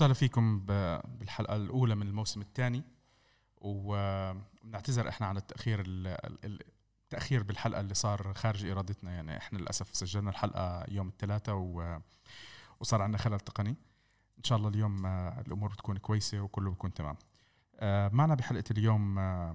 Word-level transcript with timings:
وسهلا 0.00 0.14
فيكم 0.14 0.60
بالحلقة 1.18 1.56
الأولى 1.56 1.94
من 1.94 2.06
الموسم 2.06 2.40
الثاني. 2.40 2.82
ونعتذر 3.56 5.08
إحنا 5.08 5.26
عن 5.26 5.36
التأخير 5.36 5.80
ال- 5.80 6.06
ال- 6.44 6.62
التأخير 7.04 7.42
بالحلقة 7.42 7.80
اللي 7.80 7.94
صار 7.94 8.34
خارج 8.34 8.66
إرادتنا. 8.66 9.10
يعني 9.12 9.36
إحنا 9.36 9.58
للأسف 9.58 9.94
سجلنا 9.96 10.30
الحلقة 10.30 10.84
يوم 10.88 11.08
الثلاثاء 11.08 11.54
و- 11.56 11.98
وصار 12.80 13.02
عندنا 13.02 13.18
خلل 13.18 13.40
تقني. 13.40 13.70
إن 14.38 14.44
شاء 14.44 14.58
الله 14.58 14.68
اليوم 14.68 15.06
آه، 15.06 15.40
الأمور 15.46 15.68
بتكون 15.72 15.96
كويسة 15.96 16.40
وكله 16.40 16.70
بيكون 16.70 16.94
تمام. 16.94 17.16
آه، 17.76 18.10
معنا 18.12 18.34
بحلقة 18.34 18.64
اليوم 18.70 19.18
آه، 19.18 19.54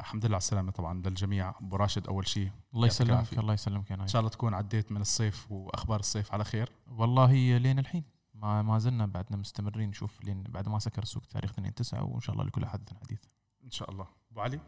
الحمد 0.00 0.24
لله 0.26 0.34
على 0.34 0.42
السلامة 0.42 0.70
طبعا 0.72 1.02
للجميع. 1.06 1.48
أبو 1.60 1.76
راشد 1.76 2.06
أول 2.06 2.28
شيء 2.28 2.50
الله 2.74 2.86
يسلمك. 2.86 3.38
الله 3.38 3.54
يسلمك 3.54 3.90
يا 3.90 3.96
إن 3.96 4.06
شاء 4.08 4.20
الله 4.20 4.30
تكون 4.30 4.54
عديت 4.54 4.92
من 4.92 5.00
الصيف 5.00 5.52
وأخبار 5.52 6.00
الصيف 6.00 6.32
على 6.32 6.44
خير. 6.44 6.72
والله 6.90 7.32
لين 7.58 7.78
الحين. 7.78 8.15
ما 8.42 8.62
ما 8.62 8.78
زلنا 8.78 9.06
بعدنا 9.06 9.36
مستمرين 9.36 9.88
نشوف 9.88 10.24
لين 10.24 10.42
بعد 10.42 10.68
ما 10.68 10.78
سكر 10.78 11.02
السوق 11.02 11.24
تاريخ 11.26 11.50
2 11.50 11.74
9 11.74 12.04
وإن 12.04 12.20
شاء 12.20 12.34
الله 12.34 12.44
لكل 12.46 12.66
حد 12.66 12.90
حديث. 13.02 13.20
إن 13.64 13.70
شاء 13.70 13.90
الله. 13.90 14.06
أبو 14.30 14.40
علي 14.40 14.60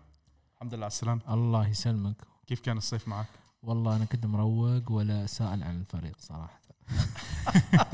الحمد 0.54 0.74
لله 0.74 0.84
على 0.84 0.90
السلامة. 0.92 1.34
الله 1.34 1.68
يسلمك. 1.68 2.16
كيف 2.46 2.60
كان 2.60 2.76
الصيف 2.76 3.08
معك؟ 3.08 3.26
والله 3.62 3.96
أنا 3.96 4.04
كنت 4.04 4.26
مروق 4.26 4.92
ولا 4.92 5.26
سائل 5.26 5.62
عن 5.62 5.80
الفريق 5.80 6.20
صراحة. 6.20 6.60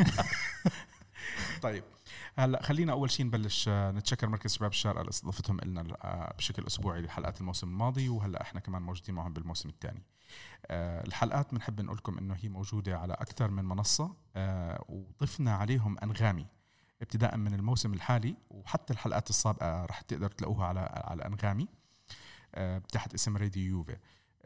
طيب. 1.63 1.85
هلا 2.37 2.63
خلينا 2.63 2.93
أول 2.93 3.11
شيء 3.11 3.27
نبلش 3.27 3.69
آه، 3.69 3.91
نتشكر 3.91 4.29
مركز 4.29 4.55
شباب 4.55 4.71
الشارقه 4.71 5.03
لاستضافتهم 5.03 5.61
لنا 5.65 5.81
آه، 5.81 6.35
بشكل 6.39 6.67
أسبوعي 6.67 7.03
لحلقات 7.03 7.41
الموسم 7.41 7.69
الماضي 7.69 8.09
وهلا 8.09 8.43
إحنا 8.43 8.61
كمان 8.61 8.83
موجودين 8.83 9.15
معهم 9.15 9.33
بالموسم 9.33 9.69
الثاني. 9.69 10.03
آه، 10.67 11.07
الحلقات 11.07 11.53
بنحب 11.55 11.81
نقول 11.81 11.97
لكم 11.97 12.19
إنه 12.19 12.35
هي 12.35 12.49
موجودة 12.49 12.99
على 12.99 13.13
أكثر 13.13 13.51
من 13.51 13.65
منصة 13.65 14.17
وضفنا 14.89 15.55
عليهم 15.55 15.99
أنغامي 15.99 16.47
ابتداء 17.03 17.37
من 17.37 17.55
الموسم 17.55 17.95
الحالي 17.95 18.37
وحتى 18.51 18.93
الحلقات 18.93 19.31
السابقة 19.31 19.85
رح 19.85 20.01
تقدر 20.01 20.31
تلاقوها 20.31 20.67
على 20.67 20.81
على 20.81 21.27
أنغامي 21.27 21.69
تحت 22.93 23.15
اسم 23.15 23.37
راديو 23.37 23.77
يوفي. 23.77 23.97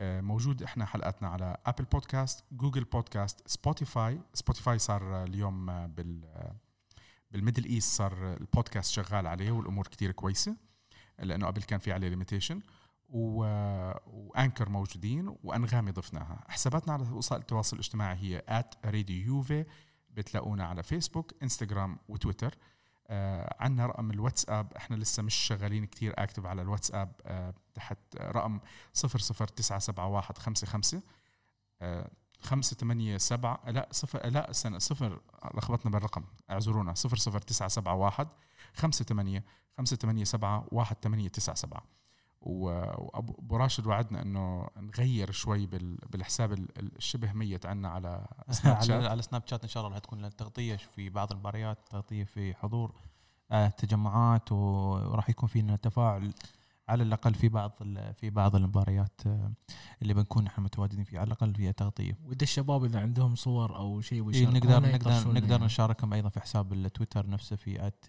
موجود 0.00 0.62
إحنا 0.62 0.84
حلقاتنا 0.84 1.28
على 1.28 1.56
Apple 1.66 1.84
Podcast 1.84 2.44
Google 2.52 2.84
Podcast 2.84 3.48
Spotify 3.48 4.20
Spotify 4.34 4.78
صار 4.78 5.24
اليوم 5.24 5.86
بال 5.86 6.24
بال 7.30 7.39
Middle 7.39 7.64
East 7.64 7.96
صار 7.96 8.34
البودكاست 8.34 8.92
شغال 8.92 9.26
عليه 9.26 9.50
والأمور 9.50 9.86
كتير 9.86 10.12
كويسة 10.12 10.56
لأنه 11.18 11.46
قبل 11.46 11.62
كان 11.62 11.78
في 11.78 11.92
عليه 11.92 12.08
limitation. 12.08 12.60
وأنكر 13.08 14.68
موجودين 14.68 15.36
وأنغامي 15.44 15.90
ضفناها 15.90 16.44
حساباتنا 16.48 16.92
على 16.92 17.02
وسائل 17.02 17.40
التواصل 17.40 17.76
الاجتماعي 17.76 18.16
هي 18.16 18.64
راديو 18.84 19.26
يوفي 19.26 19.64
بتلاقونا 20.10 20.64
على 20.64 20.82
فيسبوك 20.82 21.34
انستغرام 21.42 21.98
وتويتر 22.08 22.54
آه 23.06 23.56
عندنا 23.60 23.86
رقم 23.86 24.10
الواتساب 24.10 24.72
إحنا 24.72 24.96
لسه 24.96 25.22
مش 25.22 25.34
شغالين 25.34 25.84
كتير 25.84 26.14
اكتف 26.22 26.46
على 26.46 26.62
الواتساب 26.62 27.12
آه 27.26 27.54
تحت 27.74 27.98
رقم 28.16 28.60
0097155 28.96 30.96
آه 31.82 32.10
خمسة 32.40 32.76
ثمانية 32.76 33.16
سبعة 33.18 33.60
لا 33.66 33.88
صفر 33.92 34.26
لا 34.26 34.50
استنى 34.50 34.80
صفر 34.80 35.20
لخبطنا 35.54 35.92
بالرقم 35.92 36.24
اعذرونا 36.50 36.94
صفر 36.94 37.16
صفر 37.16 37.38
تسعة 37.40 37.68
سبعة 37.68 37.94
واحد 37.94 38.28
خمسة 38.74 39.04
ثمانية 39.04 39.44
خمسة 39.78 39.96
ثمانية 39.96 40.24
سبعة 40.24 40.66
واحد 40.72 40.96
ثمانية 41.02 41.28
تسعة 41.28 41.54
سبعة. 41.54 41.82
وأبو 42.40 43.56
راشد 43.56 43.86
وعدنا 43.86 44.22
إنه 44.22 44.68
نغير 44.76 45.30
شوي 45.30 45.66
بال- 45.66 45.98
بالحساب 46.10 46.52
ال- 46.52 46.78
ال- 46.78 46.96
الشبه 46.96 47.32
ميت 47.32 47.66
عنا 47.66 47.88
على 47.88 48.26
سناب 48.50 48.76
على 48.76 48.86
شات 48.86 49.04
على 49.04 49.22
سناب 49.22 49.42
شات 49.46 49.62
إن 49.62 49.68
شاء 49.68 49.86
الله 49.86 49.98
تكون 49.98 50.18
لنا 50.18 50.28
تغطية 50.28 50.76
في 50.76 51.10
بعض 51.10 51.32
المباريات 51.32 51.78
تغطية 51.90 52.24
في 52.24 52.54
حضور 52.54 52.94
آه، 53.50 53.68
تجمعات 53.68 54.52
وراح 54.52 55.30
يكون 55.30 55.48
في 55.48 55.60
لنا 55.60 55.76
تفاعل 55.76 56.32
على 56.88 57.02
الأقل 57.02 57.34
في 57.34 57.48
بعض 57.48 57.72
ال- 57.80 58.14
في 58.14 58.30
بعض 58.30 58.56
المباريات 58.56 59.20
آه، 59.26 59.52
اللي 60.02 60.14
بنكون 60.14 60.44
نحن 60.44 60.62
متواجدين 60.62 61.04
فيها 61.04 61.20
على 61.20 61.26
الأقل 61.26 61.54
فيها 61.54 61.72
تغطية. 61.72 62.18
ودي 62.24 62.42
الشباب 62.44 62.84
إذا 62.84 63.00
عندهم 63.00 63.34
صور 63.34 63.76
أو 63.76 64.00
شيء 64.00 64.30
إيه، 64.30 64.46
نقدر 64.46 64.80
نقدر 64.80 65.32
نقدر 65.32 65.50
يعني. 65.50 65.64
نشاركهم 65.64 66.12
أيضا 66.12 66.28
في 66.28 66.40
حساب 66.40 66.72
التويتر 66.72 67.28
نفسه 67.28 67.56
في 67.56 67.86
at 67.86 68.04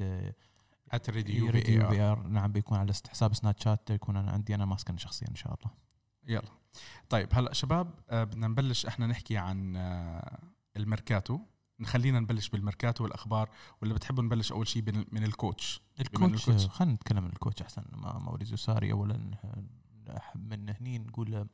at 0.92 1.12
في 1.12 1.52
في 1.90 2.02
ار 2.02 2.28
نعم 2.28 2.52
بيكون 2.52 2.78
على 2.78 2.94
حساب 3.10 3.34
سناب 3.34 3.56
شات 3.60 3.90
يكون 3.90 4.18
أنا 4.18 4.32
عندي 4.32 4.56
أنا 4.56 4.66
ماسكه 4.66 4.98
شخصيا 4.98 5.28
إن 5.30 5.36
شاء 5.36 5.54
الله. 5.54 5.72
يلا. 6.28 6.50
طيب 7.10 7.28
هلأ 7.32 7.54
شباب 7.54 7.92
آه، 8.10 8.24
بدنا 8.24 8.48
نبلش 8.48 8.86
إحنا 8.86 9.08
نحكي 9.08 9.38
عن 9.38 9.76
آه، 9.76 10.40
الميركاتو. 10.78 11.40
نخلينا 11.80 12.20
نبلش 12.20 12.50
بالميركاتو 12.50 13.04
والأخبار 13.04 13.50
ولا 13.82 13.94
بتحبوا 13.94 14.24
نبلش 14.24 14.52
أول 14.52 14.68
شيء 14.68 14.84
من 15.12 15.24
ال 15.24 15.32
coach. 15.32 15.82
ال 16.00 16.08
coach 16.08 16.50
ال 16.50 16.52
coach- 16.52 16.68
خلينا 16.68 16.94
نتكلم 16.94 17.24
عن 17.24 17.30
ال 17.30 17.35
coach 17.35 17.62
أحسن. 17.62 17.84
موريزيو 17.94 18.58
ساري 18.58 18.92
اولا 18.92 19.18
من 20.36 20.70
هني 20.70 20.98
نقول 21.00 21.48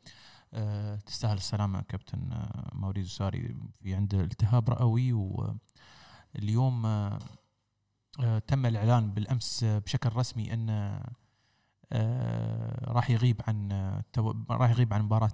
آه، 0.53 0.96
تستاهل 0.96 1.38
السلامة 1.38 1.81
كابتن 1.81 2.31
آه، 2.31 2.72
موريزيو 2.74 3.09
ساري. 3.12 3.56
في 3.81 3.94
عنده 3.96 4.22
التهاب 4.22 4.69
رئوي 4.69 5.13
واليوم 5.13 6.86
آه، 6.86 7.19
تم 8.47 8.66
الإعلان 8.66 9.12
بالأمس 9.12 9.63
بشكل 9.63 10.09
رسمي 10.16 10.53
أن 10.53 11.00
راح 12.88 13.09
يغيب 13.09 13.42
عن 13.47 13.72
راح 14.50 14.69
يغيب 14.69 14.94
عن 14.94 15.02
مباراة 15.02 15.31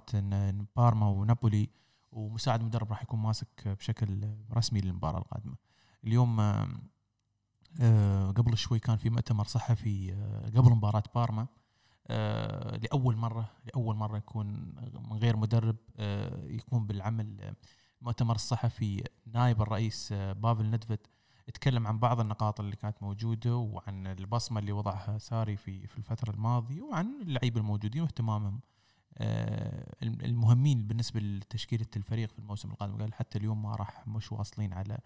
بارما 0.76 1.06
ونابولي. 1.08 1.68
ومساعد 2.12 2.62
مدرب 2.62 2.90
راح 2.90 3.02
يكون 3.02 3.20
ماسك 3.20 3.68
بشكل 3.68 4.34
رسمي 4.52 4.80
للمباراة 4.80 5.18
القادمة. 5.18 5.56
اليوم 6.04 6.40
آه، 6.40 6.68
آه، 7.80 8.30
قبل 8.30 8.56
شوي 8.56 8.78
كان 8.78 8.96
في 8.96 9.10
مؤتمر 9.10 9.44
صحفي 9.44 10.12
آه، 10.12 10.50
قبل 10.56 10.70
مباراة 10.70 11.02
بارما 11.14 11.46
لأول 12.82 13.16
مرة 13.16 13.50
لأول 13.64 13.96
مرة 13.96 14.16
يكون 14.16 14.46
من 15.10 15.16
غير 15.16 15.36
مدرب 15.36 15.76
يقوم 16.44 16.86
بالعمل. 16.86 17.40
آه، 17.40 17.54
مؤتمر 18.00 18.34
الصحفي 18.34 19.04
نائب 19.26 19.62
الرئيس 19.62 20.12
بافل 20.12 20.70
ندفد 20.70 20.98
تكلم 21.54 21.86
عن 21.86 21.98
بعض 21.98 22.20
النقاط 22.20 22.60
اللي 22.60 22.76
كانت 22.76 23.02
موجودة 23.02 23.56
وعن 23.56 24.06
البصمة 24.06 24.60
اللي 24.60 24.72
وضعها 24.72 25.18
ساري 25.18 25.56
في 25.56 25.86
في 25.86 25.98
الفترة 25.98 26.30
الماضية 26.30 26.82
وعن 26.82 27.22
اللعيبة 27.22 27.60
الموجودين 27.60 28.02
واهتمامهم 28.02 28.60
المهمين 30.02 30.86
بالنسبة 30.86 31.20
لتشكيلة 31.20 31.86
الفريق 31.96 32.32
في 32.32 32.38
الموسم 32.38 32.70
القادم. 32.70 32.98
قال 32.98 33.14
حتى 33.14 33.38
اليوم 33.38 33.62
ما 33.62 33.74
راح 33.74 34.08
مش 34.08 34.32
واصلين 34.32 34.72
على 34.72 34.98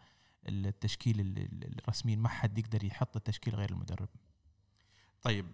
التشكيل 0.48 1.20
ال- 1.20 1.38
ال- 1.38 1.78
الرسمي. 1.78 2.16
ما 2.16 2.28
حد 2.28 2.58
يقدر 2.58 2.84
يحط 2.84 3.16
التشكيل 3.16 3.54
غير 3.54 3.70
المدرب. 3.70 4.08
طيب 5.22 5.46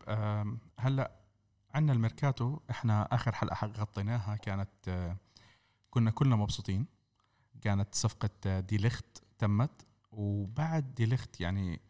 هلا 0.78 1.10
عندنا 1.74 1.92
الميركاتو. 1.92 2.58
إحنا 2.70 3.14
آخر 3.14 3.34
حلقة 3.34 3.66
غطيناها 3.66 4.36
كانت 4.36 4.68
آه، 4.88 5.16
كنا 5.90 6.10
كلنا 6.10 6.36
مبسوطين. 6.36 6.86
كانت 7.60 7.94
صفقة 7.94 8.30
آه، 8.46 8.60
دي 8.60 8.76
ليخت 8.76 9.22
تمت. 9.38 9.86
وبعد 10.12 10.94
دي 10.94 11.06
ليخت 11.06 11.40
يعني 11.40 11.80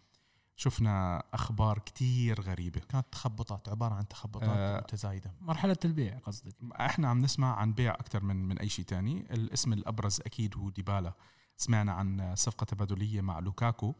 شفنا 0.62 1.22
أخبار 1.34 1.78
كتير 1.78 2.40
غريبة. 2.40 2.80
كانت 2.80 3.06
تخبطات 3.12 3.68
عبارة 3.68 3.94
عن 3.94 4.08
تخبطات 4.08 4.48
آه. 4.48 4.80
متزايدة. 4.80 5.34
مرحلة 5.40 5.76
البيع 5.84 6.18
قصدك؟ 6.18 6.54
إحنا 6.80 7.08
عم 7.08 7.18
نسمع 7.18 7.56
عن 7.56 7.72
بيع 7.72 7.94
أكثر 7.94 8.24
من 8.24 8.36
من 8.48 8.58
أي 8.58 8.68
شيء 8.68 8.84
تاني. 8.84 9.20
الاسم 9.20 9.72
الأبرز 9.72 10.20
أكيد 10.20 10.56
هو 10.56 10.70
ديبالا. 10.70 11.12
سمعنا 11.56 11.92
عن 11.92 12.34
صفقة 12.36 12.64
تبادلية 12.64 13.20
مع 13.20 13.38
لوكاكو. 13.38 13.94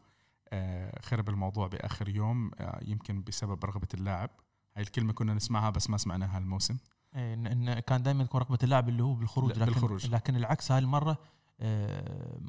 آه، 0.49 1.01
خرب 1.01 1.29
الموضوع 1.29 1.67
بآخر 1.67 2.09
يوم. 2.09 2.51
آه، 2.59 2.79
يمكن 2.85 3.23
بسبب 3.23 3.65
رغبة 3.65 3.87
اللاعب. 3.93 4.29
هاي 4.75 4.83
الكلمة 4.83 5.13
كنا 5.13 5.33
نسمعها 5.33 5.69
بس 5.69 5.89
ما 5.89 5.97
سمعناها 5.97 6.37
الموسم 6.37 6.77
إيه، 7.15 7.33
إن 7.33 7.47
إن 7.47 7.79
كان 7.79 8.03
دائما 8.03 8.23
يكون 8.23 8.41
رغبة 8.41 8.59
اللاعب 8.63 8.89
اللي 8.89 9.03
هو 9.03 9.13
بالخروج 9.13 9.51
لكن 9.51 9.65
بالخروج. 9.65 10.07
لكن 10.07 10.35
العكس 10.35 10.71
هاي 10.71 10.79
المرة 10.79 11.17
آه، 11.59 12.39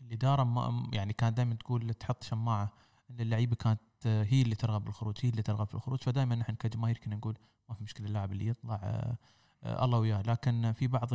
الإدارة 0.00 0.44
ما 0.44 0.90
يعني 0.92 1.12
كانت 1.12 1.36
دائما 1.36 1.54
تقول 1.54 1.94
تحط 1.94 2.22
شماعة. 2.22 2.72
إن 3.10 3.20
اللعيبة 3.20 3.56
كانت 3.56 3.80
آه، 4.06 4.24
هي 4.24 4.42
اللي 4.42 4.54
ترغب 4.54 4.84
بالخروج 4.84 5.14
هي 5.22 5.28
اللي 5.28 5.42
ترغب 5.42 5.66
في 5.66 5.74
الخروج. 5.74 6.02
فدائما 6.02 6.34
نحن 6.34 6.54
كجماهير 6.54 6.98
كنا 6.98 7.16
نقول 7.16 7.38
ما 7.68 7.74
في 7.74 7.84
مشكلة 7.84 8.06
اللاعب 8.06 8.32
اللي 8.32 8.46
يطلع 8.46 8.74
آه، 8.74 9.16
آه، 9.64 9.84
الله 9.84 9.98
وياه. 9.98 10.22
لكن 10.22 10.72
في 10.72 10.86
بعض 10.86 11.08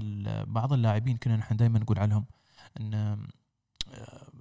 بعض 0.47 0.73
اللاعبين 0.73 1.17
كنا 1.17 1.35
نحن 1.35 1.55
دائما 1.55 1.79
نقول 1.79 1.99
عليهم 1.99 2.25
إن 2.79 2.93
آه، 2.93 3.17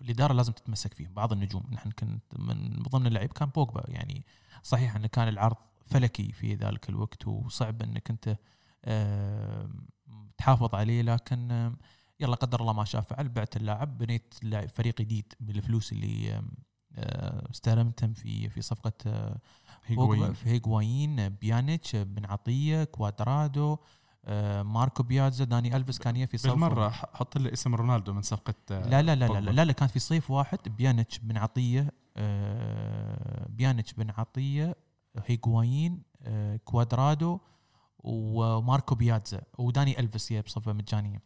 الإدارة 0.02 0.32
لازم 0.32 0.52
تتمسك 0.52 0.94
فيهم 0.94 1.14
بعض 1.14 1.32
النجوم. 1.32 1.62
نحن 1.72 1.90
كنت 1.90 2.22
من 2.38 2.82
ضمن 2.82 3.06
اللعيب 3.06 3.32
كان 3.32 3.48
بوجبا. 3.48 3.84
يعني 3.88 4.24
صحيح 4.62 4.96
انه 4.96 5.06
كان 5.06 5.28
العرض 5.28 5.56
فلكي 5.86 6.32
في 6.32 6.54
ذلك 6.54 6.88
الوقت 6.88 7.26
وصعب 7.26 7.82
انك 7.82 8.10
انت 8.10 8.36
آه، 8.84 9.68
تحافظ 10.38 10.74
عليه 10.74 11.02
لكن 11.02 11.50
آه، 11.50 11.72
يلا 12.20 12.36
قدر 12.36 12.60
الله 12.60 12.72
ما 12.72 12.84
شاء 12.84 13.00
فعل 13.00 13.28
بعت 13.28 13.56
اللاعب 13.56 13.98
بنيت 13.98 14.34
فريق 14.68 14.98
جديد 15.00 15.32
بالفلوس 15.40 15.92
اللي 15.92 16.32
آه، 16.32 16.36
آه، 16.38 16.44
استلمتهم 17.50 18.12
في 18.12 18.48
في 18.48 18.62
صفقة 18.62 18.92
آه، 19.06 19.38
هيغوين. 19.86 20.32
في 20.32 20.48
هيغوايين 20.50 21.28
بيانيتش 21.28 21.96
بن 21.96 22.24
عطية 22.26 22.84
كوادرادو 22.84 23.76
آه، 24.24 24.62
ماركو 24.62 25.02
بيازا 25.02 25.44
داني 25.44 25.76
ألفيس 25.76 25.98
كان 25.98 26.16
في 26.16 26.38
صيف 26.38 26.50
بالمرة 26.50 26.88
حط 26.88 27.38
لي 27.38 27.52
اسم 27.52 27.74
رونالدو 27.74 28.12
من 28.12 28.22
صفقة 28.22 28.54
آه، 28.70 28.88
لا 28.88 29.02
لا 29.02 29.14
لا 29.14 29.14
لا, 29.14 29.26
بوجبا. 29.26 29.50
لا, 29.50 29.64
لا 29.64 29.72
كان 29.72 29.88
في 29.88 29.98
صيف 29.98 30.30
واحد 30.30 30.58
بيانيتش 30.66 31.18
بن 31.18 31.36
عطية 31.36 31.92
آه، 32.16 33.46
بيانيتش 33.48 33.92
بن 33.92 34.10
عطية 34.10 34.76
هيغوايين 35.26 36.02
آه، 36.22 36.56
كوادرادو 36.56 37.38
وماركو 37.98 38.94
بيازا 38.94 39.40
وداني 39.58 40.00
ألفيس 40.00 40.32
بصفة 40.32 40.72
مجانية. 40.72 41.22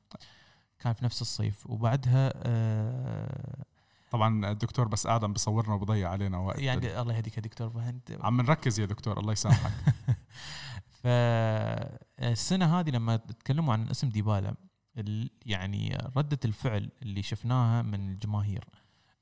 كان 0.79 0.93
في 0.93 1.05
نفس 1.05 1.23
الصيف. 1.23 1.67
وبعدها 1.67 2.33
آه، 2.37 3.65
طبعا 4.11 4.51
الدكتور 4.51 4.89
بس 4.89 5.07
آدم 5.07 5.33
بصورنا 5.33 5.75
وبضيع 5.75 6.11
علينا 6.11 6.39
وقت. 6.39 6.59
يعني 6.59 7.01
الله 7.01 7.15
يهديك 7.15 7.37
يا 7.37 7.43
دكتور 7.43 7.71
فهد 7.71 8.01
عم 8.21 8.41
نركز 8.41 8.81
يا 8.81 8.87
دكتور 8.87 9.21
الله 9.21 9.33
يسامحك. 9.33 9.73
فالسنه 11.03 12.81
هذه 12.81 12.91
لما 12.91 13.17
تكلموا 13.17 13.73
عن 13.73 13.89
اسم 13.89 14.09
ديبالا 14.09 14.55
ال- 14.99 15.31
يعني 15.47 15.99
ردة 16.17 16.39
الفعل 16.45 16.91
اللي 17.03 17.23
شفناها 17.23 17.83
من 17.83 18.11
الجماهير 18.11 18.65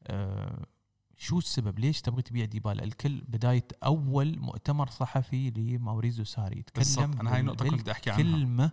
آه، 0.06 0.66
شو 1.16 1.38
السبب؟ 1.38 1.78
ليش 1.78 2.00
تبغي 2.00 2.22
تبيع 2.22 2.44
ديبالا؟ 2.44 2.84
الكل 2.84 3.20
بداية 3.28 3.68
أول 3.84 4.38
مؤتمر 4.38 4.88
صحفي 4.88 5.50
لماوريزيو 5.50 6.24
ساري 6.24 6.64
بالضبط 6.74 7.04
تكلم 7.10 7.20
أنا 7.20 7.34
هاي 7.34 7.42
نقطه 7.42 7.70
كنت 7.70 7.88
أحكي 7.88 8.10
عنها. 8.10 8.22
بالكلمة 8.22 8.70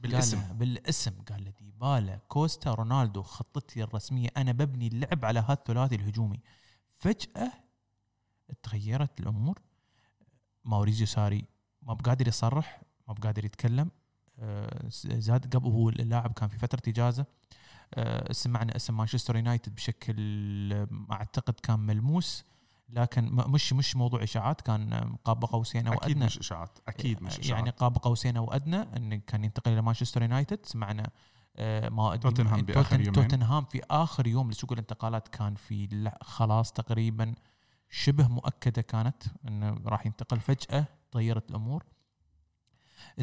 بالاسم. 0.00 0.38
قالها 0.38 0.52
بالاسم 0.52 1.12
قال 1.30 1.44
له 1.44 1.50
ديبالا 1.50 2.16
كوستا 2.28 2.74
رونالدو 2.74 3.22
خطتي 3.22 3.82
الرسمية 3.82 4.28
أنا 4.36 4.52
ببني 4.52 4.86
اللعب 4.86 5.24
على 5.24 5.40
هذا 5.40 5.52
الثلاثي 5.52 5.94
الهجومي. 5.94 6.40
فجأة 6.96 7.52
تغيرت 8.62 9.20
الأمور. 9.20 9.58
ماوريزيو 10.64 11.06
ساري 11.06 11.44
ما 11.82 11.94
بقادر 11.94 12.28
يصرح 12.28 12.82
ما 13.08 13.14
بقادر 13.14 13.44
يتكلم. 13.44 13.90
آه، 14.38 14.88
زاد 14.88 15.56
قبل 15.56 15.68
هو 15.68 15.88
اللاعب 15.88 16.32
كان 16.32 16.48
في 16.48 16.58
فترة 16.58 16.82
إجازة. 16.88 17.26
آه، 17.94 18.32
سمعنا 18.32 18.76
اسم 18.76 18.96
مانشستر 18.96 19.36
يونايتد 19.36 19.74
بشكل 19.74 20.72
آه، 20.72 20.88
أعتقد 21.10 21.54
كان 21.54 21.80
ملموس. 21.80 22.44
لكن 22.92 23.24
مش 23.32 23.72
مش 23.72 23.96
موضوع 23.96 24.22
إشاعات 24.22 24.60
كان 24.60 24.92
آه، 24.92 25.14
قاب 25.24 25.44
قوسين 25.44 25.86
أو 25.86 25.92
أكيد 25.92 26.10
ادنى 26.10 26.24
مش 26.24 26.38
إشاعات 26.38 26.78
أكيد 26.88 27.22
مش 27.22 27.38
اشاعات 27.38 27.48
يعني 27.58 27.70
قاب 27.70 27.98
قوسين 27.98 28.36
أو 28.36 28.52
ادنى 28.52 28.76
انه 28.96 29.16
كان 29.16 29.44
ينتقل 29.44 29.72
إلى 29.72 29.82
مانشستر 29.82 30.22
يونايتد 30.22 30.66
سمعنا 30.66 31.10
آه، 31.56 31.88
ما 31.88 32.16
توتنهام 32.16 32.60
بآخر 32.62 32.82
توتن- 32.82 32.92
يومين. 33.06 33.12
توتنهام 33.12 33.64
في 33.64 33.80
آخر 33.90 34.26
يوم 34.26 34.50
لسوق 34.50 34.72
الانتقالات 34.72 35.28
كان 35.28 35.54
في 35.54 35.86
لا- 35.86 36.18
خلاص 36.22 36.72
تقريبا 36.72 37.34
شبه 37.90 38.28
مؤكدة 38.28 38.82
كانت 38.82 39.22
انه 39.48 39.76
راح 39.86 40.06
ينتقل 40.06 40.40
فجأة 40.40 40.84
تغيرت 41.12 41.50
الأمور. 41.50 41.84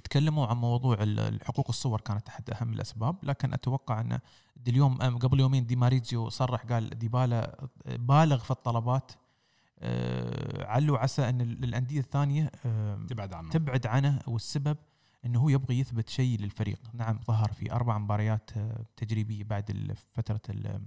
تكلموا 0.04 0.48
عن 0.48 0.58
موضوع 0.58 0.98
الحقوق 1.02 1.66
الصور 1.70 2.02
كانت 2.02 2.28
أحد 2.30 2.50
أهم 2.50 2.74
الأسباب 2.74 3.16
لكن 3.24 3.54
أتوقع 3.54 4.02
إن 4.02 4.20
اليوم 4.68 4.98
قبل 4.98 5.40
يومين 5.40 5.66
دي 5.66 5.76
ماريزيو 5.76 6.30
صرح 6.30 6.66
قال 6.66 6.90
ديبالا 7.00 7.68
بالغ 7.86 8.38
في 8.38 8.52
الطلبات. 8.52 9.12
آه، 9.82 10.66
علو 10.66 10.96
عسى 10.96 11.30
أن 11.30 11.42
ال- 11.42 11.64
الأندية 11.64 12.00
الثانية 12.00 12.52
تبعد 13.08 13.34
عنه. 13.34 13.50
تبعد 13.50 13.88
عنه 13.88 14.20
والسبب 14.28 14.78
إنه 15.26 15.40
هو 15.40 15.50
يبغى 15.50 15.80
يثبت 15.80 16.10
شيء 16.10 16.40
للفريق. 16.40 16.80
نعم 16.94 17.20
ظهر 17.28 17.52
في 17.52 17.72
أربع 17.72 17.98
مباريات 17.98 18.50
آه، 18.58 18.86
تجريبية 18.98 19.44
بعد 19.44 19.96
فترة 20.14 20.42
ال- 20.50 20.82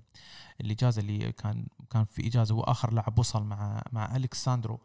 الاجازه 0.61 1.01
اللي 1.03 1.33
كان 1.33 1.67
كان 1.91 2.05
في 2.05 2.27
إجازة 2.27 2.55
وآخر 2.55 2.93
لاعب 2.93 3.19
وصل 3.19 3.43
مع 3.45 3.83
مع 3.93 4.17
ألكساندرو 4.17 4.81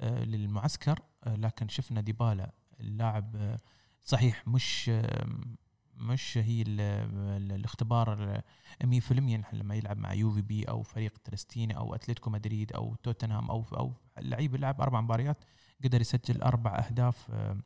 آه، 0.00 0.24
للمعسكر. 0.24 0.98
لكن 1.26 1.68
شفنا 1.68 2.00
ديبالا 2.00 2.50
اللاعب 2.80 3.56
صحيح 4.04 4.48
مش 4.48 4.90
مش 5.98 6.38
هي 6.38 6.62
ال- 6.62 6.80
ال- 6.80 7.52
الاختبار 7.52 8.12
ال- 8.12 8.42
100% 8.84 9.44
لما 9.52 9.74
يلعب 9.74 9.98
مع 9.98 10.12
يو 10.12 10.30
في 10.30 10.42
بي 10.42 10.64
أو 10.64 10.82
فريق 10.82 11.18
تريستينا 11.24 11.74
أو 11.74 11.94
أتلتيكو 11.94 12.30
مدريد 12.30 12.72
أو 12.72 12.94
توتنهام 13.02 13.50
أو 13.50 13.64
أو 13.72 13.92
لعيب 14.18 14.56
لعب 14.56 14.80
أربع 14.80 15.00
مباريات 15.00 15.44
قدر 15.84 16.00
يسجل 16.00 16.42
أربع 16.42 16.78
أهداف 16.78 17.30
آه، 17.30 17.56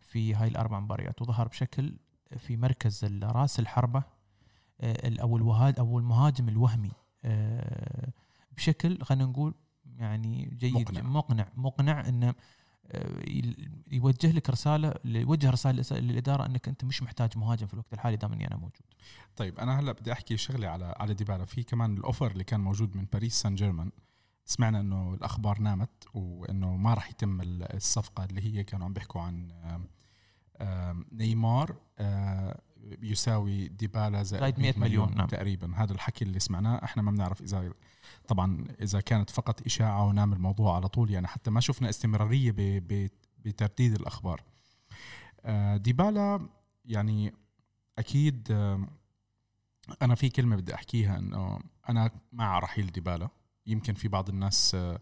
في 0.00 0.34
هاي 0.34 0.48
الأربع 0.48 0.80
مباريات 0.80 1.22
وظهر 1.22 1.48
بشكل 1.48 1.96
في 2.38 2.56
مركز 2.56 3.04
رأس 3.22 3.60
الحربة 3.60 4.02
آه، 4.80 5.20
أو 5.22 5.36
الوهاد 5.36 5.78
أو 5.78 5.98
المهاجم 5.98 6.48
الوهمي 6.48 6.90
آه، 7.24 8.12
بشكل 8.56 9.02
خلينا 9.02 9.24
نقول 9.24 9.54
يعني 9.98 10.56
جيد 10.58 10.74
مقنع. 10.74 11.02
مقنع 11.02 11.48
مقنع 11.56 12.08
إنه 12.08 12.34
يوجه 13.92 14.32
لك 14.32 14.50
رسالة 14.50 14.94
يوجه 15.04 15.50
رسالة 15.50 16.00
للإدارة 16.00 16.46
أنك 16.46 16.68
أنت 16.68 16.84
مش 16.84 17.02
محتاج 17.02 17.38
مهاجم 17.38 17.66
في 17.66 17.74
الوقت 17.74 17.92
الحالي 17.92 18.16
دام 18.16 18.32
إني 18.32 18.46
أنا 18.46 18.56
موجود. 18.56 18.82
طيب 19.36 19.58
أنا 19.58 19.80
هلأ 19.80 19.92
بدي 19.92 20.12
أحكي 20.12 20.36
شغلة 20.36 20.68
على 20.68 20.94
على 20.98 21.14
ديبالا 21.14 21.44
في 21.44 21.62
كمان 21.62 21.96
الأوفر 21.96 22.30
اللي 22.30 22.44
كان 22.44 22.60
موجود 22.60 22.96
من 22.96 23.06
باريس 23.12 23.34
سان 23.40 23.54
جيرمان. 23.54 23.90
سمعنا 24.44 24.80
إنه 24.80 25.14
الأخبار 25.14 25.58
نامت 25.60 25.90
وإنه 26.14 26.76
ما 26.76 26.94
راح 26.94 27.10
يتم 27.10 27.40
ال- 27.40 27.76
الصفقة 27.76 28.24
اللي 28.24 28.40
هي 28.40 28.64
كانوا 28.64 28.86
عم 28.86 28.92
بيحكوا 28.92 29.20
عن 29.20 29.48
نيمار. 31.12 31.76
آه، 31.98 32.60
يساوي 33.02 33.68
ديبالا 33.68 34.22
زائد 34.22 34.40
زائد 34.40 34.58
100 34.60 34.72
100 34.72 34.80
مليون، 34.80 35.04
مليون 35.04 35.18
نعم. 35.18 35.26
تقريبا. 35.26 35.72
هذا 35.76 35.92
الحكي 35.92 36.24
اللي 36.24 36.40
سمعناه 36.40 36.84
إحنا 36.84 37.02
ما 37.02 37.10
بنعرف 37.10 37.42
اذا 37.42 37.72
طبعا 38.28 38.66
إذا 38.80 39.00
كانت 39.00 39.30
فقط 39.30 39.66
إشاعة 39.66 40.06
ونام 40.06 40.32
الموضوع 40.32 40.76
على 40.76 40.88
طول 40.88 41.10
يعني 41.10 41.26
حتى 41.26 41.50
ما 41.50 41.60
شفنا 41.60 41.88
استمرارية 41.88 42.52
بترديد 43.44 43.94
الأخبار. 43.94 44.42
آه، 45.44 45.76
ديبالا 45.76 46.48
يعني 46.84 47.32
أكيد 47.98 48.48
آم، 48.50 48.88
أنا 50.02 50.14
في 50.14 50.28
كلمة 50.28 50.56
بدي 50.56 50.74
أحكيها 50.74 51.18
إنه 51.18 51.58
أنا 51.88 52.10
مع 52.32 52.58
رحيل 52.58 52.86
ديبالا. 52.86 53.28
يمكن 53.66 53.94
في 53.94 54.08
بعض 54.08 54.28
الناس 54.28 54.74
آه، 54.74 55.00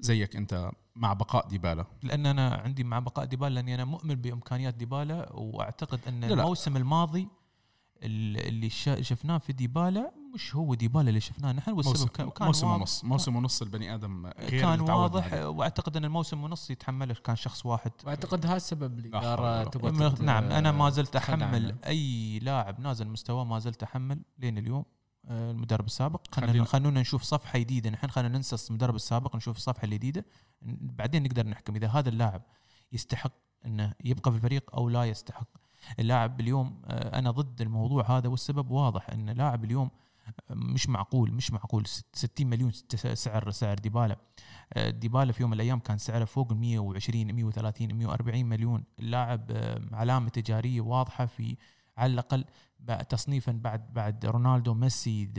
زيك 0.00 0.36
أنت 0.36 0.70
مع 0.96 1.12
بقاء 1.12 1.48
ديبالا؟ 1.48 1.84
لأن 2.02 2.26
أنا 2.26 2.54
عندي 2.54 2.84
مع 2.84 2.98
بقاء 2.98 3.24
ديبالا 3.24 3.54
لأني 3.54 3.74
أنا 3.74 3.84
مؤمن 3.84 4.14
بإمكانيات 4.14 4.74
ديبالا 4.74 5.32
وأعتقد 5.32 6.00
أن 6.08 6.20
لا 6.20 6.26
لا. 6.26 6.32
الموسم 6.42 6.76
الماضي 6.76 7.28
ال- 8.02 8.46
اللي 8.48 8.70
شفناه 9.04 9.38
في 9.38 9.52
ديبالا 9.52 10.12
مش 10.34 10.56
هو 10.56 10.74
ديبالا 10.74 11.08
اللي 11.08 11.20
شفناه. 11.20 11.52
نحن 11.52 11.70
والسبب 11.70 11.92
موسم, 11.96 12.06
كان 12.08 12.30
كان 12.30 12.46
موسم 12.46 12.66
ونص. 12.66 13.04
موسم 13.04 13.36
ونص 13.36 13.62
البني 13.62 13.94
آدم 13.94 14.26
غير 14.26 14.60
كان 14.60 14.80
اللي 14.80 14.92
واضح. 14.92 15.32
عليه. 15.32 15.48
وأعتقد 15.48 15.96
أن 15.96 16.04
الموسم 16.04 16.44
ونص 16.44 16.70
يتحمله 16.70 17.14
كان 17.14 17.36
شخص 17.36 17.66
واحد. 17.66 17.92
وأعتقد 18.04 18.46
هذا 18.46 18.56
السبب 18.56 18.98
الاداره 18.98 19.64
تبغى 19.64 20.10
تت- 20.10 20.20
نعم 20.20 20.44
أنا 20.44 20.72
ما 20.72 20.90
زلت 20.90 21.08
تتخلى 21.08 21.44
أحمل. 21.44 21.76
أي 21.86 22.38
لاعب 22.38 22.80
نازل 22.80 23.08
مستواه 23.08 23.44
ما 23.44 23.58
زلت 23.58 23.82
أحمل 23.82 24.20
لين 24.38 24.58
اليوم. 24.58 24.78
آه، 24.78 24.97
المدرب 25.30 25.86
السابق. 25.86 26.34
خلينا- 26.34 26.64
خلونا 26.64 27.00
نشوف 27.00 27.22
صفحة 27.22 27.58
جديدة. 27.58 27.90
نحن 27.90 28.06
خلينا 28.10 28.36
ننسى 28.36 28.56
المدرب 28.70 28.94
السابق 28.94 29.36
نشوف 29.36 29.56
الصفحة 29.56 29.84
الجديدة. 29.84 30.24
بعدين 30.62 31.22
نقدر 31.22 31.46
نحكم 31.46 31.74
إذا 31.76 31.88
هذا 31.88 32.08
اللاعب 32.08 32.42
يستحق 32.92 33.32
إنه 33.66 33.92
يبقى 34.04 34.30
في 34.30 34.36
الفريق 34.36 34.74
أو 34.74 34.88
لا 34.88 35.04
يستحق. 35.04 35.48
اللاعب 35.98 36.40
اليوم 36.40 36.82
آه، 36.86 37.18
أنا 37.18 37.30
ضد 37.30 37.60
الموضوع 37.60 38.10
هذا 38.18 38.28
والسبب 38.28 38.70
واضح 38.70 39.10
إن 39.10 39.30
لاعب 39.30 39.64
اليوم 39.64 39.90
آه، 40.50 40.54
مش 40.54 40.88
معقول 40.88 41.32
مش 41.32 41.50
معقول. 41.52 41.86
ست- 41.86 42.16
60 42.16 42.46
مليون 42.46 42.72
سعر 43.14 43.50
سعر 43.50 43.78
ديبالا. 43.78 44.16
آه، 44.72 44.90
ديبالا 44.90 45.32
في 45.32 45.42
يوم 45.42 45.50
من 45.50 45.54
الأيام 45.56 45.78
كان 45.78 45.98
سعره 45.98 46.24
فوق 46.24 46.52
ال 46.52 46.58
120 46.58 47.32
130 47.34 47.94
140 47.94 48.46
مليون. 48.46 48.84
اللاعب 48.98 49.50
آه، 49.50 49.80
علامة 49.92 50.28
تجارية 50.28 50.80
واضحة 50.80 51.26
في 51.26 51.56
على 51.98 52.12
الأقل 52.12 52.44
تصنيفا 53.08 53.52
بعد 53.52 53.92
بعد 53.92 54.26
رونالدو 54.26 54.74
ميسي 54.74 55.30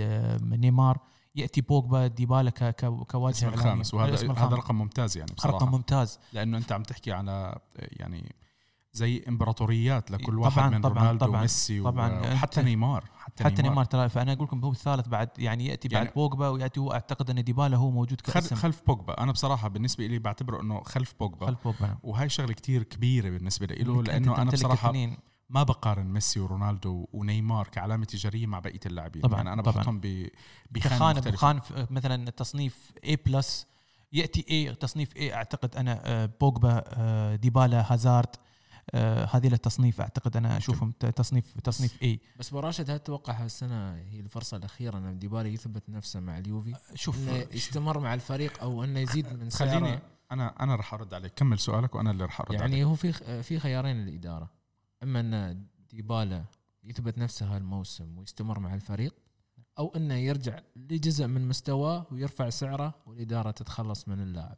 نيمار 0.42 1.00
يأتي 1.36 1.62
بوجبا 1.62 2.08
ديبالا 2.08 2.50
كواجهه 2.50 3.44
إعلامية. 3.44 3.54
الخامس 3.54 3.94
وهذا 3.94 4.10
الاسم 4.10 4.32
هذا 4.32 4.44
الخامس. 4.44 4.54
رقم 4.54 4.76
ممتاز 4.76 5.18
يعني 5.18 5.32
بصراحة 5.38 5.58
رقم 5.58 5.72
ممتاز 5.72 6.20
لأنه 6.34 6.58
أنت 6.58 6.72
عم 6.72 6.84
تحكي 6.84 7.12
على 7.12 7.60
يعني 7.76 8.36
زي 8.94 9.24
إمبراطوريات 9.28 10.12
لكل 10.12 10.40
واحد 10.40 10.56
طبعاً، 10.56 10.70
من 10.70 10.82
طبعاً، 10.82 11.04
رونالدو 11.04 11.26
طبعاً، 11.26 11.40
وميسي 11.40 11.82
طبعاً. 11.82 12.34
وحتى 12.34 12.62
نيمار 12.62 13.04
حتى, 13.20 13.44
حتى 13.44 13.62
نيمار 13.62 13.86
ترى 13.86 14.10
فأنا 14.10 14.34
أقول 14.34 14.44
لكم 14.46 14.64
هو 14.64 14.72
الثالث 14.72 15.08
بعد 15.08 15.30
يعني 15.38 15.66
يأتي 15.66 15.88
بعد 15.88 16.04
يعني- 16.04 16.16
بوجبا 16.16 16.48
ويأتي 16.50 16.80
هو 16.80 16.92
أعتقد 16.94 17.30
أن 17.30 17.44
ديبالا 17.44 17.78
هو 17.78 17.92
موجود 17.92 18.22
كاسم 18.22 18.56
خلف 18.56 18.82
بوجبا 18.88 19.24
أنا 19.24 19.32
بصراحة 19.32 19.68
بالنسبة 19.68 20.08
لي 20.08 20.20
بعتبره 20.20 20.62
إنه 20.62 20.82
خلف 20.84 21.16
بوجبا 21.20 21.46
خلف 21.48 21.64
بوجبا 21.64 21.98
وهي 22.04 22.30
شغلة 22.30 22.54
كتير 22.54 22.84
كبيرة 22.84 23.30
بالنسبة 23.30 23.66
له 23.66 24.00
إنك 24.00 24.08
لأنه 24.10 24.42
أنا 24.42 24.52
بصراحة. 24.52 24.94
ما 25.50 25.64
بقارن 25.64 26.06
ميسي 26.06 26.40
ورونالدو 26.40 27.08
ونيمار 27.14 27.68
كعلامة 27.68 28.06
تجارية 28.06 28.46
مع 28.48 28.60
بقية 28.60 28.80
اللاعبين. 28.86 29.22
طبعاً، 29.22 29.36
يعني 29.38 29.54
أنا 29.54 29.62
طبعاً. 29.62 29.76
بحطهم 29.78 30.00
ب- 30.00 30.30
بخانة 30.72 31.20
بخان 31.22 31.62
مثلا 31.90 32.30
تصنيف 32.30 32.92
A 33.06 33.16
plus 33.26 33.68
يأتي 34.14 34.72
A 34.74 34.78
تصنيف 34.78 35.14
A 35.14 35.22
أعتقد 35.34 35.76
أنا 35.76 36.02
آه، 36.06 36.30
بوجبا 36.42 36.84
آه، 36.88 37.36
ديبالا 37.36 37.94
هازارد 37.94 38.36
آه، 38.94 39.26
هذه 39.34 39.48
التصنيف 39.48 40.02
أعتقد 40.02 40.38
أنا 40.38 40.58
أشوفهم 40.58 40.92
ت- 41.00 41.06
تصنيف 41.06 41.54
تصنيف 41.64 41.98
A. 42.04 42.08
بس 42.40 42.50
ابو 42.50 42.60
راشد 42.60 42.90
هل 42.90 43.00
تتوقع 43.00 43.34
هالسنه 43.34 43.94
هي 43.96 44.20
الفرصة 44.20 44.58
الأخيرة 44.58 44.98
أن 44.98 45.20
ديبالا 45.20 45.48
يثبت 45.50 45.90
نفسه 45.90 46.20
مع 46.20 46.38
اليوفي؟ 46.38 46.74
شوف 46.96 47.18
أنه 47.18 47.46
يستمر 47.54 48.00
مع 48.00 48.14
الفريق 48.14 48.62
أو 48.62 48.84
أنه 48.84 49.00
يزيد 49.00 49.26
من 49.34 49.50
خليني 49.52 49.80
سعره 49.90 50.02
أنا 50.32 50.56
أنا 50.64 50.76
رح 50.76 50.94
أرد 50.94 51.14
عليك. 51.14 51.34
كمل 51.34 51.60
سؤالك 51.60 51.96
وأنا 51.96 52.12
اللي 52.12 52.26
رح 52.26 52.42
أرد 52.42 52.50
عليك. 52.50 52.62
يعني 52.62 52.84
هو 52.84 52.96
في 52.96 53.14
في 53.44 53.60
خيارين 53.60 53.96
للإدارة. 54.06 54.59
أما 55.04 55.20
أن 55.20 55.66
ديبالا 55.90 56.46
يثبت 56.84 57.18
نفسه 57.18 57.56
هالموسم 57.56 58.18
ويستمر 58.18 58.60
مع 58.60 58.74
الفريق 58.74 59.16
أو 59.80 59.94
أنه 59.96 60.14
يرجع 60.14 60.60
لجزء 60.76 61.28
من 61.28 61.48
مستواه 61.48 62.06
ويرفع 62.12 62.50
سعره 62.50 62.96
والإدارة 63.06 63.52
تتخلص 63.52 64.08
من 64.08 64.20
اللاعب. 64.20 64.58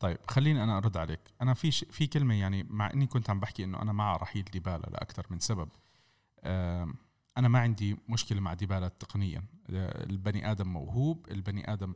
طيب 0.00 0.18
خليني 0.28 0.62
أنا 0.62 0.76
أرد 0.76 0.96
عليك. 0.96 1.20
أنا 1.42 1.54
في 1.54 1.70
ش... 1.70 1.84
في 1.90 2.06
كلمة 2.06 2.34
يعني 2.34 2.62
مع 2.62 2.90
إني 2.90 3.06
كنت 3.06 3.30
عم 3.30 3.40
بحكي 3.40 3.64
إنه 3.64 3.82
أنا 3.82 3.92
مع 3.92 4.16
رحيل 4.16 4.44
ديبالا 4.44 4.86
لأكثر 4.86 5.26
من 5.30 5.38
سبب. 5.38 5.68
أنا 7.36 7.48
ما 7.48 7.58
عندي 7.58 7.96
مشكلة 8.08 8.40
مع 8.40 8.54
ديبالا 8.54 8.88
تقنيا. 8.88 9.44
آه، 9.70 10.04
البني 10.04 10.50
آدم 10.50 10.68
موهوب 10.68 11.26
البني 11.30 11.72
آدم 11.72 11.94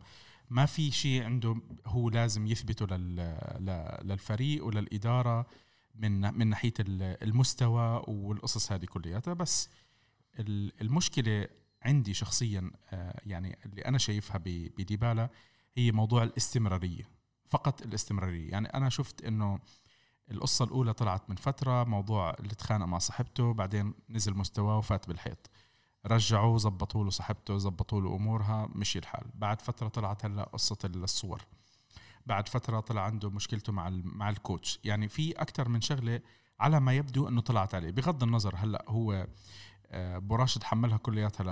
ما 0.51 0.67
في 0.67 0.91
شيء 0.91 1.23
عنده 1.23 1.57
هو 1.87 2.09
لازم 2.09 2.47
يثبته 2.47 2.87
لل... 2.87 3.17
للفريق 4.05 4.65
وللإدارة. 4.65 5.47
من 5.99 6.39
من 6.39 6.47
ناحية 6.47 6.75
ال- 6.81 7.23
المستوى 7.23 8.03
والقصص 8.09 8.73
هذه 8.73 8.85
كلياتها. 8.85 9.35
بس 9.35 9.69
ال- 10.39 10.81
المشكلة 10.81 11.49
عندي 11.83 12.15
شخصيا 12.15 12.71
آه، 12.91 13.21
يعني 13.27 13.59
اللي 13.67 13.83
أنا 13.85 13.99
شايفها 13.99 14.39
بديبالا 14.45 15.29
هي 15.75 15.93
موضوع 15.93 16.23
الاستمرارية 16.23 17.09
فقط 17.47 17.83
الاستمرارية. 17.83 18.51
يعني 18.51 18.69
أنا 18.69 18.89
شفت 18.89 19.25
إنه 19.25 19.59
القصة 20.31 20.65
الأولى 20.65 20.93
طلعت 20.93 21.31
من 21.31 21.37
فترة 21.37 21.85
موضوع 21.85 22.31
اللي 22.41 22.55
تخانق 22.55 22.87
مع 22.87 22.99
صاحبته 22.99 23.55
بعدين 23.55 23.95
نزل 24.11 24.35
مستواه 24.37 24.79
وفات 24.79 25.09
بالحيط. 25.09 25.51
رجعوه 26.07 26.59
زبطوا 26.59 27.05
له 27.05 27.11
صاحبته 27.11 27.59
زبطوا 27.59 28.01
له 28.01 28.17
أمورها 28.17 28.69
مشي 28.75 28.99
الحال. 28.99 29.25
بعد 29.35 29.61
فترة 29.61 29.89
طلعت 29.89 30.25
هلا 30.25 30.43
قصة 30.43 30.79
الصور. 30.85 31.43
بعد 32.27 32.49
فترة 32.49 32.81
طلع 32.81 33.03
عنده 33.05 33.31
مشكلته 33.31 33.73
مع 33.73 33.91
مع 34.05 34.31
الكوتش. 34.31 34.79
يعني 34.85 35.09
في 35.09 35.33
أكثر 35.33 35.69
من 35.69 35.81
شغلة 35.81 36.21
على 36.61 36.81
ما 36.81 36.93
يبدو 36.93 37.29
إنه 37.29 37.41
طلعت 37.41 37.75
عليه. 37.75 37.91
بغض 37.91 38.23
النظر 38.23 38.55
هلأ 38.57 38.85
هو 38.89 39.27
آه، 39.91 40.17
أبو 40.17 40.35
راشد 40.37 40.63
حملها 40.63 40.97
كلياتها 40.97 41.45
ل 41.45 41.47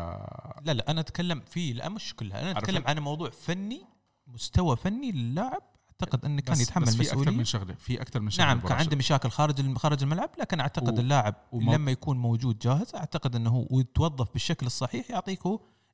لا 0.66 0.72
لا 0.72 0.90
أنا 0.90 1.00
أتكلم 1.00 1.40
في 1.40 1.72
لا 1.72 1.88
مش 1.88 2.14
كلها. 2.14 2.40
أنا؟ 2.42 2.58
أتكلم 2.58 2.84
عن 2.86 2.98
موضوع 2.98 3.30
فني 3.30 3.84
مستوى 4.26 4.76
فني 4.76 5.12
للاعب. 5.12 5.62
أعتقد 5.90 6.24
انه 6.24 6.40
كان 6.42 6.60
يتحمل 6.60 6.84
بس 6.84 6.96
في 6.96 7.12
أكثر 7.12 7.30
من 7.30 7.44
شغلة 7.44 7.74
في 7.74 8.02
أكثر 8.02 8.20
من 8.20 8.30
شغلة 8.30 8.46
نعم 8.48 8.60
كان. 8.60 8.72
عنده 8.72 8.96
مشاكل 8.96 9.30
خارج 9.30 9.76
خارج 9.76 10.02
الملعب 10.02 10.30
لكن 10.38 10.60
أعتقد 10.60 10.98
و- 10.98 11.00
اللاعب 11.00 11.34
ومو- 11.52 11.72
لما 11.74 11.90
يكون 11.90 12.18
موجود 12.18 12.58
جاهز 12.58 12.94
أعتقد 12.94 13.36
إنه 13.36 13.50
هو 13.50 13.80
يتوظف 13.80 14.32
بالشكل 14.32 14.66
الصحيح 14.66 15.10
يعطيك 15.10 15.46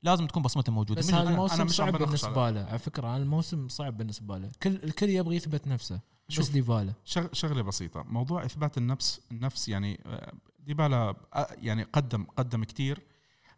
لازم 0.03 0.27
تكون 0.27 0.43
بصمته 0.43 0.73
موجودة. 0.73 1.01
بس 1.01 1.15
هذا. 1.15 1.31
الموسم 1.31 1.69
صعب 1.69 1.93
بالنسبة 1.97 2.51
له 2.51 2.65
على 2.71 2.79
فكرة 2.79 3.09
هذا 3.09 3.23
الموسم 3.23 3.69
صعب 3.69 3.97
بالنسبة 3.97 4.39
له. 4.39 4.51
كل 4.63 4.75
الكل 4.75 5.09
يبغى 5.09 5.37
يثبت 5.37 5.67
نفسه 5.67 6.01
بس 6.29 6.35
شوف. 6.35 6.51
ديبالا 6.51 6.93
شغ- 7.05 7.33
شغلة 7.33 7.63
بسيطة. 7.63 8.03
موضوع 8.03 8.45
إثبات 8.45 8.79
النفس 8.79 9.21
النفس 9.33 9.69
يعني 9.69 10.01
آه، 10.07 10.33
ديبالا 10.59 11.15
آه، 11.35 11.47
يعني 11.63 11.83
قدم 11.83 12.25
قدم 12.37 12.65
كتير 12.65 13.03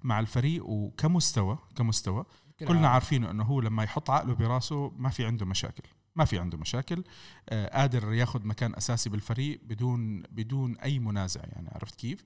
مع 0.03 0.21
الفريق 0.21 0.67
وكمستوى 0.67 1.59
كمستوى. 1.77 2.25
كلنا 2.69 2.89
عارفين 2.89 3.25
إنه 3.25 3.45
هو 3.45 3.61
لما 3.61 3.85
يحط 3.85 4.11
عقله 4.11 4.35
براسه 4.35 4.93
ما 4.97 5.09
في 5.09 5.27
عنده 5.27 5.47
مشاكل. 5.47 5.83
ما 6.17 6.25
في 6.25 6.39
عنده 6.39 6.59
مشاكل 6.59 7.05
آه، 7.49 7.79
قادر 7.79 8.13
ياخذ 8.13 8.47
مكان 8.47 8.75
أساسي 8.75 9.11
بالفريق 9.11 9.61
بدون 9.65 10.23
بدون 10.23 10.77
أي 10.79 10.99
منازع 10.99 11.41
يعني 11.45 11.69
عرفت 11.73 11.95
كيف؟ 11.95 12.25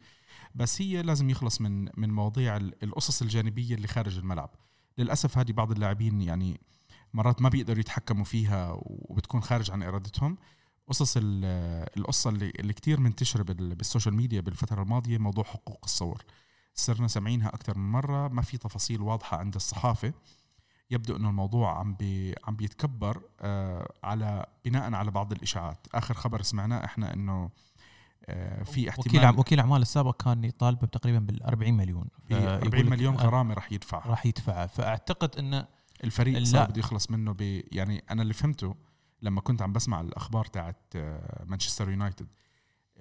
بس 0.54 0.82
هي 0.82 1.02
لازم 1.02 1.30
يخلص 1.30 1.60
من 1.60 1.88
من 2.00 2.10
مواضيع 2.10 2.56
ال- 2.56 2.84
القصص 2.84 3.22
الجانبية 3.22 3.74
اللي 3.74 3.88
خارج 3.88 4.18
الملعب. 4.18 4.50
للأسف 4.98 5.38
هذه 5.38 5.52
بعض 5.52 5.70
اللاعبين 5.70 6.22
يعني 6.22 6.60
مرات 7.14 7.42
ما 7.42 7.48
بيقدروا 7.48 7.80
يتحكموا 7.80 8.24
فيها 8.24 8.72
وبتكون 8.82 9.40
خارج 9.42 9.70
عن 9.70 9.82
إرادتهم. 9.82 10.38
قصص 10.88 11.16
ال- 11.16 11.44
القصة 11.96 12.30
اللي 12.30 12.50
اللي 12.58 12.72
كثير 12.72 13.00
منتشرة 13.00 13.42
بال- 13.42 13.74
بال 13.74 13.84
social 13.84 14.14
media 14.14 14.40
بالفترة 14.40 14.82
الماضية 14.82 15.18
موضوع 15.18 15.44
حقوق 15.44 15.80
الصور. 15.84 16.22
صرنا 16.74 17.08
سامعينها 17.08 17.48
أكثر 17.48 17.78
من 17.78 17.90
مرة 17.92 18.28
ما 18.28 18.42
في 18.42 18.58
تفاصيل 18.58 19.00
واضحة 19.02 19.36
عند 19.36 19.54
الصحافة. 19.54 20.12
يبدو 20.90 21.16
إنه 21.16 21.28
الموضوع 21.28 21.78
عم 21.78 21.94
بي 21.94 22.34
عم 22.44 22.56
بيتكبر 22.56 23.22
آه 23.40 23.92
على 24.04 24.46
بناء 24.64 24.94
على 24.94 25.10
بعض 25.10 25.32
الإشاعات. 25.32 25.86
آخر 25.94 26.14
خبر 26.14 26.42
سمعناه 26.42 26.84
إحنا 26.84 27.14
إنه 27.14 27.50
آه 28.26 28.62
في 28.62 28.88
احتمال 28.88 29.06
وكيل 29.08 29.24
عم 29.24 29.38
وكيل 29.38 29.60
أعمال 29.60 29.82
السابق 29.82 30.22
كان 30.22 30.44
يطالبه 30.44 30.86
تقريبا 30.86 31.18
بال 31.18 31.42
40 31.42 31.74
مليون. 31.74 32.08
في 32.28 32.34
فيقول 32.34 32.46
40 32.48 32.84
لك- 32.84 32.90
مليون 32.90 33.14
آه، 33.14 33.18
غرامة 33.22 33.54
رح 33.54 33.72
يدفعها 33.72 34.08
راح 34.10 34.26
يدفعها 34.26 34.66
فأعتقد 34.66 35.36
انه 35.38 35.66
الفريق 36.04 36.38
لا. 36.38 36.44
صار 36.44 36.68
بده 36.70 36.78
يخلص 36.78 37.10
منه 37.10 37.32
ب 37.32 37.40
يعني 37.72 38.04
أنا 38.10 38.22
اللي 38.22 38.34
فهمته 38.34 38.74
لما 39.22 39.40
كنت 39.40 39.62
عم 39.62 39.72
بسمع 39.72 40.00
الأخبار 40.00 40.44
تاعت 40.44 40.76
آه، 40.96 41.44
مانشستر 41.44 41.90
يونايتد 41.90 42.26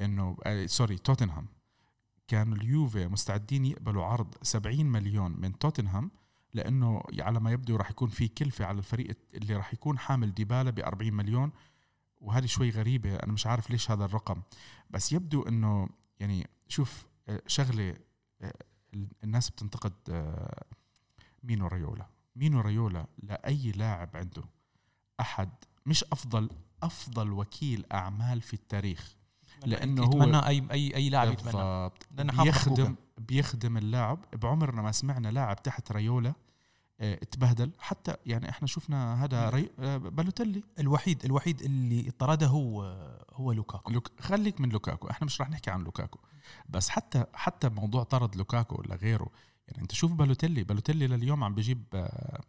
إنه 0.02 0.38
آه، 0.46 0.66
سوري 0.66 0.98
توتنهام. 0.98 1.48
كانوا 2.28 2.56
اليوفي 2.58 3.08
مستعدين 3.08 3.66
يقبلوا 3.66 4.06
عرض 4.06 4.36
70 4.42 4.86
مليون 4.86 5.32
من 5.42 5.60
توتنهام 5.60 6.12
لأنه 6.56 7.02
على 7.20 7.40
ما 7.40 7.52
يبدو 7.52 7.76
راح 7.76 7.90
يكون 7.90 8.10
في 8.10 8.28
كلفة 8.28 8.66
على 8.66 8.78
الفريق 8.78 9.18
اللي 9.34 9.56
راح 9.56 9.74
يكون 9.74 10.00
حامل 10.00 10.34
ديبالا 10.34 10.70
ب 10.70 10.80
40 10.80 11.14
مليون 11.14 11.52
وهذه 12.22 12.46
شوي 12.46 12.70
غريبة 12.70 13.16
أنا 13.16 13.34
مش 13.34 13.48
عارف 13.48 13.70
ليش 13.70 13.92
هذا 13.92 14.06
الرقم. 14.06 14.42
بس 14.90 15.12
يبدو 15.12 15.42
إنه 15.42 15.90
يعني 16.20 16.48
شوف 16.68 17.06
آه، 17.30 17.42
شغلة 17.48 17.96
آه، 18.42 18.54
الناس 19.24 19.50
بتنتقد 19.50 19.94
آه، 20.10 20.66
مينو 21.44 21.68
ريولا. 21.68 22.06
مينو 22.36 22.62
ريولا 22.62 23.06
لأي 23.24 23.72
لاعب 23.72 24.10
عنده 24.14 24.44
أحد 25.20 25.50
مش 25.86 26.04
أفضل 26.04 26.50
أفضل 26.84 27.34
وكيل 27.34 27.86
أعمال 27.92 28.42
في 28.42 28.54
التاريخ. 28.54 29.16
لأنه 29.66 30.04
هو 30.04 30.24
يتمنى 30.24 30.48
اي 30.48 30.68
اي 30.72 30.96
أي 30.96 31.10
لاعب 31.10 31.32
يتمنى. 31.32 31.92
بيخدم. 32.44 32.96
بيخدم 33.18 33.78
اللاعب. 33.78 34.20
بعمرنا 34.34 34.82
ما 34.82 34.92
سمعنا 34.92 35.28
لاعب 35.28 35.64
تحت 35.64 35.92
ريولا 35.92 36.34
آه، 37.00 37.14
اتبهدل. 37.14 37.72
حتى 37.80 38.16
يعني 38.26 38.50
إحنا 38.50 38.68
شفنا 38.68 39.24
هذا 39.24 39.50
ري... 39.50 39.70
آه، 39.80 39.98
بالوتيلي 39.98 40.64
الوحيد 40.80 41.26
الوحيد 41.26 41.62
اللي 41.62 42.12
طرده 42.12 42.48
هو 42.48 42.84
هو 43.34 43.52
لوكاكو. 43.52 43.92
لوك... 43.92 44.12
خليك 44.20 44.62
من 44.62 44.70
لوكاكو. 44.70 45.10
إحنا 45.10 45.26
مش 45.26 45.42
رح 45.42 45.50
نحكي 45.50 45.72
عن 45.72 45.84
لوكاكو. 45.84 46.20
بس 46.70 46.90
حتى 46.90 47.26
حتى 47.34 47.70
موضوع 47.70 48.04
طرد 48.04 48.36
لوكاكو 48.36 48.82
ولا 48.82 48.96
غيره 48.96 49.30
يعني 49.68 49.82
أنت 49.82 49.92
شوف 49.92 50.12
بالوتيلي 50.14 50.64
بالوتيلي 50.64 51.08
لليوم 51.08 51.44
عم 51.44 51.56
بيجيب 51.56 51.84
آه، 51.94 52.42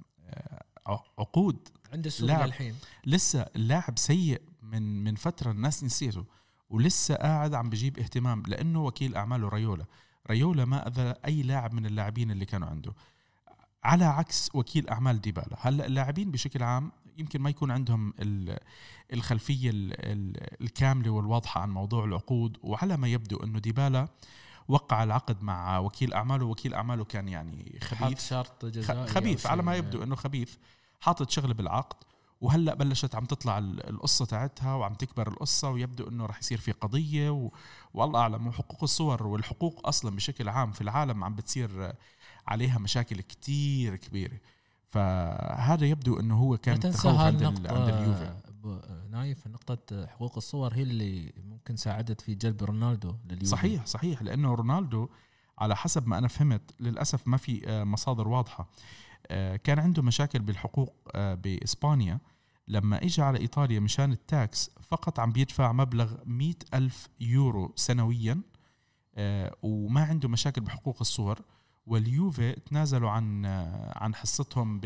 عقود 1.19 1.69
عنده 1.93 2.07
السوق 2.07 2.29
لاعب. 2.29 2.47
للحين. 2.47 2.75
لسه 3.07 3.47
اللاعب 3.57 3.99
سيء 3.99 4.43
من 4.63 5.05
من 5.05 5.15
فترة 5.15 5.51
الناس 5.51 5.85
نسيته 5.85 6.25
ولسه 6.71 7.15
قاعد 7.15 7.55
عم 7.55 7.71
بجيب 7.71 7.99
اهتمام 7.99 8.43
لأنه 8.47 8.85
وكيل 8.85 9.15
أعماله 9.15 9.49
ريولا. 9.49 9.85
ريولا 10.31 10.65
ما 10.65 10.89
أذى 10.89 11.15
أي 11.25 11.43
لاعب 11.43 11.75
من 11.75 11.87
اللاعبين 11.87 12.31
اللي 12.31 12.45
كانوا 12.45 12.69
عنده. 12.69 12.93
على 13.85 14.05
عكس 14.05 14.51
وكيل 14.55 14.89
أعمال 14.89 15.21
ديبالا. 15.21 15.57
هلأ 15.61 15.87
اللاعبين 15.87 16.31
بشكل 16.31 16.63
عام 16.63 16.93
يمكن 17.19 17.41
ما 17.41 17.51
يكون 17.51 17.71
عندهم 17.71 18.15
ال- 18.21 18.59
الخلفية 19.13 19.71
ال- 19.71 19.93
ال- 20.13 20.61
الكاملة 20.63 21.11
والواضحة 21.11 21.61
عن 21.61 21.71
موضوع 21.71 22.05
العقود 22.05 22.59
وعلى 22.63 22.97
ما 22.97 23.09
يبدو 23.09 23.37
إنه 23.37 23.59
ديبالا 23.59 24.09
وقع 24.69 25.03
العقد 25.03 25.43
مع 25.43 25.79
وكيل 25.79 26.13
أعماله 26.13 26.47
وكيل 26.47 26.75
أعماله 26.75 27.05
كان 27.05 27.29
يعني 27.29 27.79
خبيث. 27.83 28.29
شرط 28.29 28.65
جزائي 28.65 29.07
خبيث 29.07 29.47
على. 29.47 29.63
ما 29.63 29.77
يبدو 29.77 30.03
إنه 30.03 30.17
خبيث. 30.17 30.55
حاطط 31.01 31.31
شغلة 31.31 31.55
بالعقد 31.55 31.97
وهلأ 32.41 32.75
بلشت 32.75 33.15
عم 33.15 33.25
تطلع 33.25 33.59
ال- 33.59 33.89
القصة 33.91 34.25
تاعتها 34.25 34.75
وعم 34.75 34.95
تكبر 34.95 35.29
القصة 35.29 35.71
ويبدو 35.71 36.09
إنه 36.09 36.27
رح 36.27 36.39
يصير 36.39 36.59
في 36.59 36.73
قضية 36.73 37.31
و... 37.31 37.51
والله 37.95 38.21
أعلم 38.21 38.47
وحقوق 38.47 38.83
الصور 38.83 39.27
والحقوق 39.27 39.87
أصلا 39.89 40.17
بشكل 40.17 40.49
عام 40.49 40.73
في 40.73 40.81
العالم 40.81 41.25
عم 41.25 41.35
بتصير 41.35 41.93
عليها 42.49 42.79
مشاكل 42.79 43.21
كتير 43.21 43.97
كبيرة. 43.97 44.41
فهذا 44.89 45.87
يبدو 45.87 46.21
إنه 46.21 46.39
هو 46.39 46.57
كان 46.57 46.81
تخوف 46.81 47.21
عند, 47.21 47.43
عند 47.43 47.67
اليوفي. 47.67 48.37
نايف 49.11 49.47
نقطة 49.47 50.07
حقوق 50.07 50.37
الصور 50.37 50.75
هي 50.75 50.83
اللي 50.83 51.33
ممكن 51.45 51.77
ساعدت 51.77 52.21
في 52.21 52.35
جلب 52.35 52.65
رونالدو 52.65 53.15
لليوفي. 53.25 53.47
صحيح 53.47 53.87
صحيح 53.87 54.23
لأنه 54.23 54.55
رونالدو 54.55 55.09
على 55.59 55.77
حسب 55.77 56.07
ما 56.07 56.19
أنا 56.19 56.29
فهمت 56.29 56.75
للأسف 56.81 57.29
ما 57.29 57.37
في 57.37 57.69
آه، 57.69 57.85
مصادر 57.85 58.29
واضحة. 58.29 58.71
آه، 59.27 59.57
كان 59.57 59.79
عنده 59.79 60.03
مشاكل 60.03 60.39
بالحقوق 60.39 60.95
آه، 61.15 61.35
بإسبانيا. 61.35 62.21
لما 62.69 63.03
اجى 63.03 63.23
على 63.23 63.39
إيطاليا 63.39 63.81
مشان 63.81 64.13
ال 64.13 64.27
tax 64.27 64.71
فقط 64.81 65.21
عم 65.21 65.33
بيدفع 65.33 65.73
مبلغ 65.73 66.15
مئة 66.25 66.55
ألف 66.75 67.09
يورو 67.21 67.73
سنويا 67.77 68.41
وما 69.63 70.05
عنده 70.05 70.29
مشاكل 70.29 70.61
بحقوق 70.61 70.97
الصور. 71.01 71.39
واليوفي 71.87 72.53
تنازلوا 72.53 73.11
عن 73.11 73.47
عن 73.97 74.15
حصتهم 74.15 74.81
ب 74.81 74.85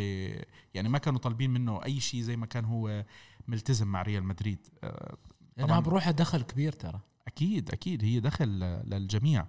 يعني 0.75 0.89
ما 0.89 0.99
كانوا 0.99 1.19
طالبين 1.19 1.51
منه 1.51 1.85
أي 1.85 2.01
شيء 2.01 2.21
زي 2.23 2.37
ما 2.37 2.47
كان 2.47 2.65
هو 2.65 3.05
ملتزم 3.49 3.87
مع 3.87 4.03
ريال 4.03 4.25
مدريد. 4.25 4.59
آه، 4.85 5.17
طبعاً. 5.59 5.81
بروحها 5.81 6.11
دخل 6.13 6.43
كبير 6.43 6.73
ترى. 6.73 7.01
أكيد 7.27 7.71
أكيد 7.71 8.05
هي 8.05 8.21
دخل 8.21 8.49
للجميع. 8.85 9.47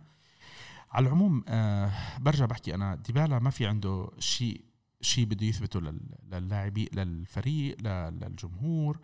على 0.91 1.08
العموم 1.08 1.43
آه 1.48 1.91
برجع 2.20 2.46
بحكي 2.46 2.75
أنا 2.75 2.96
ديبالا 2.96 3.39
ما 3.39 3.50
في 3.50 3.67
عنده 3.67 4.10
شيء 4.20 4.62
شيء 5.01 5.25
بده 5.25 5.46
يثبته 5.46 5.81
لل- 5.81 6.15
للاعبين 6.31 6.88
للفريق 6.93 7.81
للجمهور. 7.81 9.00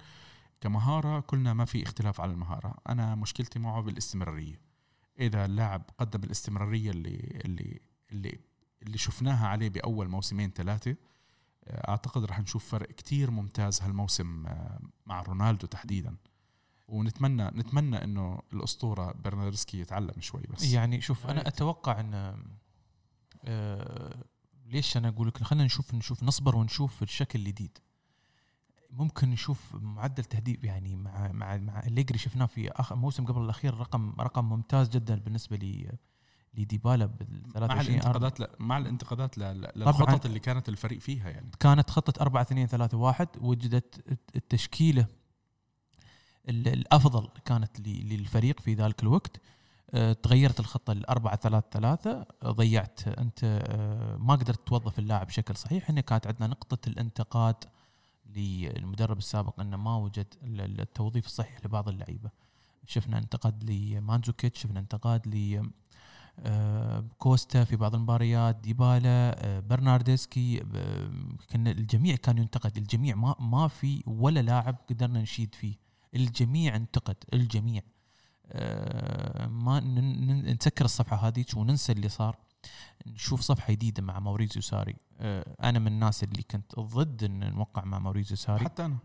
كمهارة 0.61 1.19
كلنا 1.19 1.53
ما 1.53 1.65
في 1.65 1.83
اختلاف 1.83 2.21
على 2.21 2.31
المهارة. 2.31 2.75
أنا 2.89 3.15
مشكلتي 3.15 3.59
معه 3.59 3.81
بالاستمرارية. 3.81 4.59
إذا 5.19 5.45
اللاعب 5.45 5.81
قدم 5.97 6.23
الاستمرارية 6.23 6.91
اللي 6.91 7.41
اللي 7.45 7.79
اللي 8.11 8.39
اللي 8.81 8.97
شفناها 8.97 9.47
عليه 9.47 9.69
بأول 9.69 10.07
موسمين 10.07 10.51
ثلاثة 10.51 10.95
آه، 11.67 11.89
أعتقد 11.89 12.25
رح 12.25 12.39
نشوف 12.39 12.69
فرق 12.71 12.87
كتير 12.87 13.31
ممتاز 13.31 13.81
هالموسم 13.81 14.47
آه، 14.47 14.79
مع 15.05 15.21
رونالدو 15.21 15.67
تحديدا 15.67 16.15
ونتمنى 16.87 17.43
نتمنى 17.43 18.03
إنه 18.03 18.39
الأسطورة 18.53 19.11
برناردسكي 19.11 19.79
يتعلم 19.79 20.21
شوي 20.21 20.41
بس 20.49 20.63
يعني 20.63 21.01
شوف 21.01 21.25
أنا 21.25 21.33
رأيت. 21.33 21.47
أتوقع 21.47 21.99
إن 21.99 22.43
آه 23.45 24.23
ليش 24.65 24.97
أنا 24.97 25.07
أقول 25.07 25.27
لك 25.27 25.43
خلينا 25.43 25.65
نشوف 25.65 25.93
نشوف 25.93 26.23
نصبر 26.23 26.55
ونشوف 26.55 27.03
الشكل 27.03 27.39
الجديد 27.39 27.77
ممكن 28.91 29.29
نشوف 29.29 29.75
معدل 29.75 30.23
تهديف 30.23 30.63
يعني 30.63 30.95
مع 30.95 31.31
مع 31.31 31.57
مع 31.57 31.79
الليجري 31.79 32.17
شفناه 32.17 32.45
في 32.45 32.71
اخر 32.71 32.95
موسم 32.95 33.25
قبل 33.25 33.41
الأخير 33.41 33.73
رقم 33.73 34.15
رقم 34.19 34.49
ممتاز 34.49 34.89
جدا 34.89 35.15
بالنسبة 35.15 35.57
لي 35.57 35.97
لديبالا 36.53 37.05
بال 37.05 37.41
مع 37.45 37.51
23 37.53 37.87
الانتقادات 37.99 38.39
لا 38.39 38.49
مع 38.59 38.77
الانتقادات 38.77 39.37
للخطط 39.37 40.25
اللي 40.25 40.39
كانت 40.39 40.69
الفريق 40.69 40.99
فيها 40.99 41.29
يعني. 41.29 41.51
كانت 41.59 41.89
خطة 41.89 42.21
4 42.21 42.41
2 42.41 42.67
3 42.67 42.97
1 42.97 43.27
وجدت 43.41 44.17
التشكيلة 44.35 45.05
ال- 46.49 46.67
الأفضل 46.67 47.27
كانت 47.45 47.79
للفريق 47.87 48.59
في 48.59 48.73
ذلك 48.73 49.03
الوقت. 49.03 49.41
آه، 49.91 50.13
تغيرت 50.13 50.59
الخطة 50.59 50.93
ل 50.93 51.05
4 51.05 51.35
3 51.35 51.65
3 51.71 52.25
ضيعت 52.45 53.07
أنت 53.07 53.39
آه، 53.43 54.17
ما 54.17 54.35
قدرت 54.35 54.67
توظف 54.67 54.99
اللاعب 54.99 55.27
بشكل 55.27 55.55
صحيح. 55.55 55.89
هنا 55.91 56.01
كانت 56.01 56.27
عندنا 56.27 56.47
نقطة 56.47 56.89
الانتقاد 56.89 57.55
للمدرب 58.35 59.17
السابق 59.17 59.59
أنه 59.59 59.77
ما 59.77 59.95
وجد 59.97 60.27
ال- 60.43 60.61
ال- 60.61 60.81
التوظيف 60.81 61.25
الصحيح 61.25 61.65
لبعض 61.65 61.89
اللعيبة. 61.89 62.29
شفنا 62.87 63.17
انتقاد 63.17 63.63
لمانزوكيتش 63.71 64.61
شفنا 64.61 64.79
انتقاد 64.79 65.27
كوستا 67.17 67.63
في 67.63 67.75
بعض 67.75 67.95
المباريات 67.95 68.55
ديبالا 68.55 69.45
آه، 69.45 69.59
برناردسكي 69.59 70.61
آه، 70.75 71.11
كان 71.49 71.67
الجميع 71.67 72.15
كان 72.15 72.37
ينتقد 72.37 72.77
الجميع 72.77 73.15
ما 73.15 73.35
ما 73.39 73.67
في 73.67 74.03
ولا 74.07 74.39
لاعب 74.39 74.75
قدرنا 74.89 75.21
نشيد 75.21 75.55
فيه. 75.55 75.75
الجميع 76.15 76.75
انتقد 76.75 77.15
الجميع. 77.33 77.81
آه، 78.51 79.47
ما 79.47 79.79
نسكر 79.79 80.85
الصفحة 80.85 81.27
هذيك 81.27 81.57
وننسى 81.57 81.91
اللي 81.91 82.09
صار. 82.09 82.37
نشوف 83.07 83.41
صفحة 83.41 83.73
جديدة 83.73 84.03
مع 84.03 84.19
موريزيو 84.19 84.61
ساري. 84.61 84.95
آه، 85.19 85.55
أنا 85.63 85.79
من 85.79 85.87
الناس 85.87 86.23
اللي 86.23 86.43
كنت 86.43 86.79
ضد 86.79 87.23
إن 87.23 87.53
نوقع 87.53 87.85
مع 87.85 87.99
موريزيو 87.99 88.37
ساري. 88.37 88.65
حتى 88.65 88.85
أنا. 88.85 88.97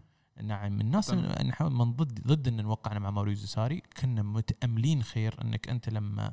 نعم 0.43 0.73
من 0.73 0.81
الناس 0.81 1.11
نحاول 1.11 1.73
من 1.73 1.93
ضد 1.93 2.27
ضد 2.27 2.49
إن 2.49 2.63
نوقعنا 2.63 2.99
مع 2.99 3.11
موريزيو 3.11 3.47
ساري. 3.47 3.83
كنا 4.01 4.23
متأملين 4.23 5.03
خير 5.03 5.43
إنك 5.43 5.69
أنت 5.69 5.89
لما 5.89 6.33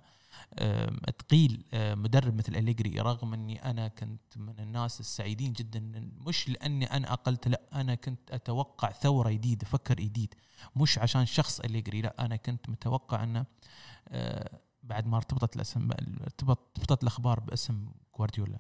تقيل 1.18 1.64
مدرب 1.74 2.36
مثل 2.36 2.56
أليجري 2.56 3.00
رغم 3.00 3.34
أني 3.34 3.66
أنا 3.66 3.88
كنت 3.88 4.38
من 4.38 4.60
الناس 4.60 5.00
السعيدين 5.00 5.54
جدا 5.54 5.80
مش 6.28 6.50
لأني 6.50 6.86
أنا 6.86 7.14
أقلت 7.14 7.48
لا 7.48 7.62
أنا 7.74 7.96
كنت 7.96 8.32
أتوقع 8.32 8.92
ثورة 8.92 9.30
جديدة 9.32 9.66
فكر 9.66 9.94
جديد 9.96 10.34
مش 10.76 11.00
عشان 11.00 11.26
شخص 11.26 11.60
أليجري 11.60 12.02
لا 12.02 12.26
أنا 12.26 12.36
كنت 12.36 12.70
متوقع 12.70 13.24
أنه 13.24 13.46
آه، 14.08 14.60
بعد 14.84 15.08
ما 15.08 15.18
ارتبطت 15.18 15.56
الاسم 15.56 15.90
ارتبط 15.92 16.60
ارتبطت 16.80 17.04
الأخبار 17.04 17.40
باسم 17.40 17.92
جوارديولا 18.18 18.60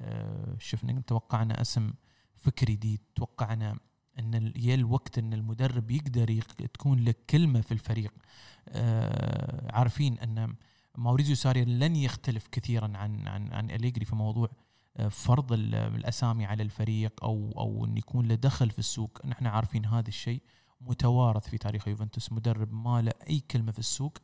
آه، 0.00 0.56
شفنا 0.58 1.00
توقعنا 1.00 1.60
اسم 1.60 1.92
فكر 2.34 2.66
جديد 2.66 3.00
توقعنا 3.14 3.78
أن 4.18 4.52
يا 4.56 4.74
الوقت 4.74 5.18
أن 5.18 5.32
المدرب 5.34 5.90
يقدر 5.90 6.30
يق- 6.30 6.52
تكون 6.74 7.04
له 7.04 7.14
كلمة 7.30 7.60
في 7.60 7.72
الفريق 7.72 8.12
آه، 8.68 9.76
عارفين 9.76 10.18
ان 10.18 10.54
ماوريزيو 10.98 11.36
ساري 11.36 11.64
لن 11.64 11.96
يختلف 11.96 12.46
كثيرا 12.46 12.92
عن 12.96 13.28
عن 13.28 13.52
عن 13.52 13.70
أليجري 13.70 14.04
في 14.04 14.14
موضوع 14.16 14.48
آه، 14.96 15.08
فرض 15.08 15.52
ال- 15.52 15.74
الأسامي 15.74 16.44
على 16.46 16.62
الفريق 16.62 17.24
أو 17.24 17.52
أو 17.58 17.84
إن 17.84 17.96
يكون 17.96 18.28
له 18.28 18.34
دخل 18.34 18.70
في 18.70 18.78
السوق. 18.78 19.26
نحن 19.26 19.46
عارفين 19.46 19.86
هذا 19.86 20.08
الشيء 20.08 20.42
متوارث 20.80 21.48
في 21.48 21.58
تاريخ 21.58 21.88
يوفنتوس. 21.88 22.32
مدرب 22.32 22.72
ما 22.72 23.02
له 23.02 23.12
أي 23.30 23.40
كلمة 23.40 23.72
في 23.72 23.78
السوق. 23.78 24.18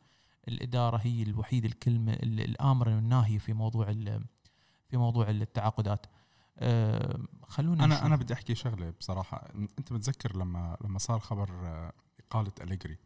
الإدارة 0.47 0.97
هي 0.97 1.23
الوحيد 1.23 1.65
الكلمة 1.65 2.13
ال- 2.13 2.41
الامره 2.41 2.95
والناهيه 2.95 3.37
في 3.37 3.53
موضوع 3.53 3.93
في 4.89 4.97
موضوع 4.97 5.29
التعاقدات. 5.29 6.05
آه، 6.59 7.19
خلونا 7.47 7.83
أنا 7.83 7.93
نشوف. 7.95 8.05
أنا 8.05 8.15
بدي 8.15 8.33
أحكي 8.33 8.55
شغلة 8.55 8.93
بصراحة. 8.99 9.47
أنت 9.79 9.91
متذكر 9.91 10.37
لما 10.37 10.77
لما 10.83 10.99
صار 10.99 11.19
خبر 11.19 11.49
آه، 11.67 11.93
إقالة 12.19 12.51
أليجري؟ 12.61 12.97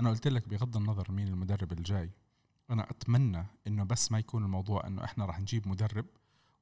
أنا 0.00 0.10
قلت 0.10 0.28
لك 0.28 0.48
بغض 0.48 0.76
النظر 0.76 1.12
مين 1.12 1.28
المدرب 1.28 1.72
الجاي 1.72 2.10
أنا 2.70 2.90
أتمنى 2.90 3.46
إنه 3.66 3.84
بس 3.84 4.12
ما 4.12 4.18
يكون 4.18 4.44
الموضوع 4.44 4.86
إنه 4.86 5.04
إحنا 5.04 5.24
راح 5.24 5.40
نجيب 5.40 5.68
مدرب 5.68 6.06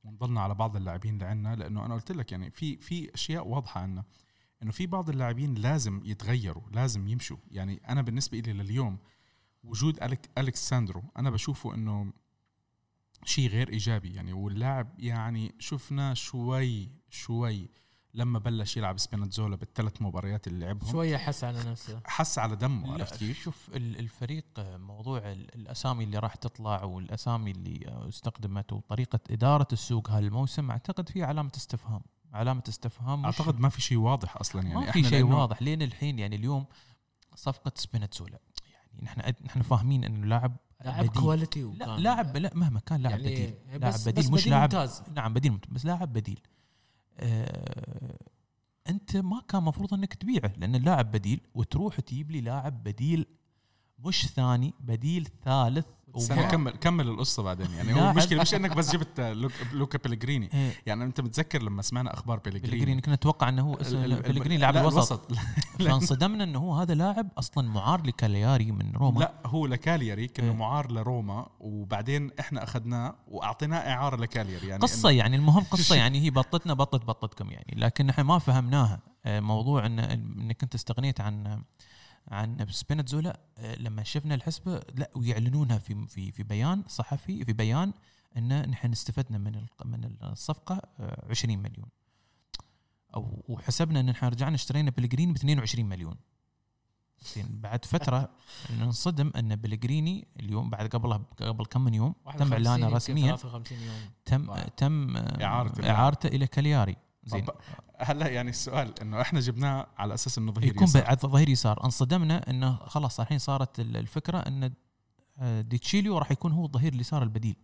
ونضلنا 0.05 0.40
على 0.40 0.55
بعض 0.55 0.77
اللاعبين 0.77 1.14
اللي 1.14 1.25
عندنا 1.25 1.55
لأنه 1.57 1.87
أنا 1.87 1.94
قلت 1.94 2.12
لك 2.12 2.33
يعني 2.33 2.51
في 2.51 2.77
في 2.77 3.14
أشياء 3.14 3.49
واضحة 3.49 3.81
عنا 3.81 4.05
إنه 4.62 4.73
في 4.73 4.87
بعض 4.87 5.11
اللاعبين 5.11 5.55
لازم 5.55 6.01
يتغيروا 6.05 6.62
لازم 6.71 7.09
يمشوا. 7.09 7.37
يعني 7.51 7.81
أنا 7.88 8.03
بالنسبة 8.03 8.38
لي 8.38 8.53
لليوم 8.53 8.99
وجود 9.64 10.03
أليك 10.03 10.31
الكساندرو 10.38 11.05
أنا 11.16 11.31
بشوفه 11.31 11.75
إنه 11.75 12.12
شيء 13.25 13.49
غير 13.49 13.68
إيجابي. 13.68 14.14
يعني 14.14 14.33
واللاعب 14.33 14.94
يعني 14.99 15.55
شفنا 15.59 16.14
شوي 16.14 16.90
شوي 17.11 17.71
لما 18.14 18.38
بلش 18.38 18.77
يلعب 18.77 18.99
سبيناتزولا 18.99 19.57
بالثلاث 19.57 20.03
مباريات 20.03 20.47
اللي 20.47 20.66
لعبهم 20.66 20.90
شوية 20.90 21.16
حس 21.16 21.44
على 21.44 21.59
نفسه. 21.71 22.01
حس 22.05 22.38
على 22.38 22.57
دمه 22.57 22.92
عرفت 22.92 23.16
كيف؟ 23.18 23.42
شوف 23.42 23.68
ال- 23.75 23.99
الفريق 23.99 24.44
آه، 24.59 24.77
موضوع 24.77 25.18
ال- 25.33 25.55
الأسامي 25.55 26.05
اللي 26.05 26.18
راح 26.18 26.35
تطلع 26.35 26.85
والأسامي 26.85 27.51
اللي 27.51 27.88
آه، 27.88 28.09
استخدمت 28.09 28.73
وطريقة 28.73 29.21
إدارة 29.31 29.68
السوق 29.73 30.11
هالموسم 30.11 30.71
أعتقد 30.71 31.09
في 31.09 31.23
علامة 31.23 31.53
استفهام. 31.57 32.01
علامة 32.33 32.62
استفهام 32.68 33.25
أعتقد 33.25 33.61
ما 33.61 33.68
في 33.68 33.81
شيء 33.81 33.99
واضح 33.99 34.37
أصلا 34.37 34.62
يعني. 34.62 34.75
ما 34.75 34.90
في 34.92 35.03
شيء 35.05 35.25
لأنه 35.25 35.38
واضح. 35.40 35.62
لين 35.62 35.83
الحين 35.83 36.18
يعني 36.18 36.37
اليوم 36.37 36.64
صفقة 37.35 37.73
سبيناتزولا 37.75 38.38
يعني 38.73 39.03
نحن 39.03 39.33
نحن 39.44 39.62
فاهمين 39.62 40.05
إنه 40.05 40.27
لاعب 40.27 40.57
لاعب. 40.85 41.07
كواليتي 41.07 41.62
لا 41.62 41.97
لاعب 41.99 42.37
لا 42.37 42.51
مهما 42.55 42.81
كان 42.81 43.01
لاعب 43.03 43.21
يعني 43.21 43.35
بديل. 43.35 43.81
لاعب 43.81 43.94
بديل 44.07 44.33
مش 44.33 44.47
لاعب 44.47 44.62
ممتاز. 44.75 45.03
نعم 45.14 45.35
بديل 45.35 45.53
ممتاز 45.53 45.73
بس 45.73 45.85
لاعب 45.87 46.12
بديل. 46.12 46.40
آه 47.20 48.18
أنت 48.88 49.16
ما 49.16 49.42
كان 49.48 49.62
مفروض 49.62 49.94
إنك 49.94 50.14
تبيعه 50.14 50.52
لأن 50.57 50.74
اللاعب 50.74 51.11
بديل 51.11 51.40
وتروح 51.54 52.00
تجيب 52.00 52.31
لي 52.31 52.40
لاعب 52.40 52.83
بديل 52.83 53.26
مش 53.98 54.26
ثاني 54.26 54.74
بديل 54.81 55.28
ثالث. 55.44 55.87
كمل 56.51 56.71
كمل 56.71 57.09
القصة 57.09 57.42
بعدين 57.42 57.71
يعني. 57.71 57.94
هو 58.01 58.11
المشكلة 58.11 58.40
مش 58.42 58.55
إنك 58.55 58.77
بس 58.77 58.92
جبت 58.92 59.21
لوك 59.21 59.53
لوكا 59.73 59.99
بيليغريني 59.99 60.51
إيه، 60.55 60.73
يعني 60.87 61.05
أنت 61.05 61.21
متذكر 61.21 61.62
لما 61.62 61.83
سمعنا 61.83 62.14
أخبار 62.14 62.38
بيلغريني 62.38 62.71
بيلغريني 62.71 63.01
كنا 63.01 63.14
نتوقع 63.14 63.49
إنه 63.49 63.62
هو 63.62 63.75
بيلغريني 63.75 64.57
لاعب 64.57 64.75
لا، 64.75 64.81
الوسط. 64.81 65.33
فانصدمنا 65.79 66.44
إنه 66.44 66.59
هو 66.59 66.75
هذا 66.75 66.94
لاعب 66.94 67.29
أصلا 67.38 67.68
معار 67.68 68.07
لكالياري 68.07 68.73
من 68.73 68.92
روما. 68.97 69.21
لا 69.21 69.35
هو 69.47 69.66
لكالياري 69.66 70.27
كأنه 70.27 70.51
إيه. 70.51 70.57
معار 70.57 70.92
لروما 70.92 71.47
وبعدين 71.61 72.31
إحنا 72.40 72.64
أخذناه 72.64 73.14
وأعطيناه 73.29 73.79
إعارة 73.79 74.16
لكالياري. 74.16 74.66
يعني 74.66 74.83
قصة 74.83 75.11
يعني 75.11 75.37
المهم 75.37 75.64
قصة 75.64 75.97
يعني 75.97 76.21
هي 76.21 76.31
بطتنا 76.31 76.75
بطت 76.75 77.05
بطتكم 77.05 77.51
يعني. 77.51 77.75
لكن 77.77 78.11
إحنا 78.11 78.25
ما 78.25 78.38
فهمناها 78.38 79.01
آه، 79.27 79.40
موضوع 79.40 79.87
ان 79.87 79.99
إنك 79.99 80.62
أنت 80.62 80.75
استغنيت 80.75 81.21
عن 81.21 81.62
عن 82.31 82.67
سبينتزولا 82.71 83.41
آه، 83.59 83.75
لما 83.75 84.03
شفنا 84.03 84.35
الحسبة 84.35 84.81
لا 84.95 85.11
ويعلنونها 85.17 85.79
في 85.79 86.07
في 86.07 86.33
في 86.33 86.43
بيان 86.43 86.83
صحفي 86.88 87.45
في 87.45 87.53
بيان 87.53 87.93
إن 88.37 88.71
نحن 88.71 88.93
استفدنا 88.93 89.38
من 89.38 89.67
من 89.85 90.17
الصفقة 90.23 90.83
آه، 91.01 91.27
20 91.31 91.59
مليون. 91.59 91.88
أو 93.14 93.45
وحسبنا 93.49 94.01
إن 94.01 94.07
نحن 94.07 94.27
رجعنا 94.27 94.55
اشترينا 94.55 94.91
بلغريني 94.91 95.33
ب 95.33 95.37
22 95.37 95.87
مليون. 95.88 96.17
زين 97.35 97.47
بعد 97.51 97.85
فترة 97.85 98.31
ننصدم 98.81 99.33
إن 99.37 99.57
بلغريني 99.57 100.29
اليوم 100.41 100.71
بعد 100.71 100.87
قبلها 100.87 101.23
قبل 101.43 101.64
كم 101.64 101.85
من 101.85 101.95
يوم 101.95 102.12
تم 102.12 102.27
51 102.27 102.53
إعلانه 102.53 102.88
رسميا. 102.88 103.37
53 103.37 103.79
يوم. 103.79 103.95
تم. 104.25 104.55
تم 104.77 105.17
إعارة 105.17 105.73
اللاعب. 105.73 105.97
إعارته 105.97 106.27
إلى 106.27 106.47
كالياري. 106.47 106.97
زين. 107.25 107.47
هلا 108.01 108.29
يعني 108.29 108.51
السؤال 108.51 109.01
إنه 109.01 109.21
إحنا 109.21 109.41
جبناه 109.41 109.87
على 109.99 110.15
أساس 110.15 110.39
إنه 110.39 110.53
ظهير 110.53 110.69
يكون 110.69 110.85
يسار. 110.85 111.03
بعد 111.03 111.21
ظهير 111.21 111.49
يسار. 111.49 111.85
انصدمنا 111.85 112.51
إنه 112.51 112.77
خلاص 112.77 113.21
الحين 113.21 113.39
صارت 113.39 113.81
ال- 113.81 113.97
الفكرة 113.97 114.39
إن 114.39 114.73
آه، 115.39 115.61
ديتشيليو 115.61 116.19
راح 116.19 116.31
يكون 116.31 116.53
هو 116.53 116.65
الظهير 116.65 116.93
اليسار 116.93 117.23
البديل. 117.23 117.57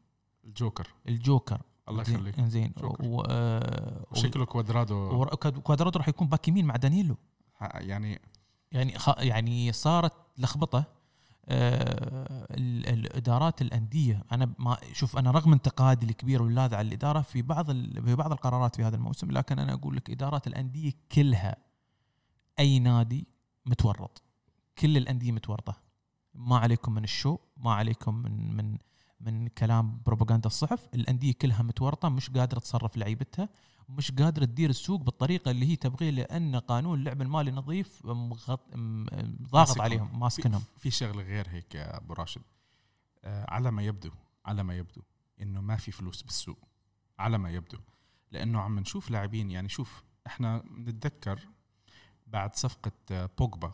الجوكر. 0.44 0.88
الجوكر. 1.08 1.60
الله 1.88 2.02
يخليك. 2.02 2.40
زين. 2.40 2.72
شكراً. 2.78 3.06
و- 3.06 3.22
آه، 3.28 4.04
شكله 4.14 4.44
كوادرادو. 4.44 4.94
و- 5.22 5.26
كوادرادو 5.36 5.98
راح 5.98 6.08
يكون 6.08 6.28
باك 6.28 6.48
يمين 6.48 6.64
مع 6.64 6.76
دانييلو 6.76 7.16
يعني 7.60 8.20
يعني 8.72 8.98
خ... 8.98 9.10
يعني 9.18 9.72
صارت 9.72 10.12
لخبطة. 10.38 10.84
الإدارات 11.50 13.62
الأندية. 13.62 14.24
أنا 14.32 14.54
ما 14.58 14.76
شوف 14.92 15.18
أنا 15.18 15.30
رغم 15.30 15.52
انتقادي 15.52 16.06
الكبير 16.06 16.42
واللاذع 16.42 16.76
على 16.76 16.88
الإدارة 16.88 17.20
في 17.20 17.42
بعض. 17.42 17.70
في 18.00 18.14
بعض 18.14 18.32
القرارات 18.32 18.76
في 18.76 18.84
هذا 18.84 18.96
الموسم 18.96 19.30
لكن 19.30 19.58
أنا 19.58 19.72
أقول 19.72 19.96
لك 19.96 20.10
إدارات 20.10 20.46
الأندية 20.46 20.92
كلها 21.12 21.56
أي 22.58 22.78
نادي 22.78 23.26
متورط. 23.66 24.22
كل 24.78 24.96
الأندية 24.96 25.32
متورطة. 25.32 25.76
ما 26.34 26.58
عليكم 26.58 26.94
من 26.94 27.04
ال 27.04 27.11
show 27.11 27.38
ما 27.56 27.74
عليكم 27.74 28.14
من 28.14 28.56
من 28.56 28.78
من 29.20 29.48
كلام 29.48 30.00
بروباغندا 30.06 30.46
الصحف. 30.46 30.88
الأندية 30.94 31.32
كلها 31.32 31.62
متورطة 31.62 32.08
مش 32.08 32.30
قادرة 32.30 32.58
تصرف 32.58 32.96
لعيبتها. 32.96 33.48
مش 33.88 34.12
قادره 34.12 34.44
تدير 34.44 34.70
السوق 34.70 35.00
بالطريقة 35.00 35.50
اللي 35.50 35.66
هي 35.66 35.76
تبغيه 35.76 36.10
لأن 36.10 36.56
قانون 36.56 36.98
اللعب 36.98 37.22
المالي 37.22 37.50
نظيف 37.50 38.06
مغط... 38.06 38.74
ضاغط. 39.42 39.80
عليهم 39.80 40.20
ماسكنهم. 40.20 40.60
في, 40.60 40.80
في 40.80 40.90
شغلة 40.90 41.22
غير 41.22 41.48
هيك 41.48 41.74
يا 41.74 41.96
أبو 41.96 42.12
راشد. 42.12 42.42
آه 43.24 43.46
على 43.48 43.70
ما 43.70 43.82
يبدو 43.82 44.10
على 44.44 44.62
ما 44.62 44.76
يبدو 44.76 45.02
إنه 45.40 45.60
ما 45.60 45.76
في 45.76 45.92
فلوس 45.92 46.22
بالسوق. 46.22 46.58
على 47.18 47.38
ما 47.38 47.50
يبدو 47.50 47.78
لأنه 48.32 48.60
عم 48.60 48.78
نشوف 48.78 49.10
لاعبين 49.10 49.50
يعني 49.50 49.68
شوف 49.68 50.02
إحنا 50.26 50.64
نتذكر 50.78 51.40
بعد 52.26 52.54
صفقة 52.54 52.92
آه، 53.10 53.30
بوجبا. 53.38 53.72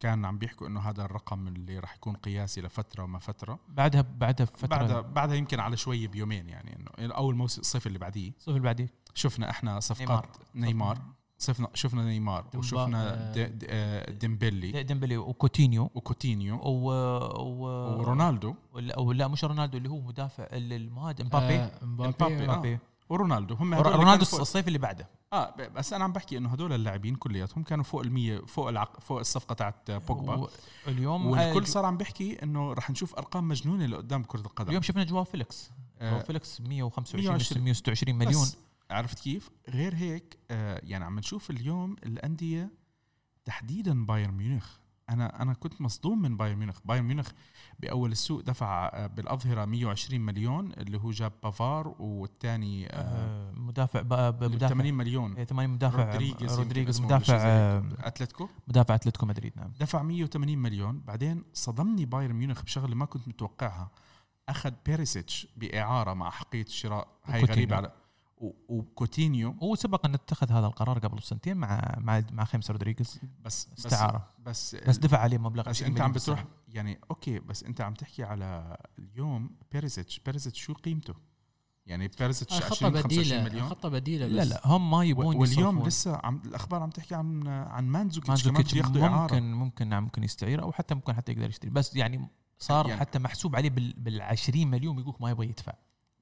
كان 0.00 0.24
عم 0.24 0.38
بيحكوا 0.38 0.66
إنه 0.66 0.80
هذا 0.80 1.04
الرقم 1.04 1.48
اللي 1.48 1.78
راح 1.78 1.94
يكون 1.94 2.14
قياسي 2.14 2.60
لفترة 2.60 3.02
وما 3.02 3.18
فترة. 3.18 3.58
بعدها 3.68 4.04
بعدها 4.18 4.46
بفتره 4.46 4.68
بعدها 4.68 5.00
بعدها 5.00 5.36
يمكن 5.36 5.60
على 5.60 5.76
شوي 5.76 6.06
بيومين 6.06 6.48
يعني 6.48 6.86
إنه 6.98 7.14
أول 7.14 7.34
موسم 7.34 7.60
الصيف 7.60 7.86
اللي 7.86 7.98
بعديه. 7.98 8.32
الصيف 8.38 8.48
اللي 8.48 8.60
بعديه. 8.60 8.88
شفنا 9.14 9.50
إحنا 9.50 9.80
صفقات 9.80 10.26
نيمار, 10.54 10.68
نيمار. 10.68 10.98
شفنا 11.38 11.68
شفنا 11.74 12.04
نيمار. 12.04 12.46
وشفنا 12.54 13.32
آه، 13.36 13.52
آه، 13.68 14.10
ديمبلي 14.10 14.82
ديمبلي 14.82 15.16
وكوتينيو. 15.16 15.90
وكوتينيو. 15.94 16.56
و... 16.56 16.90
و... 16.90 17.64
ورونالدو. 17.98 18.54
ولا 18.72 19.12
لا 19.12 19.28
مش 19.28 19.44
رونالدو 19.44 19.78
اللي 19.78 19.88
هو 19.88 20.00
مدافع 20.00 20.46
المهاجم 20.52 21.26
مبابي. 21.26 21.54
آه، 21.54 21.84
مبابي، 21.84 22.34
مبابي 22.34 22.74
آه. 22.74 22.78
ورونالدو. 23.08 23.54
هم 23.54 23.74
رونالدو 23.74 24.22
الصيف 24.22 24.68
اللي 24.68 24.78
بعده. 24.78 25.19
آه 25.32 25.54
بس 25.56 25.92
أنا 25.92 26.04
عم 26.04 26.12
بحكي 26.12 26.38
إنه 26.38 26.48
هدول 26.48 26.72
اللاعبين 26.72 27.14
كلياتهم 27.14 27.64
كانوا 27.64 27.84
فوق 27.84 28.00
ال 28.00 28.48
فوق 28.48 28.68
العق... 28.68 29.00
فوق 29.00 29.18
الصفقة 29.18 29.52
تاعت 29.52 29.90
بوجبا. 29.90 30.48
اليوم 30.88 31.26
والكل 31.26 31.66
صار 31.66 31.84
عم 31.84 31.96
بيحكي 31.96 32.42
إنه 32.42 32.72
رح 32.72 32.90
نشوف 32.90 33.14
أرقام 33.14 33.48
مجنونة 33.48 33.86
لقدام 33.86 34.24
كرة 34.24 34.40
القدم. 34.40 34.68
اليوم 34.68 34.82
شفنا 34.82 35.04
جواو 35.04 35.24
فيليكس. 35.24 35.70
آه، 36.00 36.10
جواو 36.10 36.22
فيليكس 36.22 36.60
125 36.60 37.24
120 37.24 37.64
126 37.64 38.14
مليون. 38.18 38.46
عرفت 38.90 39.18
كيف؟ 39.18 39.50
غير 39.68 39.94
هيك 39.94 40.38
آه 40.50 40.80
يعني 40.84 41.04
عم 41.04 41.18
نشوف 41.18 41.50
اليوم 41.50 41.96
الأندية 42.06 42.70
تحديدا 43.44 44.06
بايرن 44.06 44.34
ميونخ. 44.34 44.79
أنا 45.10 45.42
أنا 45.42 45.54
كنت 45.54 45.80
مصدوم 45.80 46.22
من 46.22 46.36
بايرن 46.36 46.58
ميونخ. 46.58 46.78
بايرن 46.84 47.04
ميونخ 47.04 47.30
بأول 47.80 48.12
السوق 48.12 48.40
دفع 48.40 48.86
آه، 48.94 49.06
بالأظهرة 49.06 49.64
120 49.64 50.20
مليون 50.20 50.72
اللي 50.72 50.98
هو 50.98 51.10
جاب 51.10 51.32
بافار 51.42 51.94
والثاني 51.98 52.86
آه 52.86 52.90
آه، 52.96 53.52
مدافع 53.52 54.00
ب- 54.02 54.08
ب- 54.38 54.44
مدافع 54.44 54.74
80 54.74 54.94
مليون. 54.94 55.36
إيه، 55.36 55.44
80 55.44 55.70
مدافع 55.70 56.18
رودريغيز 56.56 56.88
اسمه 56.88 57.06
مدافع. 57.06 57.36
أتلتيكو. 58.00 58.48
مدافع 58.68 58.94
أتلتيكو 58.94 59.26
مدريد 59.26 59.52
نعم. 59.56 59.72
دفع 59.80 60.02
180 60.02 60.58
مليون. 60.58 61.00
بعدين 61.00 61.44
صدمني 61.54 62.04
بايرن 62.04 62.34
ميونخ 62.34 62.62
بشغلة 62.62 62.94
ما 62.94 63.04
كنت 63.04 63.28
متوقعها. 63.28 63.90
أخذ 64.48 64.72
بيريسيتش 64.86 65.46
بإعارة 65.56 66.14
مع 66.14 66.30
أحقية 66.30 66.62
الشراء. 66.62 67.08
هاي. 67.24 67.44
غريبة 67.44 67.76
على 67.76 67.92
وكوتينيو 68.68 69.50
هو 69.62 69.74
سبق 69.74 70.06
أن 70.06 70.14
اتخذ 70.14 70.52
هذا 70.52 70.66
القرار 70.66 70.98
قبل 70.98 71.22
سنتين 71.22 71.56
مع 71.56 71.94
مع 71.98 72.22
مع 72.32 72.44
خيمس 72.44 72.70
رودريغيز. 72.70 73.20
بس 73.44 73.68
بس 73.76 73.86
استعارة 73.86 74.28
بس 74.38 74.74
بس 74.74 74.96
دفع 74.96 75.18
عليه 75.18 75.38
مبلغ 75.38 75.62
بس 75.62 75.68
20 75.68 75.90
أنت 75.90 76.00
عم. 76.00 76.12
بتروح 76.12 76.44
يعني 76.68 77.00
okay 77.10 77.38
بس 77.38 77.64
أنت 77.64 77.80
عم 77.80 77.94
تحكي 77.94 78.22
على 78.24 78.76
اليوم 78.98 79.50
بيريزيتش. 79.72 80.18
بيريزيتش 80.20 80.60
شو 80.62 80.72
قيمته؟ 80.74 81.14
يعني 81.86 82.08
بيريزيتش 82.18 82.52
خطة 82.54 82.64
20 82.64 82.92
25 82.92 83.02
بديلة 83.22 83.42
مليون. 83.44 83.68
خطة 83.68 83.88
بديلة 83.88 84.26
بس. 84.26 84.32
لا 84.32 84.44
لا 84.44 84.60
هم 84.64 84.90
ما 84.90 85.04
يبغون 85.04 85.36
و- 85.36 85.40
واليوم 85.40 85.68
يصرفون. 85.86 85.88
لسه 85.88 86.20
عم 86.24 86.42
الأخبار 86.44 86.82
عم 86.82 86.90
تحكي 86.90 87.14
عن 87.14 87.48
عن 87.48 87.84
مانزوكيتش 87.88 88.42
كمان 88.42 88.54
مانزوكيتش 88.54 88.74
ياخذوا 88.76 89.06
إعارة 89.06 89.20
ممكن 89.34 89.52
ممكن 89.52 89.88
نعم 89.88 90.02
ممكن 90.04 90.24
يستعير 90.24 90.62
أو 90.62 90.72
حتى 90.72 90.94
ممكن 90.94 91.12
حتى 91.14 91.32
يقدر 91.32 91.48
يشتري. 91.48 91.70
بس 91.70 91.96
يعني 91.96 92.28
صار 92.58 92.86
يعني- 92.88 93.00
حتى 93.00 93.18
محسوب 93.18 93.56
عليه 93.56 93.70
بال, 93.70 93.92
بال 93.96 94.22
20 94.22 94.68
مليون 94.70 94.98
يقول 94.98 95.14
ما 95.20 95.30
يبغى 95.30 95.46
يدفع. 95.48 95.72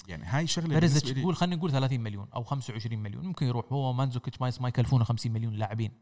يعني 0.08 0.24
هاي 0.24 0.46
شغلة 0.46 0.68
بيريزيتش 0.68 1.00
بالنسبة 1.00 1.14
لي. 1.14 1.22
يقول 1.22 1.36
خلينا 1.36 1.56
نقول 1.56 1.70
30 1.70 2.00
مليون 2.00 2.28
أو 2.34 2.44
25 2.44 3.02
مليون 3.02 3.26
ممكن 3.26 3.46
يروح 3.46 3.72
هو 3.72 3.92
مانزوكيتش 3.92 4.40
ما 4.40 4.52
ما 4.60 4.68
يكلفونه 4.68 5.04
50 5.04 5.32
مليون 5.32 5.54
لاعبين. 5.54 5.92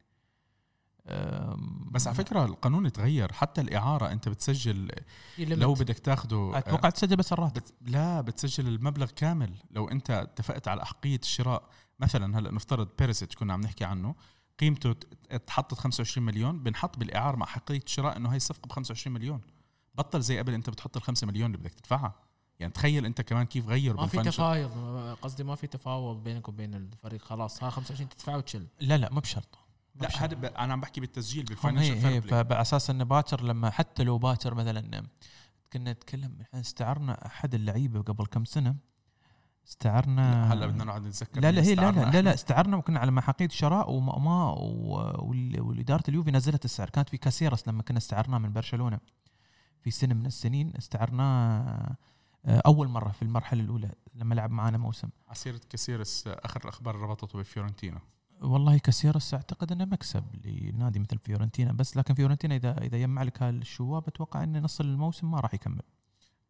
بس 1.91 2.07
على 2.07 2.17
فكرة 2.17 2.45
القانون 2.45 2.93
تغير 2.93 3.33
حتى 3.33 3.61
الإعارة 3.61 4.13
أنت 4.13 4.29
بتسجل 4.29 4.91
لو. 5.39 5.75
بدك 5.75 5.99
تاخده 5.99 6.59
أتوقع 6.59 6.91
تسجل 6.91 7.17
بس 7.17 7.33
الراتب. 7.33 7.63
بت... 7.63 7.75
لا 7.81 8.21
بتسجل 8.21 8.69
المبلغ 8.69 9.11
كامل. 9.11 9.55
لو 9.71 9.89
أنت 9.89 10.11
اتفقت 10.11 10.69
على 10.69 10.83
أحقية 10.83 11.21
الشراء 11.23 11.69
مثلا 12.01 12.39
هلأ 12.39 12.51
نفترض 12.51 12.89
بيريسيتش 12.99 13.37
كنا 13.37 13.53
عم 13.53 13.61
نحكي 13.61 13.85
عنه 13.85 14.15
قيمته 14.59 14.95
اتحطت 15.31 15.79
25 15.79 16.27
مليون 16.27 16.63
بنحط 16.63 16.99
بالإعارة 16.99 17.37
مع 17.37 17.47
حقيه 17.47 17.83
الشراء 17.87 18.17
إنه 18.17 18.31
هاي 18.31 18.37
الصفقه 18.37 18.67
ب 18.67 18.73
25 18.73 19.15
مليون. 19.15 19.41
بطل 19.95 20.21
زي 20.23 20.39
قبل 20.39 20.55
أنت 20.55 20.71
بتحط 20.71 20.97
ال 20.97 21.03
5 21.03 21.27
مليون 21.27 21.47
اللي 21.47 21.59
بدك 21.59 21.75
تدفعها. 21.75 22.26
يعني 22.61 22.73
تخيل 22.73 23.07
أنت 23.07 23.21
كمان 23.21 23.47
كيف 23.47 23.69
غير 23.69 23.97
ما 23.97 24.07
في 24.07 24.23
تفاوض 24.23 24.71
قصدي 25.23 25.45
ما 25.45 25.55
في 25.55 25.67
تفاوض 25.67 26.25
بينك 26.25 26.49
وبين 26.49 26.75
الفريق. 26.75 27.23
خلاص 27.23 27.63
ها 27.63 27.71
25 27.71 28.09
تدفع 28.09 28.37
وتشل 28.37 28.67
لا 28.81 28.97
لا 28.97 29.13
مو 29.13 29.21
بشرط. 29.21 29.59
لا 30.01 30.09
هذا 30.25 30.35
ب... 30.35 30.45
أنا 30.45 30.73
عم 30.73 30.81
بحكي 30.81 31.01
بالتسجيل 31.01 31.45
بال 31.45 31.55
financial 31.55 32.01
fair 32.01 32.21
play 32.21 32.45
فعلى 32.45 32.61
أساس 32.61 32.91
إنه 32.91 33.05
باكر 33.05 33.43
لما 33.43 33.71
حتى 33.71 34.05
لو 34.05 34.19
باكر 34.19 34.55
مثلا 34.55 35.07
كنا 35.73 35.93
نتكلم 35.93 36.39
إحنا 36.41 36.61
استعرنا 36.61 37.27
أحد 37.27 37.55
اللعيبة 37.55 38.03
قبل 38.03 38.27
كم 38.27 38.45
سنة. 38.45 38.77
استعرنا 39.69 40.53
هلا 40.53 40.67
بدنا 40.67 40.85
نقعد 40.85 41.07
نتذكر. 41.07 41.41
لا 41.41 41.53
لا 41.53 41.63
هي 41.63 41.75
لا 41.75 41.91
لا 41.91 42.11
لا, 42.11 42.23
لا. 42.23 42.35
استعرنا 42.35 42.77
وكنا 42.77 43.01
على 43.01 43.11
محاقيد 43.11 43.53
شراء 43.53 43.91
وما 43.91 44.19
ما 44.19 44.51
والإدارة 45.59 46.05
اليوفي 46.09 46.31
نزلت 46.31 46.65
السعر. 46.65 46.91
كانت 46.91 47.09
في 47.09 47.17
كاسيرس 47.17 47.69
لما 47.69 47.83
كنا 47.83 47.99
استعرناه 47.99 48.39
من 48.39 48.53
برشلونة. 48.53 49.01
في 49.83 49.91
سنة 49.91 50.15
من 50.15 50.27
السنين 50.27 50.73
استعرناه 50.79 51.97
أول 52.47 52.89
مرة 52.89 53.09
في 53.09 53.23
المرحلة 53.23 53.63
الأولى 53.63 53.91
لما 54.15 54.35
لعب 54.35 54.51
معنا 54.51 54.79
موسم. 54.79 55.09
عسيرة 55.29 55.61
كاسيرس 55.71 56.25
آخر 56.27 56.61
الأخبار 56.65 56.97
ربطته 56.97 57.39
بفيورنتينا. 57.39 58.01
والله 58.43 58.79
كاسيرس 58.79 59.35
أعتقد 59.35 59.73
أنه 59.73 59.85
مكسب 59.85 60.25
لنادي 60.47 60.99
مثل 60.99 61.19
فيورنتينا 61.19 61.73
بس 61.73 61.97
لكن 61.97 62.15
فيورنتينا 62.15 62.57
إذا 62.57 62.79
إذا 62.79 62.97
يجمع 62.97 63.23
لك 63.23 63.43
هالشواب 63.43 64.09
أتوقع 64.09 64.45
إن 64.45 64.63
نص 64.63 64.81
الموسم 64.81 65.31
ما 65.31 65.41
راح 65.41 65.55
يكمل. 65.55 65.83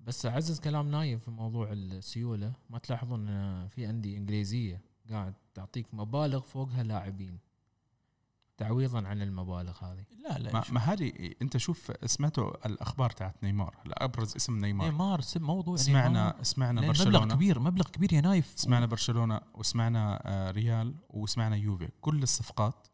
بس 0.01 0.27
اعزز 0.27 0.61
كلام 0.61 0.91
نايف 0.91 1.25
في 1.25 1.31
موضوع 1.31 1.73
السيولة 1.73 2.53
ما 2.71 2.79
تلاحظون 2.79 3.29
إن 3.29 3.69
في 3.69 3.91
أندية 3.91 4.17
إنجليزية 4.19 4.81
قاعد 5.11 5.35
تعطيك 5.55 5.95
مبالغ 5.95 6.41
فوقها 6.41 6.83
لاعبين. 6.83 7.39
تعويضا 8.59 9.07
عن 9.09 9.23
المبالغ 9.23 9.85
هذه؟ 9.85 10.05
لا 10.29 10.39
لا 10.39 10.53
ما, 10.53 10.63
ما 10.71 10.81
هذه 10.81 11.35
انت 11.43 11.57
شوف 11.57 11.93
سمعتوا 12.05 12.67
الأخبار 12.67 13.11
تاعت 13.11 13.45
نيمار 13.45 13.77
أبرز 13.89 14.37
اسم 14.37 14.59
نيمار. 14.59 14.91
نيمار 14.91 15.21
سب 15.21 15.43
موضوع 15.43 15.77
سمعنا 15.77 16.37
سمعنا 16.43 16.81
لأن 16.81 16.89
مبلغ 16.91 17.05
برشلونة. 17.05 17.35
كبير 17.35 17.59
مبلغ 17.59 17.85
كبير 17.89 18.13
يا 18.13 18.21
نايف 18.21 18.53
سمعنا 18.57 18.87
برشلونة 18.87 19.41
وسمعنا 19.55 20.23
آه، 20.27 20.51
ريال 20.51 20.95
وسمعنا 21.11 21.57
يوفي. 21.57 21.89
كل 22.01 22.23
الصفقات 22.23 22.87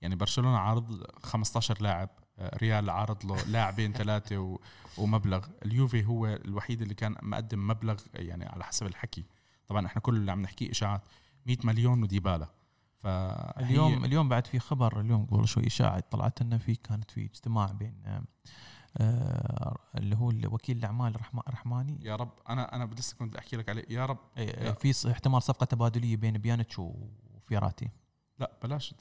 يعني 0.00 0.16
برشلونة 0.16 0.58
عارض 0.58 1.02
15 1.22 1.82
لاعب 1.82 2.08
آه، 2.38 2.56
ريال 2.58 2.90
عارض 2.90 3.24
له 3.26 3.42
لاعبين 3.44 3.92
ثلاثة 3.92 4.38
و- 4.38 4.60
ومبلغ. 4.98 5.46
اليوفي 5.64 6.04
هو 6.04 6.26
الوحيد 6.26 6.82
اللي 6.82 6.94
كان 6.94 7.14
مقدم 7.22 7.66
مبلغ 7.66 8.00
يعني 8.14 8.44
على 8.46 8.64
حسب 8.64 8.86
الحكي. 8.86 9.24
طبعا 9.68 9.86
إحنا 9.86 10.00
كل 10.00 10.16
اللي 10.16 10.32
عم 10.32 10.40
نحكيه 10.42 10.70
إشاعات. 10.70 11.02
100 11.46 11.56
مليون 11.64 12.02
وديبالا. 12.02 12.48
اليوم 13.06 14.04
اليوم 14.04 14.28
بعد 14.28 14.46
في 14.46 14.58
خبر 14.58 15.00
اليوم 15.00 15.24
قبل 15.26 15.48
شوي 15.48 15.66
إشاعة 15.66 16.00
طلعت 16.10 16.40
إنه 16.42 16.58
في 16.58 16.74
كانت 16.74 17.10
في 17.10 17.24
اجتماع 17.24 17.66
بين 17.66 18.02
آه، 18.98 19.78
اللي 19.96 20.16
هو 20.16 20.32
وكيل 20.44 20.76
الأعمال 20.76 21.20
رحمة 21.20 21.42
رحماني. 21.48 21.98
يا 22.02 22.16
رب 22.16 22.30
أنا 22.48 22.76
أنا 22.76 22.84
لسه 22.94 23.16
كنت 23.16 23.36
أحكي 23.36 23.56
لك 23.56 23.68
عليه. 23.68 23.84
يا 23.90 24.06
رب. 24.06 24.18
آه، 24.38 24.72
في 24.72 25.10
احتمال 25.12 25.42
صفقة 25.42 25.64
تبادلية 25.64 26.16
بين 26.16 26.38
بيانيتش 26.38 26.78
وفيراتي. 26.78 27.88
لا 28.38 28.50
بلاش. 28.62 28.94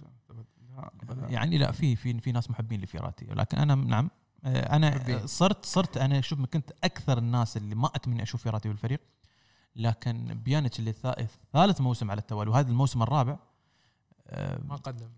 لا 0.78 0.92
بلا 1.04 1.30
يعني 1.30 1.58
لا 1.58 1.72
في 1.72 1.96
في 1.96 2.20
في 2.20 2.32
ناس 2.32 2.50
محبين 2.50 2.82
لفيراتي. 2.82 3.26
لكن 3.26 3.58
أنا 3.58 3.76
نعم. 3.76 4.10
آه، 4.44 4.76
أنا. 4.76 5.26
صرت 5.26 5.66
صرت 5.66 5.98
أنا 5.98 6.22
شوف 6.22 6.46
كنت 6.46 6.72
أكثر 6.84 7.18
الناس 7.18 7.58
اللي 7.58 7.76
ما 7.76 7.88
أتمنى 7.96 8.24
أشوف 8.24 8.44
فيراتي 8.44 8.70
بالفريق. 8.70 9.02
لكن 9.76 10.42
بيانيتش 10.46 10.80
اللي 10.80 10.92
ثا- 10.94 11.26
ثالث 11.54 11.82
موسم 11.82 12.12
على 12.12 12.20
التوالي 12.20 12.50
وهذا 12.52 12.70
الموسم 12.70 13.04
الرابع 13.04 13.38
ما 14.64 14.76
قدم. 14.76 15.10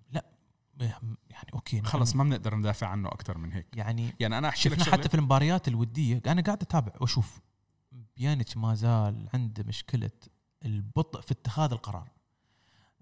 يعني 0.79 1.51
okay 1.53 1.81
خلص 1.81 2.15
ما 2.15 2.23
بنقدر 2.23 2.55
ندافع 2.55 2.87
عنه 2.87 3.09
أكثر 3.09 3.37
من 3.37 3.51
هيك. 3.53 3.67
يعني 3.77 4.15
يعني 4.19 4.37
أنا 4.37 4.49
أحكي 4.49 4.69
لك 4.69 4.81
حتى 4.81 5.09
في 5.09 5.15
المباريات 5.15 5.67
الودية 5.67 6.21
أنا 6.27 6.41
قاعد 6.41 6.61
أتابع 6.61 6.91
وأشوف. 7.01 7.39
بيانيتش 8.17 8.57
ما 8.57 8.73
زال 8.75 9.29
عنده 9.33 9.63
مشكلة 9.67 10.11
البطء 10.65 11.21
في 11.21 11.31
اتخاذ 11.31 11.71
القرار. 11.71 12.09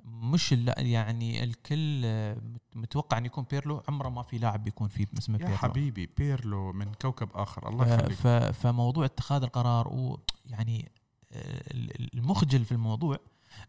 مش 0.04 0.54
ال- 0.54 0.74
يعني 0.88 1.43
الكل 1.43 2.02
مت- 2.36 2.76
متوقع 2.76 3.17
إن 3.17 3.26
يكون 3.26 3.43
بيرلو 3.52 3.84
عمره 3.88 4.10
ما 4.10 4.21
في 4.24 4.38
لاعب 4.38 4.63
بيكون 4.63 4.88
فيه 4.88 5.08
اسمه 5.17 5.36
يا 5.36 5.43
بيرلو. 5.45 5.58
حبيبي 5.58 6.06
بيرلو 6.17 6.74
من 6.74 6.93
كوكب 6.93 7.30
آخر 7.34 7.69
الله 7.69 7.93
يخليك. 7.93 8.12
ف- 8.17 8.28
فموضوع 8.28 9.06
اتخاذ 9.06 9.43
القرار 9.43 9.88
ويعني 9.88 10.91
آه، 11.34 11.63
ال- 11.74 12.02
ال- 12.02 12.17
المخجل 12.17 12.65
في 12.65 12.71
الموضوع 12.71 13.17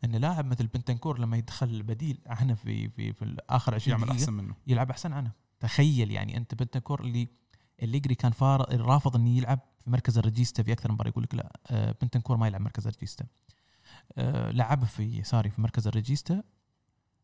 إن 0.04 0.16
لاعب 0.16 0.46
مثل 0.46 0.66
بنتنكور 0.66 1.18
لما 1.18 1.36
يدخل 1.36 1.82
بديل 1.82 2.18
عنه 2.26 2.54
في 2.54 2.88
في 2.88 3.12
في 3.12 3.36
اخر 3.50 3.74
20 3.74 3.98
يعمل 3.98 4.10
أحسن 4.10 4.32
منه. 4.32 4.54
يلعب 4.66 4.90
أحسن 4.90 5.12
عنه 5.12 5.32
تخيل 5.60 6.10
يعني 6.10 6.36
أنت 6.36 6.54
بنتنكور 6.54 7.00
اللي 7.00 7.28
أليجري 7.82 8.14
كان 8.14 8.32
فا 8.32 8.80
رافض 8.80 9.16
إنه 9.16 9.36
يلعب 9.36 9.60
في 9.84 9.90
مركز 9.90 10.18
ال 10.18 10.24
regista 10.24 10.62
في 10.62 10.72
أكثر 10.72 10.88
من 10.88 10.94
مباراة 10.94 11.10
يقول 11.10 11.24
لك 11.24 11.34
لا 11.34 11.60
آه، 11.66 11.94
بنتنكور 12.02 12.36
ما 12.36 12.46
يلعب 12.46 12.60
مركز 12.60 12.86
ال 12.86 12.91
regista. 12.91 13.26
آه، 14.16 14.50
لعبه 14.50 14.86
في 14.86 15.22
ساري 15.22 15.50
في 15.50 15.60
مركز 15.60 15.86
ال 15.86 15.93
regista. 15.93 16.42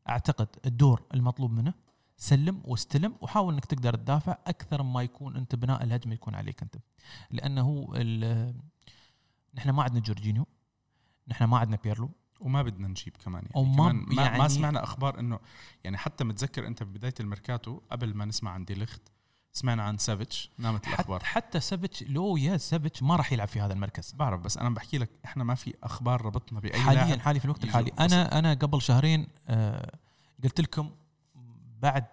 أعتقد 0.08 0.48
الدور 0.66 1.02
المطلوب 1.14 1.50
منه. 1.50 1.74
سلم 2.16 2.62
واستلم 2.64 3.14
وحاول 3.20 3.54
إنك 3.54 3.64
تقدر 3.64 3.94
تدافع 3.94 4.38
أكثر 4.46 4.82
ما 4.82 5.02
يكون 5.02 5.36
أنت 5.36 5.54
بناء 5.54 5.84
الهجمة 5.84 6.14
يكون 6.14 6.34
عليك 6.34 6.62
أنت. 6.62 6.76
لأنه 7.30 7.88
نحن 9.54 9.70
ما 9.70 9.82
عندنا 9.82 10.00
جورجينيو 10.00 10.46
نحن 11.28 11.44
ما 11.44 11.58
عندنا 11.58 11.78
بيرلو. 11.84 12.10
وما 12.40 12.62
بدنا 12.62 12.88
نجيب 12.88 13.16
كمان 13.24 13.42
يعني, 13.42 13.52
وما- 13.68 13.76
كمان 13.92 14.06
ما, 14.16 14.22
يعني- 14.22 14.38
ما 14.38 14.48
سمعنا 14.48 14.84
أخبار 14.84 15.18
إنه 15.20 15.38
يعني 15.84 15.98
حتى 15.98 16.24
متذكر 16.24 16.66
أنت 16.66 16.82
ببداية 16.82 17.14
الميركاتو 17.20 17.80
قبل 17.90 18.14
ما 18.14 18.24
نسمع 18.24 18.50
عن 18.50 18.64
ديليخت 18.64 19.02
سمعنا 19.52 19.82
عن 19.82 19.98
سافيتش 19.98 20.50
نامت 20.58 20.88
الأخبار. 20.88 21.24
حتى, 21.24 21.60
سافيتش 21.60 22.02
لو 22.02 22.36
يا 22.36 22.56
سافيتش 22.56 23.02
ما 23.02 23.16
راح 23.16 23.32
يلعب 23.32 23.48
في 23.48 23.60
هذا 23.60 23.72
المركز. 23.72 24.12
بعرف 24.12 24.40
بس 24.40 24.58
أنا 24.58 24.70
بحكي 24.70 24.98
لك 24.98 25.10
إحنا 25.24 25.44
ما 25.44 25.54
في 25.54 25.74
أخبار 25.82 26.22
ربطنا 26.24 26.60
بأي 26.60 26.80
حاليا 26.80 27.18
حالي 27.18 27.38
في 27.38 27.44
الوقت 27.44 27.64
الحالي. 27.64 27.92
أنا 27.98 28.38
أنا 28.38 28.54
قبل 28.54 28.82
شهرين 28.82 29.26
آه 29.48 29.98
قلت 30.44 30.60
لكم 30.60 30.90
بعد 31.78 32.06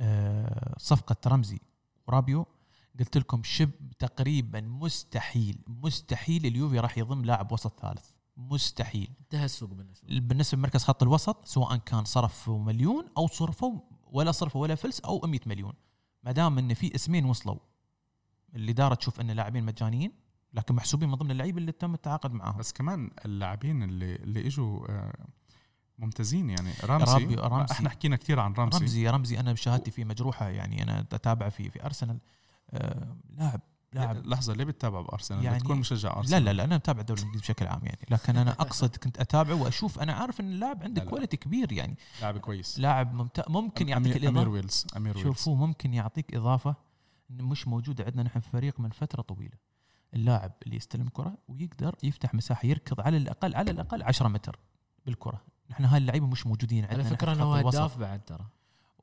آه 0.00 0.74
صفقة 0.78 1.16
رمزي 1.26 1.58
ورابيو 2.06 2.46
قلت 2.98 3.18
لكم 3.18 3.42
شب 3.42 3.70
تقريبا 3.98 4.60
مستحيل 4.60 5.58
مستحيل 5.66 6.46
اليوفي 6.46 6.78
راح 6.78 6.98
يضم 6.98 7.24
لاعب 7.24 7.52
وسط 7.52 7.80
ثالث. 7.80 8.04
مستحيل. 8.36 9.10
انتهى 9.20 9.44
السوق 9.44 9.68
بالنسبة 9.70 10.08
لي. 10.08 10.20
بالنسبة 10.20 10.58
لمركز 10.58 10.84
خط 10.84 11.02
الوسط 11.02 11.44
سواء 11.46 11.76
كان 11.76 12.04
صرفوا 12.04 12.58
مليون 12.58 13.04
أو 13.16 13.26
صرفوا 13.26 13.80
ولا 14.12 14.32
صرفوا 14.32 14.62
ولا 14.62 14.74
فلس 14.74 15.00
أو 15.00 15.20
100 15.26 15.40
مليون. 15.46 15.72
ما 16.22 16.32
دام 16.32 16.58
إن 16.58 16.74
في 16.74 16.94
اسمين 16.94 17.24
وصلوا 17.24 17.56
الإدارة 18.56 18.94
تشوف 18.94 19.20
إن 19.20 19.30
لاعبين 19.30 19.64
مجانيين 19.64 20.12
لكن 20.54 20.74
محسوبين 20.74 21.08
من 21.08 21.14
ضمن 21.14 21.30
اللعيبة 21.30 21.58
اللي 21.58 21.72
تم 21.72 21.94
التعاقد 21.94 22.32
معاهم. 22.32 22.56
بس 22.56 22.72
كمان 22.72 23.10
اللاعبين 23.24 23.82
اللي 23.82 24.16
اللي 24.16 24.46
إجوا 24.46 24.88
آه، 24.90 25.26
ممتازين 25.98 26.50
يعني. 26.50 26.72
رامسي, 26.84 27.12
رامي- 27.12 27.34
رامسي. 27.34 27.72
إحنا 27.72 27.90
حكينا 27.90 28.16
كثير 28.16 28.40
عن 28.40 28.52
رامسي, 28.52 28.78
رمزي 28.78 29.08
رمزي. 29.08 29.40
أنا 29.40 29.52
بشهادتي 29.52 29.90
فيه 29.90 30.04
مجروحة 30.04 30.48
يعني 30.48 30.82
أنا 30.82 31.00
اتابعه 31.00 31.48
في 31.48 31.70
في 31.70 31.84
أرسنال. 31.86 32.18
آه 32.70 33.16
لاعب 33.30 33.60
لاعب 33.92 34.26
لحظة 34.26 34.54
ليه 34.54 34.64
بتتابع 34.64 35.00
بأرسنال؟ 35.00 35.38
يعني- 35.44 35.46
يعني 35.54 35.64
تكون 35.64 35.76
مشجع 35.78 36.08
لا 36.10 36.16
أرسنال. 36.18 36.44
لا 36.44 36.52
لا 36.52 36.64
أنا 36.64 36.76
اتابع 36.76 37.00
الدوري 37.00 37.20
الإنجليزي 37.20 37.42
بشكل 37.44 37.66
عام 37.66 37.80
يعني 37.84 37.98
لكن 38.10 38.36
أنا 38.36 38.50
أقصد 38.50 38.96
كنت 38.96 39.18
أتابعه 39.20 39.62
وأشوف. 39.62 39.98
أنا 39.98 40.12
عارف 40.12 40.40
إن 40.40 40.46
اللاعب 40.52 40.82
عنده 40.82 41.00
لا 41.00 41.04
لا. 41.04 41.10
quality 41.10 41.36
كبير 41.36 41.72
يعني. 41.72 41.96
لاعب 42.20 42.38
كويس. 42.38 42.78
لاعب 42.80 43.14
ممتاز 43.14 43.44
ممكن 43.48 43.88
يعطيك 43.88 44.06
امير, 44.06 44.16
أمير 44.16 44.30
الإضافة. 44.30 44.50
ويلز 44.50 44.86
أمير 44.96 45.16
ويلز. 45.16 45.26
شوفوا 45.28 45.56
ممكن 45.56 45.94
يعطيك 45.94 46.34
إضافة 46.34 46.74
مش 47.30 47.68
موجودة 47.68 48.04
عندنا 48.04 48.22
نحن 48.22 48.40
في 48.40 48.50
فريق 48.50 48.80
من 48.80 48.90
فترة 48.90 49.22
طويلة. 49.22 49.56
اللاعب 50.14 50.52
اللي 50.62 50.76
يستلم 50.76 51.08
كرة 51.08 51.34
ويقدر 51.48 51.94
يفتح 52.02 52.34
مساحة 52.34 52.66
يركض 52.68 53.00
على 53.00 53.16
الأقل 53.16 53.54
على 53.54 53.70
الأقل 53.70 54.02
10 54.02 54.28
متر 54.28 54.58
بالكرة. 55.06 55.40
نحن 55.70 55.84
هاي 55.84 55.98
اللعيبة 55.98 56.26
مش 56.26 56.46
موجودين 56.46 56.84
عندنا 56.84 57.02
على 57.04 57.16
فكرة 57.16 57.32
انه 57.32 57.60
الوسط. 57.60 57.76
هداف 57.78 57.98
بعد 57.98 58.24
ترى. 58.24 58.46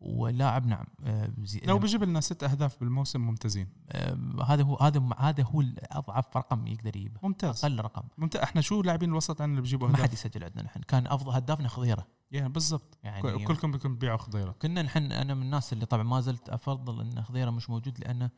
ولاعب 0.01 0.65
نعم 0.65 0.85
آه، 1.03 1.29
زي- 1.43 1.62
لو 1.63 1.79
بجيب 1.79 2.03
لنا 2.03 2.21
ست 2.21 2.43
أهداف 2.43 2.79
بالموسم 2.79 3.21
ممتازين. 3.21 3.67
آه، 3.89 4.43
هذا 4.47 4.63
هو 4.63 4.75
هذا 4.77 5.09
هذا 5.17 5.43
هو 5.43 5.63
اضعف 5.91 6.38
رقم 6.38 6.67
يقدر 6.67 6.95
يجيبه. 6.97 7.19
ممتاز. 7.23 7.65
أقل 7.65 7.79
رقم. 7.79 8.01
ممتاز. 8.17 8.41
إحنا 8.41 8.62
شو 8.62 8.81
لاعبين 8.81 9.09
الوسط 9.09 9.41
عندنا 9.41 9.45
اللي 9.45 9.62
بيجيبوا 9.62 9.88
ما 9.88 9.93
حد 9.97 9.99
اهداف 10.01 10.13
يسجل 10.13 10.43
عندنا 10.43 10.63
نحن. 10.63 10.81
كان 10.81 11.07
أفضل 11.07 11.31
هدافنا 11.31 11.67
خضيرة. 11.67 12.07
يا 12.31 12.47
بالضبط. 12.47 12.97
يعني 13.03 13.45
كلكم 13.45 13.71
بدكم 13.71 13.95
تبيعوا 13.95 14.17
خضيرة. 14.17 14.51
كنا 14.51 14.81
نحن 14.81 15.12
أنا 15.12 15.33
من 15.33 15.41
الناس 15.41 15.73
اللي 15.73 15.85
طبعا 15.85 16.03
ما 16.03 16.21
زلت 16.21 16.49
أفضل 16.49 17.01
إن 17.01 17.23
خضيرة 17.23 17.49
مش 17.49 17.69
موجود 17.69 17.99
لأنه 17.99 18.29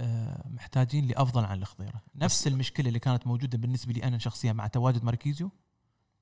آه، 0.00 0.48
محتاجين 0.48 1.06
لأفضل 1.06 1.44
عن 1.44 1.58
الخضيرة. 1.58 2.02
نفس 2.14 2.46
المشكلة 2.46 2.88
اللي 2.88 2.98
كانت 2.98 3.26
موجودة 3.26 3.58
بالنسبة 3.58 3.92
لي 3.92 4.04
أنا 4.04 4.18
شخصيا 4.18 4.52
مع 4.52 4.66
تواجد 4.66 5.04
ماركيزيو. 5.04 5.50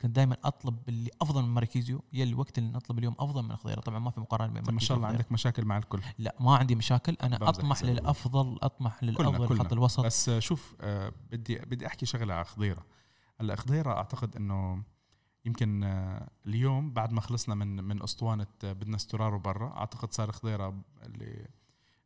كنت 0.03 0.17
دائما 0.17 0.37
أطلب 0.45 0.89
اللي 0.89 1.11
أفضل 1.23 1.43
من 1.43 1.49
ماركيزيو 1.49 2.05
يا 2.13 2.25
الوقت 2.25 2.59
اللي 2.59 2.71
نطلب 2.71 2.99
اليوم 2.99 3.15
أفضل 3.19 3.43
من 3.43 3.57
خضيره 3.57 3.81
طبعا 3.81 3.99
ما 3.99 4.11
في 4.11 4.21
مقارنة 4.21 4.53
بين 4.53 4.63
طب 4.63 4.73
ما 4.73 4.81
شاء 4.81 4.97
الله. 4.97 5.09
عندك 5.09 5.33
مشاكل 5.33 5.65
مع 5.65 5.79
الكل 5.79 6.01
لا 6.19 6.35
ما 6.41 6.57
عندي 6.57 6.75
مشاكل 6.75 7.17
أنا 7.23 7.37
أطمح. 7.49 7.83
للأفضل 7.83 8.59
أطمح 8.63 9.05
للأفضل 9.05 9.59
خط 9.59 9.73
الوسط 9.73 10.05
بس 10.05 10.31
شوف 10.31 10.75
آه، 10.81 11.13
بدي 11.31 11.59
بدي 11.59 11.87
أحكي 11.87 12.07
شغلة 12.07 12.35
على 12.35 12.45
خضيرة 12.45 12.87
هلأ 13.41 13.57
خضيرة 13.57 13.93
أعتقد 13.93 14.37
إنه 14.37 14.83
يمكن 15.45 15.85
آه، 15.85 16.29
اليوم 16.47 16.93
بعد 16.93 17.13
ما 17.13 17.21
خلصنا 17.21 17.55
من 17.55 17.85
من 17.85 18.03
أسطوانة 18.03 18.47
آه، 18.65 18.73
بدنا 18.73 18.97
استرارو 18.97 19.39
برا 19.39 19.77
أعتقد 19.77 20.13
صار 20.13 20.33
خضيرة 20.33 20.75
اللي 21.03 21.49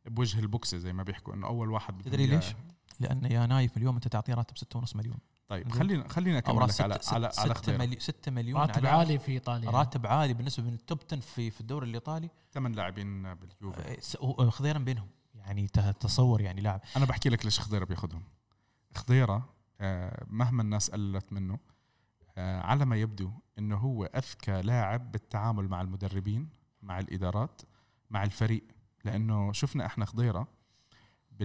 بوجه 0.05 0.39
البوكسة 0.39 0.77
زي 0.77 0.93
ما 0.93 1.03
بيحكوا 1.03 1.33
إنه 1.33 1.47
أول 1.47 1.71
واحد 1.71 2.01
تدري. 2.01 2.25
ليش؟ 2.27 2.45
لأن 2.99 3.25
يا 3.25 3.45
نايف 3.45 3.77
اليوم 3.77 3.95
أنت 3.95 4.07
تعطيه 4.07 4.33
راتب 4.33 4.81
6.5 4.83 4.95
مليون 4.95 5.17
طيب. 5.51 5.71
خلينا 5.71 6.07
خلينا 6.07 6.35
أو 6.35 6.39
أكمل 6.39 6.61
راس 6.61 6.81
لك 6.81 6.91
على 6.91 6.99
ست- 7.01 7.13
على 7.13 7.29
ست- 7.31 7.39
على 7.39 7.49
ستة 7.53 7.61
خضيره 7.61 7.77
مليون 7.77 7.99
6 7.99 8.31
مليون 8.31 8.61
راتب 8.61 8.85
عالي 8.85 9.19
في 9.19 9.31
إيطاليا. 9.31 9.69
راتب 9.69 10.07
عالي 10.07 10.33
بالنسبة 10.33 10.63
من 10.65 10.73
ال 10.73 10.80
top 10.80 10.99
10 11.07 11.19
في 11.19 11.51
في 11.51 11.61
الدوري 11.61 11.87
الإيطالي. 11.87 12.29
ثمان 12.53 12.71
لاعبين 12.71 13.33
باليوفي 13.33 13.97
هو- 14.21 14.49
خضيرا 14.49 14.79
بينهم. 14.79 15.07
يعني 15.35 15.67
تصور 15.99 16.41
يعني 16.41 16.61
لاعب. 16.61 16.81
أنا 16.97 17.05
بحكي 17.05 17.29
لك 17.29 17.45
ليش 17.45 17.59
خضيره 17.59 17.85
بياخذهم 17.85 18.23
خضيره 18.95 19.49
آه، 19.81 20.25
مهما 20.29 20.61
الناس 20.61 20.89
قلت 20.91 21.33
منه 21.33 21.59
آه، 22.37 22.61
على 22.61 22.85
ما 22.85 22.95
يبدو 22.95 23.31
إنه 23.59 23.77
هو 23.77 24.05
أذكى 24.05 24.61
لاعب 24.61 25.11
بالتعامل 25.11 25.67
مع 25.67 25.81
المدربين 25.81 26.49
مع 26.81 26.99
الإدارات 26.99 27.61
مع 28.09 28.23
الفريق. 28.23 28.63
لأنه 29.05 29.51
شفنا 29.53 29.85
إحنا 29.85 30.05
خضيره 30.05 30.47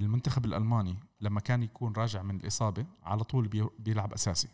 بالمنتخب 0.01 0.45
الألماني 0.45 0.97
لما 1.21 1.41
كان 1.41 1.63
يكون 1.63 1.93
راجع 1.93 2.23
من 2.23 2.37
الإصابة 2.37 2.87
على 3.03 3.25
طول 3.25 3.49
بي- 3.49 3.69
بيلعب 3.79 4.13
أساسي. 4.13 4.49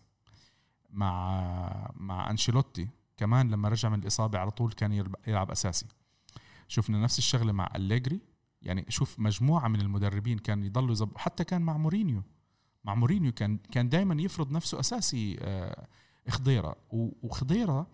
مع 0.90 1.90
مع 1.96 2.30
أنشيلوتي 2.30 2.88
كمان 3.16 3.50
لما 3.50 3.68
رجع 3.68 3.88
من 3.88 3.98
الإصابة 3.98 4.38
على 4.38 4.50
طول 4.50 4.72
كان 4.72 4.92
يلعب- 5.26 5.50
أساسي. 5.50 5.86
شفنا 6.68 7.02
نفس 7.02 7.18
الشغلة 7.18 7.52
مع 7.52 7.68
أليجري. 7.76 8.20
يعني 8.62 8.84
شوف 8.88 9.20
مجموعة 9.20 9.68
من 9.68 9.80
المدربين 9.80 10.38
كان 10.38 10.64
يضلوا 10.64 10.90
يظبط 10.92 11.18
حتى 11.18 11.44
كان 11.44 11.62
مع 11.62 11.76
مورينيو. 11.76 12.22
مع 12.84 12.94
مورينيو 12.94 13.32
كان 13.32 13.56
كان 13.56 13.88
دائما 13.88 14.22
يفرض 14.22 14.52
نفسه 14.52 14.80
أساسي 14.80 15.36
آه، 15.40 15.86
خضيرة. 16.28 16.76
وخضيرة 17.22 17.86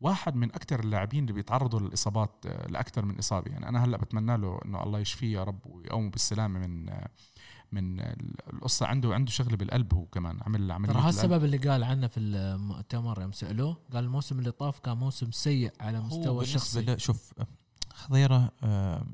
واحد 0.00 0.36
من 0.36 0.54
أكثر 0.54 0.80
اللاعبين 0.80 1.20
اللي 1.22 1.32
بيتعرضوا 1.32 1.80
للإصابات 1.80 2.30
آه، 2.46 2.66
لاكثر 2.68 3.04
من 3.04 3.18
إصابة. 3.18 3.50
يعني 3.52 3.68
أنا 3.68 3.84
هلأ 3.84 3.96
بتمنى 3.96 4.36
له 4.36 4.58
إنه 4.64 4.82
الله 4.82 4.98
يشفيه 4.98 5.32
يا 5.38 5.44
رب 5.44 5.58
ويقومه 5.66 6.10
بالسلامة 6.10 6.58
من 6.66 6.88
آه، 6.88 7.08
من 7.72 8.00
القصة. 8.52 8.86
عنده 8.86 9.14
عنده 9.14 9.30
شغلة 9.30 9.56
بالقلب 9.56 9.94
هو 9.94 10.04
كمان 10.06 10.38
عمل 10.46 10.72
عمليه 10.72 10.92
ترى. 10.92 11.02
هالسبب 11.02 11.44
اللي 11.44 11.56
قال 11.56 11.84
عنه 11.84 12.06
في 12.06 12.20
المؤتمر 12.20 13.20
يوم 13.22 13.32
سألوه 13.32 13.76
قال 13.92 14.04
الموسم 14.04 14.38
اللي 14.38 14.50
طاف 14.50 14.78
كان 14.78 14.96
موسم 14.96 15.30
سيء 15.30 15.72
على 15.80 16.00
مستوى 16.00 16.44
له- 16.76 16.96
شوف 16.96 17.32
خضيرة 17.94 18.52
آه، 18.62 19.06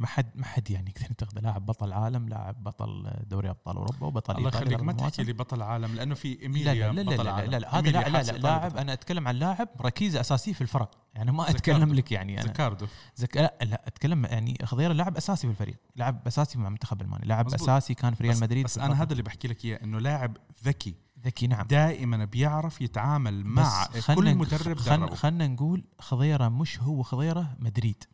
ما 0.00 0.06
حد 0.06 0.30
ما 0.34 0.44
حد 0.44 0.70
يعني 0.70 0.90
يقدر 0.90 1.06
ينتقد 1.10 1.38
لاعب 1.38 1.66
بطل 1.66 1.92
عالم 1.92 2.28
لاعب 2.28 2.62
بطل 2.64 3.10
دوري 3.26 3.50
أبطال 3.50 3.76
أوروبا 3.76 4.06
وبطل 4.06 4.36
الله 4.36 4.48
يخليك 4.48 4.80
ما 4.80 4.92
تحكي. 4.92 5.22
لي 5.22 5.32
بطل 5.32 5.62
عالم 5.62 5.94
لأنه 5.94 6.14
في 6.14 6.34
لا 6.34 6.42
إيميليا 6.42 6.92
لا 6.92 7.00
لا 7.00 7.10
لا 7.10 7.16
بطل 7.16 7.24
لا, 7.24 7.32
عالم. 7.32 7.50
لا, 7.50 7.56
لا 7.58 7.78
هذا 7.78 7.90
لا, 7.90 8.08
لا, 8.08 8.22
لا 8.22 8.38
لاعب. 8.38 8.76
أنا 8.76 8.92
أتكلم 8.92 9.28
عن 9.28 9.36
لاعب 9.36 9.68
ركيزه 9.80 10.20
اساسيه 10.20 10.52
في 10.52 10.60
الفرق. 10.60 10.90
يعني 11.14 11.32
ما. 11.32 11.50
أتكلم 11.50 11.94
لك 11.94 12.12
يعني 12.12 12.40
أنا. 12.40 12.52
زكاردو 12.52 12.86
زك... 13.16 13.36
لا 13.36 13.58
لا 13.62 13.82
أتكلم 13.86 14.24
يعني 14.24 14.58
خضيره 14.64 14.92
لاعب 14.92 15.16
أساسي 15.16 15.46
في 15.46 15.52
الفريق. 15.52 15.76
لاعب 15.96 16.26
أساسي 16.26 16.58
مع 16.58 16.66
المنتخب 16.66 17.02
الماني 17.02 17.26
لاعب. 17.26 17.54
أساسي 17.54 17.94
كان 17.94 18.14
في 18.14 18.22
ريال 18.22 18.40
مدريد 18.40 18.64
بس 18.64 18.78
أنا. 18.78 19.02
هذا 19.02 19.12
اللي 19.12 19.22
بحكي 19.22 19.48
لك 19.48 19.64
إياه 19.64 19.84
إنه 19.84 19.98
لاعب 19.98 20.36
ذكي. 20.64 20.94
ذكي 21.24 21.46
نعم. 21.46 21.66
دائما 21.66 22.24
بيعرف 22.24 22.80
يتعامل 22.80 23.44
مع 23.44 23.86
كل 24.14 24.34
مدرب 24.34 24.78
خلنا 25.14 25.46
نقول 25.46 25.84
خضيرة 25.98 26.48
مش 26.48 26.80
هو 26.80 27.02
خضيرة 27.02 27.56
مدريد. 27.58 28.04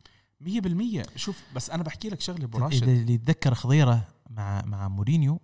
100% 0.43 1.15
شوف 1.15 1.43
بس 1.55 1.69
أنا 1.69 1.83
بحكي 1.83 2.09
لك 2.09 2.21
شغلة 2.21 2.45
أبو 2.45 2.57
إذا 2.57 2.65
راشد. 2.65 2.83
اللي 2.87 3.13
يتذكر 3.13 3.53
خضيرة 3.53 4.07
مع 4.29 4.61
مع 4.65 4.87
مورينيو 4.87 5.39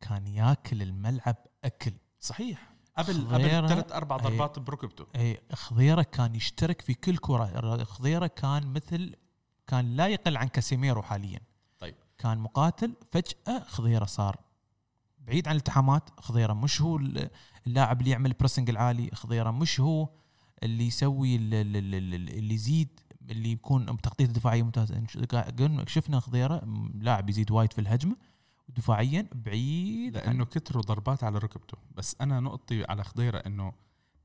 كان 0.00 0.26
ياكل 0.26 0.82
الملعب 0.82 1.36
أكل. 1.64 1.92
صحيح. 2.20 2.70
قبل 2.98 3.14
خضيرة- 3.14 3.34
قبل 3.34 3.68
ثلاث 3.68 3.92
أربع 3.92 4.16
أي. 4.16 4.22
ضربات 4.22 4.58
بركبته 4.58 5.06
اي 5.16 5.40
خضيرة 5.52 6.02
كان 6.02 6.34
يشترك 6.34 6.80
في 6.80 6.94
كل 6.94 7.16
كرة. 7.16 7.84
خضيرة 7.84 8.26
كان 8.26 8.66
مثل 8.72 9.14
كان 9.66 9.96
لا 9.96 10.08
يقل 10.08 10.36
عن 10.36 10.48
كاسيميرو 10.48 11.02
حاليا. 11.02 11.40
طيب. 11.78 11.94
كان 12.18 12.38
مقاتل 12.38 12.94
فجأة 13.10 13.64
خضيرة 13.66 14.04
صار. 14.04 14.36
بعيد 15.18 15.48
عن 15.48 15.52
الالتحامات 15.54 16.10
خضيرة 16.20 16.52
مش 16.52 16.80
هو 16.82 16.96
اللاعب 17.66 18.00
اللي 18.00 18.10
يعمل 18.10 18.32
pressing 18.32 18.70
العالي 18.70 19.10
خضيرة 19.14 19.50
مش 19.50 19.80
هو 19.80 20.08
اللي 20.62 20.86
يسوي 20.86 21.36
ال- 21.36 21.54
ال- 21.54 21.76
ال- 21.76 21.94
ال- 21.94 22.38
اللي 22.38 22.54
يزيد. 22.54 23.00
اللي 23.30 23.52
يكون 23.52 23.86
تغطيته 24.00 24.32
دفاعية 24.32 24.62
ممتازة. 24.62 25.02
قلنا- 25.58 25.84
شفنا 25.88 26.20
خضيرة 26.20 26.62
لاعب 26.94 27.30
يزيد 27.30 27.50
وايد 27.50 27.72
في 27.72 27.80
الهجمة 27.80 28.16
ودفاعيا 28.68 29.26
بعيد 29.32 30.16
لأنه 30.16 30.44
كتروا 30.44 30.82
ضربات 30.82 31.24
على 31.24 31.38
ركبته. 31.38 31.78
بس 31.94 32.16
أنا 32.20 32.40
نقطتي 32.40 32.84
على 32.84 33.04
خضيرة 33.04 33.38
إنه 33.38 33.72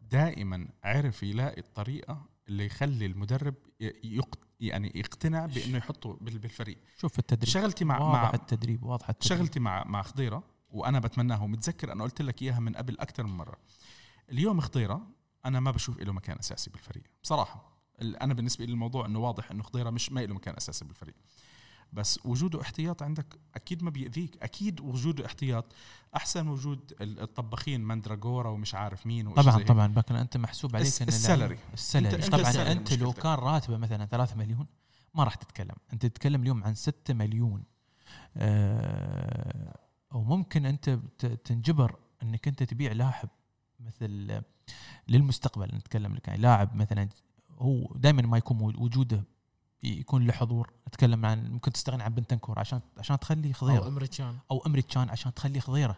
دائما 0.02 0.68
عرف 0.84 1.24
يلاقي 1.24 1.62
الطريقة 1.62 2.26
اللي 2.48 2.66
يخلي 2.66 3.06
المدرب 3.06 3.56
يقت 4.04 4.40
يعني 4.60 4.92
يقتنع 4.96 5.46
بإنه 5.46 5.78
يحطه 5.78 6.18
بال- 6.22 6.40
بالفريق. 6.40 6.78
شوف 6.98 7.20
التدريب. 7.20 7.50
شغلتي 7.50 7.86
مع 7.86 8.00
واضح 8.00 8.22
مع 8.24 8.34
التدريب 8.34 8.84
واضح 8.84 9.10
التدريب. 9.10 9.38
شغلتي 9.40 9.60
مع 9.60 9.84
مع 9.84 10.02
خضيرة 10.02 10.44
وأنا 10.70 11.00
بتمناها 11.00 11.42
ومتذكر 11.44 11.92
أنا 11.92 12.04
قلت 12.04 12.22
لك 12.22 12.42
إياها 12.42 12.60
من 12.60 12.76
قبل 12.76 13.00
أكثر 13.00 13.24
من 13.24 13.38
مرة. 13.38 13.58
اليوم 14.32 14.60
خضيرة 14.62 15.08
أنا 15.46 15.60
ما 15.60 15.72
بشوف 15.72 16.00
له 16.00 16.14
مكان 16.14 16.38
أساسي 16.40 16.70
بالفريق. 16.70 17.04
بصراحة. 17.24 17.75
أنا 18.02 18.34
بالنسبة 18.34 18.66
لي 18.66 18.72
الموضوع 18.72 19.06
إنه 19.06 19.20
واضح 19.20 19.52
إنه 19.52 19.64
خضيرة 19.64 19.90
مش 19.90 20.12
ما 20.12 20.20
له 20.26 20.34
مكان 20.36 20.56
أساسي 20.58 20.86
بالفريق 20.86 21.16
بس 21.94 22.20
وجوده 22.26 22.62
احتياط 22.62 23.04
عندك 23.04 23.40
أكيد 23.56 23.84
ما 23.84 23.90
بيأذيك 23.90 24.44
أكيد 24.44 24.80
وجوده 24.82 25.26
احتياط 25.26 25.66
أحسن 26.16 26.48
وجود 26.48 26.94
ال- 27.02 27.20
الطباخين 27.20 27.82
مندراجورا 27.84 28.50
ومش 28.50 28.76
عارف 28.76 29.08
مين 29.08 29.34
طبعا. 29.34 29.64
طبعا 29.64 29.88
لكن 29.98 30.16
أنت 30.16 30.38
محسوب 30.38 30.76
عليك 30.76 31.02
إن 31.02 31.08
ال 31.08 31.14
salary. 31.14 31.58
ال 31.74 31.81
salary 31.81 32.22
طبعا 32.28 32.42
ال 32.42 32.46
salary 32.46 32.72
أنت 32.72 32.94
لو. 32.94 33.14
كان 33.14 33.34
راتبه 33.34 33.78
مثلا 33.78 34.06
3 34.06 34.36
مليون 34.36 34.68
ما 35.14 35.24
راح 35.24 35.36
تتكلم 35.36 35.76
أنت 35.94 36.06
تتكلم 36.06 36.42
اليوم 36.42 36.64
عن 36.64 36.76
6 36.76 37.14
مليون 37.14 37.64
آه 38.38 39.80
وممكن 40.14 40.66
أنت 40.66 40.90
تنجبر 41.44 41.96
إنك 42.24 42.48
أنت 42.48 42.64
تبيع 42.64 42.92
لاعب 42.92 43.30
مثل 43.80 44.42
للمستقبل 45.08 45.76
نتكلم 45.76 46.16
لك 46.16 46.28
يعني 46.28 46.42
لاعب 46.42 46.76
مثلا 46.76 47.10
هو 47.58 47.94
دائما 47.96 48.22
ما 48.22 48.38
يكون 48.38 48.62
وجوده 48.62 49.24
يكون 49.84 50.26
له 50.28 50.34
حضور. 50.34 50.74
نتكلم 50.88 51.26
عن 51.26 51.52
ممكن 51.52 51.72
تستغني 51.72 52.04
عن 52.04 52.14
بنتنكور 52.14 52.60
عشان 52.60 52.82
عشان 52.98 53.20
تخلي 53.20 53.48
أو 53.48 53.54
خضيره 53.54 53.88
أمريكان. 53.88 54.38
أو 54.52 54.66
أمريكان 54.66 55.10
عشان 55.10 55.34
تخلي 55.34 55.60
خضيرة. 55.60 55.98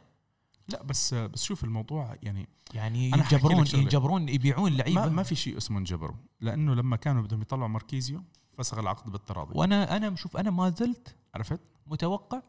لا 0.68 0.84
بس 0.84 1.14
بس 1.14 1.44
شوف 1.44 1.64
الموضوع 1.64 2.16
يعني 2.24 2.48
يعني 2.74 3.12
يجبرون. 3.12 3.66
يجبرون 3.66 4.30
يبيعون 4.30 4.78
لعيبة. 4.78 5.02
ما, 5.02 5.10
ما 5.10 5.24
في 5.24 5.36
شيء 5.36 5.58
اسمه 5.58 5.78
انجبروا 5.78 6.16
لأنه 6.42 6.74
لما 6.74 6.96
كانوا 6.96 7.22
بدهم 7.22 7.42
يطلعوا 7.42 7.68
ماركيزيو 7.68 8.24
فسخ 8.58 8.78
العقد 8.78 9.12
بالتراضي. 9.12 9.60
وأنا 9.60 9.98
أنا 9.98 10.16
شوف 10.16 10.38
أنا 10.38 10.52
ما 10.52 10.70
زلت 10.70 11.16
عرفت؟ 11.36 11.60
متوقع 11.88 12.42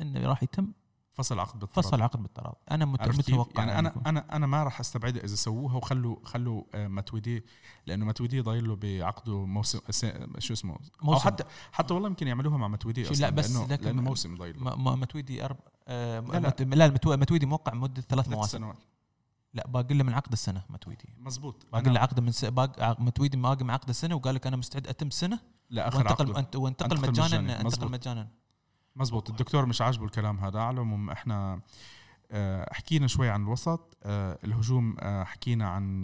إنه 0.00 0.20
راح 0.20 0.42
يتم 0.42 0.72
فصل 1.16 1.40
عقد 1.40 1.58
بالتراضي 1.60 1.88
فصل 1.88 1.96
العقد 1.96 2.22
بالتراضي 2.22 2.56
أنا؟ 2.70 2.84
متوقع 2.84 3.64
يعني 3.64 3.78
أنا. 3.78 3.94
أنا 4.06 4.36
أنا 4.36 4.46
ما 4.46 4.64
راح 4.64 4.80
استبعدها 4.80 5.24
إذا 5.24 5.34
سووها 5.34 5.76
وخلوا 5.76 6.16
خلوا 6.24 6.62
آه، 6.74 6.88
ماتويدي 6.88 7.44
لأنه 7.86 8.04
ماتويدي 8.04 8.40
ضايل 8.40 8.68
له 8.68 8.76
بعقده 8.76 9.44
موسم 9.46 9.78
شو 10.38 10.52
اسمه 10.52 10.72
أو 10.74 10.78
موسم. 11.02 11.24
حتى 11.24 11.44
حتى 11.72 11.94
والله 11.94 12.08
يمكن 12.08 12.28
يعملوها 12.28 12.56
مع 12.56 12.68
ماتويدي 12.68 13.02
أصلا 13.10 13.16
لا، 13.16 13.30
بس 13.30 13.56
لأنه 13.56 13.92
ما- 13.92 14.02
موسم 14.02 14.36
ضايل 14.36 14.56
له 14.56 14.62
ما 14.64 14.74
ما 14.76 14.94
متويدي 14.96 15.44
أرب... 15.44 15.56
آه 15.88 16.20
لا، 16.20 16.38
لا. 16.38 16.64
لا 16.74 17.16
متويدي 17.16 17.46
موقع 17.46 17.74
مدة 17.74 17.94
ثلاث 17.94 18.08
ثلاث 18.08 18.28
مواسم 18.28 18.58
سنوات 18.58 18.76
لا 19.54 19.66
باقي 19.68 19.94
له 19.94 20.04
من 20.04 20.12
عقد 20.14 20.32
السنة 20.32 20.62
متويدي 20.70 21.08
مزبوط 21.18 21.66
باقي 21.72 21.90
له 21.90 22.00
عقد 22.00 22.20
من 22.20 22.32
س... 22.32 22.44
باقي 22.44 22.84
ع- 22.86 22.96
متويدي 22.98 23.36
باقي 23.36 23.64
من 23.64 23.70
عقد 23.70 23.88
السنة 23.88 24.14
وقال 24.14 24.34
لك 24.34 24.46
أنا 24.46 24.56
مستعد 24.56 24.86
أتم 24.86 25.10
سنة 25.10 25.38
لاخر 25.70 25.96
وانتقل 25.98 26.12
عقده 26.36 26.58
وانتقل 26.58 26.92
أنتقل 26.96 27.10
مجانا. 27.10 27.60
انتقل. 27.60 27.90
مجانا 27.90 28.28
مزبوط. 28.96 29.30
الدكتور 29.30 29.66
مش 29.66 29.80
عاجبه 29.82 30.04
الكلام 30.04 30.38
هذا. 30.40 30.60
على 30.60 30.74
العموم 30.74 31.10
إحنا 31.10 31.60
آه، 32.30 32.74
حكينا 32.74 33.06
شوي 33.06 33.28
عن 33.30 33.42
الوسط. 33.42 33.96
آه، 34.02 34.38
الهجوم 34.44 34.96
آه، 35.00 35.24
حكينا 35.24 35.68
عن 35.68 36.00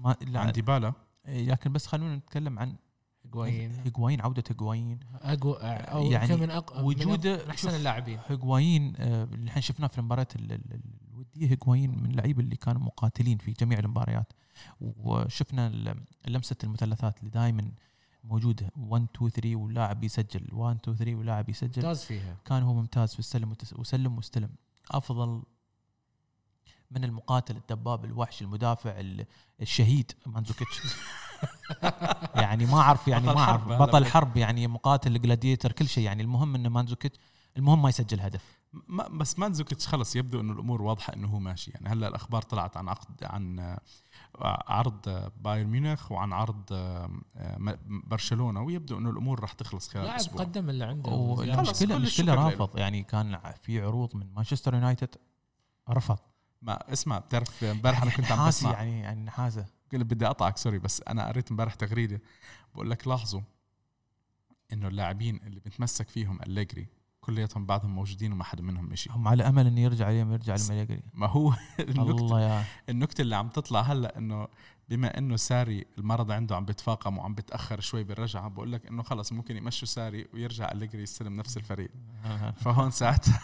ما 0.00 0.16
عن 0.34 0.52
ديبالا. 0.52 0.92
إيه، 1.28 1.46
لكن 1.50 1.72
بس 1.72 1.86
خلونا 1.86 2.16
نتكلم 2.16 2.58
عن 2.58 2.76
هيغوايين 3.24 3.70
هيغوايين 3.84 4.20
عودة 4.20 4.42
هيغوايين 4.50 5.00
اقوى 5.22 5.56
أو 5.62 6.02
يعني 6.10 6.36
من 6.36 6.50
أق... 6.50 6.84
وجوده- 6.84 7.44
من 7.44 7.50
أحسن. 7.50 7.74
اللاعبين. 7.74 8.18
هيغوايين 8.28 8.94
اللي 8.98 9.50
إحنا 9.50 9.60
شفناه 9.60 9.86
في 9.88 9.98
المباريات 9.98 10.36
ال- 10.36 10.52
ال- 10.52 10.80
الودية 11.10 11.50
هيغوايين 11.50 11.90
من 12.02 12.10
اللعيبة 12.10 12.40
اللي 12.42 12.56
كانوا 12.56 12.80
مقاتلين 12.82 13.38
في 13.38 13.52
جميع 13.52 13.78
المباريات. 13.78 14.32
وشفنا 14.80 15.94
لمسة 16.28 16.56
المثلثات 16.64 17.18
اللي 17.18 17.30
دائما 17.30 17.72
موجودة. 18.24 18.70
1 18.76 19.06
2 19.16 19.30
3 19.30 19.56
واللاعب 19.56 20.04
يسجل. 20.04 20.48
1 20.52 20.76
2 20.76 20.96
3 20.96 21.14
واللاعب 21.14 21.48
يسجل. 21.48 21.72
ممتاز 21.82 22.04
فيها. 22.04 22.36
كان 22.44 22.62
هو 22.62 22.74
ممتاز 22.74 23.12
في 23.12 23.18
السلم 23.18 23.54
وسلم 23.76 24.16
واستلم. 24.16 24.50
أفضل 24.90 25.42
من 26.90 27.04
المقاتل 27.04 27.56
الدباب 27.56 28.04
الوحش 28.04 28.42
المدافع 28.42 29.00
ال- 29.00 29.26
الشهيد 29.60 30.12
مانزوكيتش. 30.26 30.80
يعني 32.34 32.66
ما 32.66 32.78
أعرف 32.80 33.08
يعني 33.08 33.26
ما 33.26 33.38
أعرف. 33.40 33.68
بطل. 33.68 34.04
حرب 34.06 34.36
يعني 34.36 34.66
مقاتل 34.66 35.20
gladiator 35.22 35.72
كل 35.72 35.88
شيء. 35.88 36.04
يعني 36.04 36.22
المهم 36.22 36.54
إنه 36.54 36.68
مانزوكيتش 36.68 37.18
المهم 37.56 37.82
ما 37.82 37.88
يسجل 37.88 38.20
هدف. 38.20 38.61
ما 38.72 39.08
بس 39.08 39.38
مانزوكيتش 39.38 39.88
خلص 39.88 40.16
يبدو 40.16 40.40
إنه 40.40 40.52
الأمور 40.52 40.82
واضحة 40.82 41.12
إنه 41.14 41.28
هو 41.28 41.38
ماشي. 41.38 41.70
يعني 41.70 41.88
هلأ 41.88 42.08
الأخبار 42.08 42.42
طلعت 42.42 42.76
عن 42.76 42.88
عقد 42.88 43.24
عن 43.24 43.58
آه، 43.58 43.78
عرض 44.68 45.30
بايرن 45.40 45.66
ميونخ 45.68 46.12
وعن 46.12 46.32
عرض 46.32 46.72
م- 47.58 47.76
برشلونة 48.06 48.62
ويبدو 48.62 48.98
إنه 48.98 49.10
الأمور 49.10 49.40
راح 49.40 49.52
تخلص 49.52 49.88
خلال 49.88 50.04
لاعب 50.04 50.18
أسبوع. 50.20 50.40
قدم 50.42 50.70
اللي 50.70 50.84
عنده 50.84 51.10
والمشكلة 51.10 51.86
كل 51.88 51.92
المشكلة 51.92 52.34
رافض. 52.34 52.78
يعني 52.78 53.02
كان 53.02 53.38
في 53.62 53.80
عروض 53.82 54.16
من 54.16 54.32
مانشستر 54.34 54.74
يونايتد 54.74 55.14
رفض. 55.90 56.18
ما 56.62 56.92
اسمع 56.92 57.18
بتعرف 57.18 57.64
امبارح 57.64 58.02
أنا 58.02 58.10
يعني 58.10 58.22
كنت 58.22 58.32
عم 58.32 58.38
نحاسي 58.38 58.66
بسمع. 58.66 58.72
يعني 58.78 59.00
يعني 59.00 59.24
نحاسه 59.24 59.66
قلت 59.92 60.02
بدي 60.02 60.26
أقطعك 60.26 60.56
sorry 60.56 60.78
بس 60.78 61.02
أنا 61.08 61.28
قريت 61.28 61.50
امبارح 61.50 61.74
تغريدة. 61.74 62.20
بقول 62.74 62.90
لك 62.90 63.08
لاحظوا 63.08 63.40
إنه 64.72 64.88
اللاعبين 64.88 65.36
اللي 65.36 65.60
بتمسك 65.60 66.08
فيهم 66.08 66.42
أليجري 66.42 66.86
كلياتهم 67.24 67.66
بعدهم 67.66 67.94
موجودين 67.94 68.32
وما 68.32 68.44
حدا 68.44 68.62
منهم 68.62 68.84
مشي. 68.84 69.10
هم 69.12 69.28
على 69.28 69.48
أمل 69.48 69.66
إنه 69.66 69.80
يرجع 69.80 70.10
اليوم 70.10 70.32
يرجع 70.32 70.54
المليجري 70.54 71.02
ما 71.14 71.26
هو 71.26 71.52
النكته 71.80 72.10
الله 72.10 72.40
يا. 72.40 72.64
النكتة 72.88 73.22
اللي 73.22 73.36
عم 73.36 73.48
تطلع 73.48 73.80
هلا 73.80 74.18
إنه 74.18 74.48
بما 74.88 75.18
إنه 75.18 75.36
ساري 75.36 75.84
المرض 75.98 76.30
عنده 76.30 76.56
عم 76.56 76.64
بيتفاقم 76.64 77.18
وعم 77.18 77.34
بتأخر 77.34 77.80
شوي 77.80 78.04
بالرجعة 78.04 78.48
بقول 78.48 78.72
لك 78.72 78.86
إنه 78.86 79.02
خلص 79.02 79.32
ممكن 79.32 79.56
يمشوا 79.56 79.88
ساري 79.88 80.26
ويرجع 80.34 80.72
أليجري 80.72 81.02
يستلم 81.02 81.36
نفس 81.36 81.56
الفريق. 81.56 81.90
فهون 82.64 82.90
ساعتها. 82.90 83.40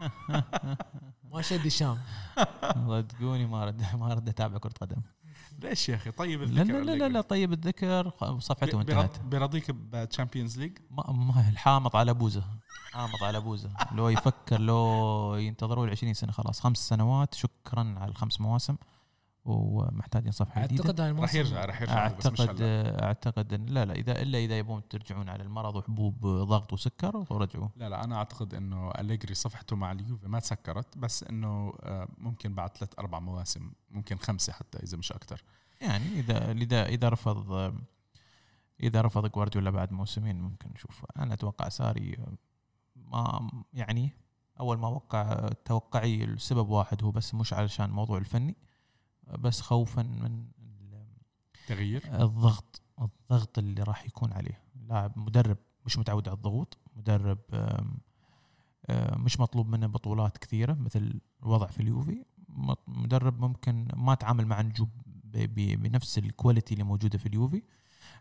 ما 1.32 1.42
شد 1.42 1.66
الشام. 1.66 1.98
صدقوني 2.88 3.46
ما 3.46 3.64
رد 3.64 3.84
ما 3.94 4.14
رد 4.14 4.28
أتابع 4.28 4.58
كرة 4.58 4.72
قدم. 4.80 5.02
ليش 5.58 5.88
يا 5.88 5.94
أخي؟ 5.94 6.10
طيب 6.10 6.42
لا 6.42 6.62
الذكر 6.62 6.78
لا 6.78 6.84
لا, 6.84 6.96
لا, 6.96 7.08
لا 7.08 7.20
طيب 7.20 7.52
الذكر 7.52 8.10
صفحته 8.38 8.80
انتهت 8.80 9.20
برضيك 9.20 9.70
بتشامبيونز 9.70 10.58
ليج 10.58 10.78
ما, 10.90 11.12
ما 11.12 11.48
الحامض 11.48 11.96
على 11.96 12.14
بوزة. 12.14 12.44
حامض 12.92 13.24
على 13.24 13.40
بوزة. 13.40 13.70
لو 13.92 14.08
يفكر 14.08 14.60
لو 14.60 15.34
ينتظروا 15.34 15.86
ل 15.86 15.90
20 15.90 16.14
سنة 16.14 16.32
خلاص 16.32 16.60
خمس 16.60 16.88
سنوات. 16.88 17.34
شكرا 17.34 17.94
على 17.98 18.10
الخمس 18.10 18.40
مواسم. 18.40 18.76
ومحتاجين 19.48 20.32
صفحه 20.32 20.66
جديده 20.66 20.82
أعتقد 20.82 21.00
هاي 21.00 21.10
رح 21.10 21.16
الموسم 21.16 21.38
يرجع 21.38 21.64
رح 21.64 21.80
يرجع 21.82 21.98
أعتقد 21.98 22.62
أعتقد 23.02 23.52
إن 23.52 23.66
لا 23.66 23.84
لا 23.84 23.94
اذا 23.94 24.22
إلا 24.22 24.38
إذا 24.38 24.58
يبون 24.58 24.88
ترجعون 24.88 25.28
على 25.28 25.42
المرض 25.42 25.76
وحبوب 25.76 26.26
ضغط 26.26 26.72
وسكر 26.72 27.24
ورجعوا. 27.30 27.68
لا 27.76 27.88
لا 27.88 28.04
أنا 28.04 28.16
أعتقد 28.16 28.54
إنه 28.54 28.90
أليجري 28.90 29.34
صفحته 29.34 29.76
مع 29.76 29.92
اليوفي 29.92 30.28
ما 30.28 30.40
تسكرت 30.40 30.98
بس 30.98 31.24
إنه 31.24 31.72
آه، 31.82 32.08
ممكن 32.18 32.54
بعد 32.54 32.76
ثلاث 32.76 32.98
أربع 32.98 33.18
مواسم 33.18 33.72
ممكن 33.90 34.16
خمسة 34.16 34.52
حتى 34.52 34.78
إذا 34.78 34.96
مش 34.96 35.12
أكثر 35.12 35.42
يعني 35.80 36.04
إذا 36.04 36.52
إذا 36.52 36.86
إذا 36.86 37.08
رفض 37.08 37.72
إذا 38.82 39.00
رفض 39.00 39.26
جوارديولا 39.26 39.70
بعد 39.70 39.92
موسمين 39.92 40.40
ممكن 40.40 40.70
نشوف. 40.70 41.04
أنا 41.16 41.34
أتوقع 41.34 41.68
ساري 41.68 42.16
ما 42.96 43.50
يعني 43.72 44.12
أول 44.60 44.78
ما 44.78 44.88
وقع 44.88 45.48
توقعي 45.64 46.24
السبب 46.24 46.68
واحد 46.68 47.04
هو 47.04 47.10
بس 47.10 47.34
مش 47.34 47.52
علشان 47.52 47.84
الموضوع 47.84 48.18
الفني. 48.18 48.56
بس 49.38 49.60
خوفا 49.60 50.02
من 50.02 50.44
تغيير؟ 51.66 52.22
الضغط 52.22 52.82
الضغط 53.00 53.58
اللي 53.58 53.82
راح 53.82 54.06
يكون 54.06 54.32
عليه. 54.32 54.62
لاعب 54.88 55.18
مدرب 55.18 55.56
مش 55.86 55.98
متعود 55.98 56.28
على 56.28 56.36
الضغوط 56.36 56.78
مدرب 56.96 57.38
مش 59.16 59.40
مطلوب 59.40 59.68
منه 59.68 59.86
بطولات 59.86 60.38
كثيرة 60.38 60.74
مثل 60.74 61.20
الوضع 61.42 61.66
في 61.66 61.80
اليوفي. 61.80 62.24
مدرب 62.86 63.40
ممكن 63.40 63.88
ما 63.96 64.14
تعامل 64.14 64.46
مع 64.46 64.62
نجوم 64.62 64.88
بنفس 65.24 66.18
ال 66.18 66.25
quality 66.25 66.74
اللي 66.74 66.84
موجودة 66.84 67.18
في 67.18 67.26
اليوفي. 67.26 67.62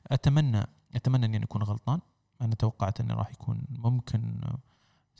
أتمنى 0.07 0.63
أتمنى 0.95 1.25
إني 1.25 1.43
أكون 1.43 1.63
غلطان. 1.63 1.99
أنا 2.41 2.55
توقعت 2.55 2.99
إنه 3.01 3.13
راح 3.13 3.31
يكون 3.31 3.63
ممكن 3.69 4.41
آه، 4.43 4.59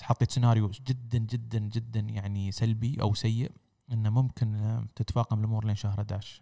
حطيت 0.02 0.32
سيناريو 0.32 0.72
جدا 0.88 1.18
جدا 1.18 1.60
جدا 1.60 2.00
يعني 2.00 2.52
سلبي 2.52 3.02
أو 3.02 3.14
سيء. 3.14 3.52
إنه 3.92 4.10
ممكن 4.10 4.56
آه، 4.56 4.86
تتفاقم 4.96 5.40
الأمور 5.40 5.66
لين 5.66 5.76
شهر 5.76 6.00
11 6.00 6.42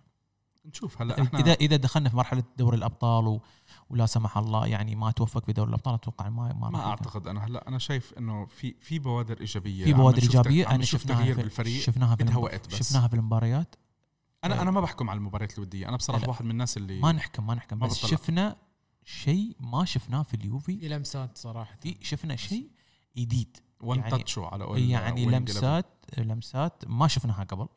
نشوف 0.65 1.01
هلا 1.01 1.21
إحنا 1.21 1.39
اذا 1.39 1.53
إذا 1.53 1.75
دخلنا 1.75 2.09
في 2.09 2.15
مرحلة 2.15 2.43
دوري 2.57 2.77
الأبطال 2.77 3.27
و... 3.27 3.41
ولا 3.89 4.05
سمح 4.05 4.37
الله 4.37 4.67
يعني 4.67 4.95
ما 4.95 5.11
توفق 5.11 5.45
في 5.45 5.53
دوري 5.53 5.69
الأبطال 5.69 5.93
أتوقع 5.93 6.29
ما 6.29 6.53
ما, 6.53 6.69
ما. 6.69 6.85
أعتقد. 6.85 7.27
أنا 7.27 7.45
هلا 7.45 7.67
أنا 7.67 7.77
شايف 7.77 8.13
إنه 8.13 8.45
في 8.45 8.75
في 8.81 8.99
بوادر 8.99 9.41
إيجابية. 9.41 9.85
في 9.85 9.93
بوادر 9.93 10.21
إيجابية. 10.21 10.69
أنا 10.69 10.83
شفناها 10.83 11.17
تغيير 11.17 11.35
في 11.35 11.41
بالفريق. 11.41 11.81
شفناها 11.81 12.15
في 12.15 12.23
بدها 12.23 12.37
وقت 12.37 12.67
بس. 12.67 12.75
شفناها 12.75 13.07
في 13.07 13.13
المباريات. 13.15 13.75
أنا 14.43 14.61
أنا 14.61 14.71
ما 14.71 14.81
بحكم 14.81 15.09
على 15.09 15.17
المباريات 15.17 15.57
الودية. 15.57 15.89
أنا 15.89 15.97
بصراحة. 15.97 16.27
واحد 16.27 16.45
من 16.45 16.51
الناس 16.51 16.77
اللي 16.77 16.99
ما 16.99 17.11
نحكم 17.11 17.47
ما 17.47 17.53
نحكم. 17.53 17.79
ما 17.79 17.87
بس 17.87 17.97
بطلع. 17.97 18.09
شفنا 18.09 18.55
شيء 19.03 19.55
ما 19.59 19.85
شفناه 19.85 20.23
في 20.23 20.33
اليوفي. 20.33 20.79
في 20.79 20.87
لمسات 20.87 21.37
صراحة. 21.37 21.77
شفنا 22.01 22.35
شيء 22.35 22.69
جديد 23.17 23.57
وان 23.86 23.99
يعني- 23.99 24.11
تاتشو 24.11 24.43
على 24.45 24.63
قول 24.63 24.79
يعني 24.79 25.25
لمسات 25.25 25.86
لمسات 26.17 26.83
ما 26.88 27.07
شفناها 27.07 27.43
قبل. 27.43 27.67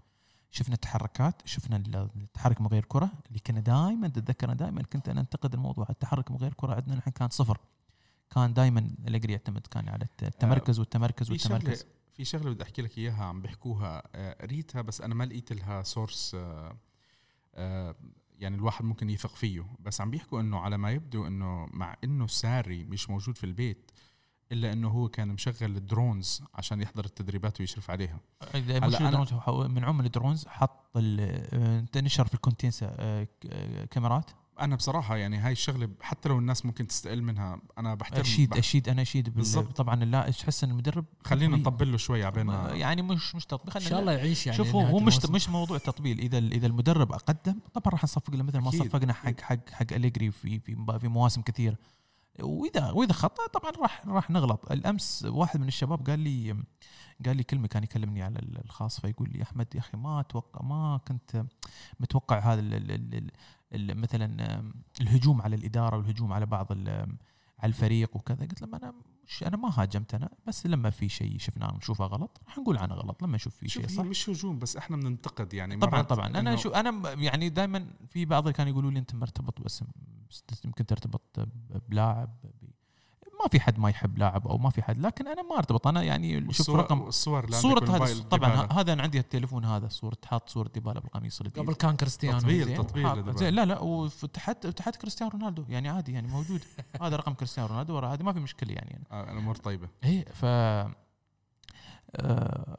شفنا 0.51 0.75
التحركات 0.75 1.43
شفنا 1.45 1.77
ال- 1.77 2.09
التحرك 2.17 2.61
من 2.61 2.67
غير 2.67 2.85
كرة 2.85 3.11
اللي 3.29 3.39
كنا 3.39 3.61
دائما 3.61 4.09
تتذكر 4.09 4.53
دائما 4.53 4.83
كنت 4.83 5.09
أنا 5.09 5.21
أنتقد 5.21 5.55
الموضوع. 5.55 5.87
التحرك 5.91 6.31
من 6.31 6.37
غير 6.37 6.53
كرة 6.55 6.75
عندنا 6.75 6.95
نحن 6.97 7.11
كان 7.11 7.29
صفر. 7.29 7.59
كان 8.31 8.53
دائما 8.55 8.91
الأجري 9.09 9.33
يعتمد 9.33 9.67
كان 9.67 9.89
على 9.89 10.05
الت- 10.05 10.23
التمركز 10.23 10.79
والتمركز 10.79 11.29
في 11.29 11.39
شغله 11.39 11.55
والتمركز. 11.55 11.87
في 12.15 12.25
شغلة 12.25 12.51
بدي 12.51 12.63
أحكي 12.63 12.83
لك 12.83 12.99
إياها 12.99 13.25
عم 13.25 13.43
بيحكوها. 13.43 14.03
آه، 14.15 14.43
قريتها 14.43 14.83
بس 14.83 15.01
أنا 15.01 15.15
ما 15.15 15.25
لقيت 15.25 15.53
لها 15.53 15.83
source 15.83 16.37
يعني 18.39 18.57
الواحد 18.57 18.85
ممكن 18.85 19.11
يثق 19.11 19.35
فيه. 19.35 19.67
بس 19.81 20.01
عم 20.01 20.11
بيحكوا 20.11 20.41
إنه 20.41 20.59
على 20.59 20.77
ما 20.79 20.91
يبدو 20.91 21.27
إنه 21.27 21.67
مع 21.73 21.97
إنه 22.05 22.27
ساري 22.27 22.85
مش 22.85 23.11
موجود 23.11 23.39
في 23.39 23.45
البيت 23.45 23.91
إلا 24.53 24.73
إنه 24.73 24.89
هو 24.89 25.09
كان 25.09 25.29
مشغل 25.29 25.77
ال 25.77 25.86
drones 25.86 26.43
عشان 26.55 26.81
يحضر 26.83 27.05
التدريبات 27.05 27.61
ويشرف 27.61 27.91
عليها. 27.91 28.21
هلا 28.55 28.87
مش 28.87 28.95
ال 29.03 29.07
drones 29.07 29.33
من 29.71 29.85
عمر 29.85 30.05
ال 30.05 30.11
drones 30.11 30.47
حط 30.47 30.97
ال- 30.97 31.21
آه، 31.55 31.79
أنت 31.79 31.99
نشر 31.99 32.27
في 32.27 32.35
الكونتيناسا؟ 32.35 32.87
آه، 32.99 33.29
آه، 33.51 33.85
كاميرات؟ 33.85 34.31
أنا 34.61 34.77
بصراحة 34.77 35.17
يعني 35.17 35.37
هاي 35.39 35.53
الشغلة 35.53 35.89
حتى 36.01 36.29
لو 36.29 36.39
الناس 36.39 36.67
ممكن 36.67 36.87
تستقل 36.87 37.23
منها 37.23 37.61
أنا 37.79 37.95
بحترم 37.95 38.21
أشيد 38.21 38.51
بح- 38.51 38.57
أشيد 38.57 38.89
أنا 38.89 39.03
أشيد 39.03 39.25
بال- 39.25 39.33
بالضبط. 39.35 39.77
طبعا 39.77 40.05
لا 40.05 40.31
تحس 40.31 40.65
إن 40.65 40.71
المدرب 40.71 41.05
خلينا. 41.25 41.57
نطبل 41.57 41.91
له 41.93 41.97
شوي 41.99 42.25
عبين. 42.25 42.49
يعني 42.49 43.03
مش 43.03 43.35
مش 43.35 43.47
تطبيل 43.47 43.75
ان 43.77 43.81
شاء 43.91 44.01
الله 44.01 44.13
يعيش 44.13 44.47
يعني 44.47 44.57
شوف 44.57 44.75
هو 44.75 44.99
مش. 44.99 45.27
مش 45.27 45.49
موضوع 45.49 45.79
تطبيل. 45.79 46.19
إذا 46.19 46.39
إذا 46.39 46.67
المدرب 46.67 47.13
أقدم 47.13 47.59
طبعا 47.75 47.93
راح 47.93 48.05
نصفق 48.05 48.35
له 48.35 48.43
مثل 48.43 48.59
ما 48.59 48.71
صفقنا 48.71 49.13
حق 49.13 49.41
حق 49.41 49.71
حق 49.71 49.87
أليجري 49.93 50.31
في 50.31 50.59
في 50.61 50.99
في 51.01 51.09
مواسم 51.09 51.43
كثير 51.43 51.77
وإذا 52.41 52.91
وإذا 52.91 53.13
خطأ 53.13 53.47
طبعا 53.47 53.71
راح 53.71 54.07
راح 54.07 54.31
نغلط. 54.31 54.73
الأمس 54.73 55.25
واحد 55.29 55.61
من 55.61 55.69
الشباب 55.69 56.07
قال 56.11 56.21
لي 56.21 56.57
قال 57.27 57.37
لي 57.37 57.43
كلمة 57.43 57.67
كان 57.69 57.83
يكلمني 57.85 58.23
على 58.23 58.39
الخاص 58.65 59.01
فيقول 59.01 59.29
لي 59.33 59.43
أحمد 59.43 59.67
يا 59.75 59.81
أخي 59.81 59.97
ما 59.97 60.21
أتوقع 60.21 60.63
ما 60.63 61.01
كنت 61.09 61.45
متوقع 62.01 62.39
هذا 62.39 62.61
ال 62.61 62.75
ال 62.75 62.91
ال 62.91 63.15
ال 63.15 63.91
ال 63.91 64.01
مثلا 64.01 64.63
الهجوم 65.01 65.43
على 65.43 65.57
الإدارة 65.57 65.97
والهجوم 65.97 66.33
على 66.33 66.47
بعض 66.47 66.73
على 66.73 67.07
الفريق 67.65 68.17
وكذا. 68.17 68.41
قلت 68.47 68.63
له 68.63 68.69
أنا 68.77 68.95
أنا 69.47 69.57
ما 69.57 69.71
هاجمت 69.75 70.15
أنا 70.15 70.31
بس 70.47 70.67
لما 70.67 70.91
في 70.91 71.09
شيء 71.09 71.39
شفناه 71.39 71.77
نشوفه 71.77 72.05
غلط 72.05 72.41
راح 72.47 72.59
نقول 72.59 72.79
عنه 72.79 72.95
غلط 72.95 73.23
لما 73.23 73.37
نشوف 73.37 73.55
في 73.55 73.69
شيء 73.69 73.89
صح. 73.89 74.03
مش 74.05 74.31
هجوم 74.31 74.59
بس 74.59 74.77
إحنا 74.77 74.97
بننتقد 74.97 75.55
يعني 75.55 75.77
طبعا 75.77 76.03
طبعا. 76.03 76.27
أنا 76.27 76.57
شو 76.57 76.69
أنا 76.69 77.13
يعني 77.13 77.49
دائما 77.49 77.87
في 78.07 78.25
بعض 78.25 78.49
كانوا 78.49 78.73
يقولوا 78.73 78.91
لي 78.91 78.99
أنت 78.99 79.15
مرتبط 79.15 79.61
بس 79.61 79.85
يمكن 80.65 80.87
ترتبط 80.87 81.49
بلاعب 81.89 82.37
ما 83.43 83.49
في 83.49 83.61
حد 83.61 83.79
ما 83.79 83.91
يحب 83.91 84.19
لاعب 84.19 84.49
أو 84.49 84.59
ما 84.59 84.71
في 84.71 84.83
حد 84.83 84.99
لكن 84.99 85.29
أنا 85.29 85.43
ما 85.43 85.59
أرتبط 85.59 85.87
أنا 85.87 86.03
يعني 86.03 86.53
شوف 86.53 86.71
رقم 86.71 87.03
الصور 87.03 87.47
عندك 87.55 87.91
هذا 87.91 88.23
طبعا 88.23 88.69
هذا 88.73 88.93
أنا 88.93 89.03
عندي 89.03 89.19
التليفون 89.19 89.65
هذا 89.65 89.89
صورة 89.89 90.17
حاط 90.27 90.49
صورة 90.49 90.69
ديبالا 90.75 91.01
بالقميص 91.01 91.41
الجديد. 91.41 91.63
قبل 91.63 91.75
كان 91.75 91.97
كريستيانو 91.97 92.39
تطبيل. 92.39 92.65
زين، 92.65 92.77
تطبيل. 92.77 93.37
زين 93.37 93.55
لا 93.55 93.65
لا 93.65 93.81
وتحت 93.81 94.67
تحت 94.67 94.97
كريستيانو 94.97 95.33
رونالدو 95.33 95.65
يعني 95.69 95.89
عادي 95.89 96.13
يعني 96.13 96.29
موجود 96.29 96.61
هذا 97.03 97.17
رقم 97.17 97.35
كريستيانو 97.35 97.69
رونالدو 97.69 97.95
ورا 97.95 98.09
هذه 98.09 98.23
ما 98.23 98.33
في 98.33 98.41
مشكلة 98.41 98.73
يعني, 98.73 98.91
يعني. 98.91 99.05
آه، 99.13 99.33
الأمور 99.33 99.57
طيبة 99.57 99.89
إيه 100.05 100.25
ف 100.25 100.45
آه، 102.17 102.79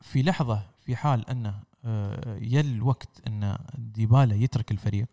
في 0.00 0.22
لحظة 0.22 0.62
في 0.84 0.96
حال 0.96 1.30
أنه 1.30 1.54
آه، 1.84 2.38
يل 2.40 2.66
الوقت 2.66 3.08
أن 3.26 3.58
ديبالا 3.74 4.34
يترك 4.34 4.70
الفريق 4.70 5.06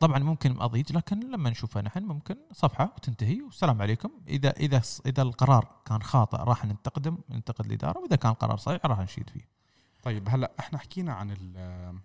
طبعا 0.00 0.18
ممكن 0.18 0.60
أضيج 0.60 0.92
لكن 0.92 1.20
لما 1.20 1.50
نشوفها 1.50 1.82
نحن 1.82 2.04
ممكن 2.04 2.36
صفحة 2.52 2.92
وتنتهي. 2.96 3.42
والسلام 3.42 3.82
عليكم. 3.82 4.10
إذا 4.28 4.50
إذا 4.50 4.82
إذا 5.06 5.22
القرار 5.22 5.68
كان 5.86 6.02
خاطئ 6.02 6.36
راح 6.38 6.64
ننتقدم 6.64 7.18
ننتقد 7.30 7.66
الإدارة 7.66 7.98
وإذا 7.98 8.16
كان 8.16 8.32
قرار 8.32 8.56
صحيح 8.56 8.86
راح 8.86 8.98
نشيد 9.00 9.30
فيه. 9.30 9.48
طيب 10.02 10.28
هلأ 10.28 10.52
إحنا 10.60 10.78
حكينا 10.78 11.12
عن 11.14 11.30
ال 11.30 11.98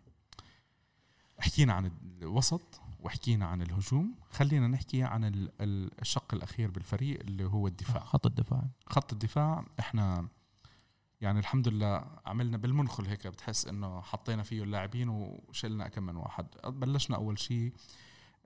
حكينا 1.40 1.74
عن 1.74 1.92
الوسط 2.22 2.82
وحكينا 3.00 3.46
عن 3.46 3.62
الهجوم. 3.62 4.16
خلينا 4.32 4.68
نحكي 4.68 5.04
عن 5.04 5.24
ال- 5.26 5.52
ال- 5.62 5.92
الشق 6.02 6.34
الأخير 6.34 6.72
بالفريق 6.72 7.20
اللي 7.20 7.46
هو 7.46 7.68
الدفاع. 7.68 8.04
خط 8.04 8.26
الدفاع. 8.26 8.64
خط 8.88 9.14
الدفاع 9.14 9.66
إحنا 9.80 10.28
يعني 11.22 11.40
الحمد 11.40 11.68
لله 11.68 12.06
عملنا 12.26 12.58
بالمنخل 12.58 13.06
هيك 13.06 13.28
بتحس 13.28 13.68
إنه 13.68 14.02
حطينا 14.02 14.44
فيه 14.44 14.64
اللاعبين 14.64 15.10
وشلنا 15.10 15.88
كم 15.88 16.04
من 16.04 16.16
واحد. 16.16 16.46
بلشنا 16.68 17.16
أول 17.16 17.40
شيء 17.40 17.74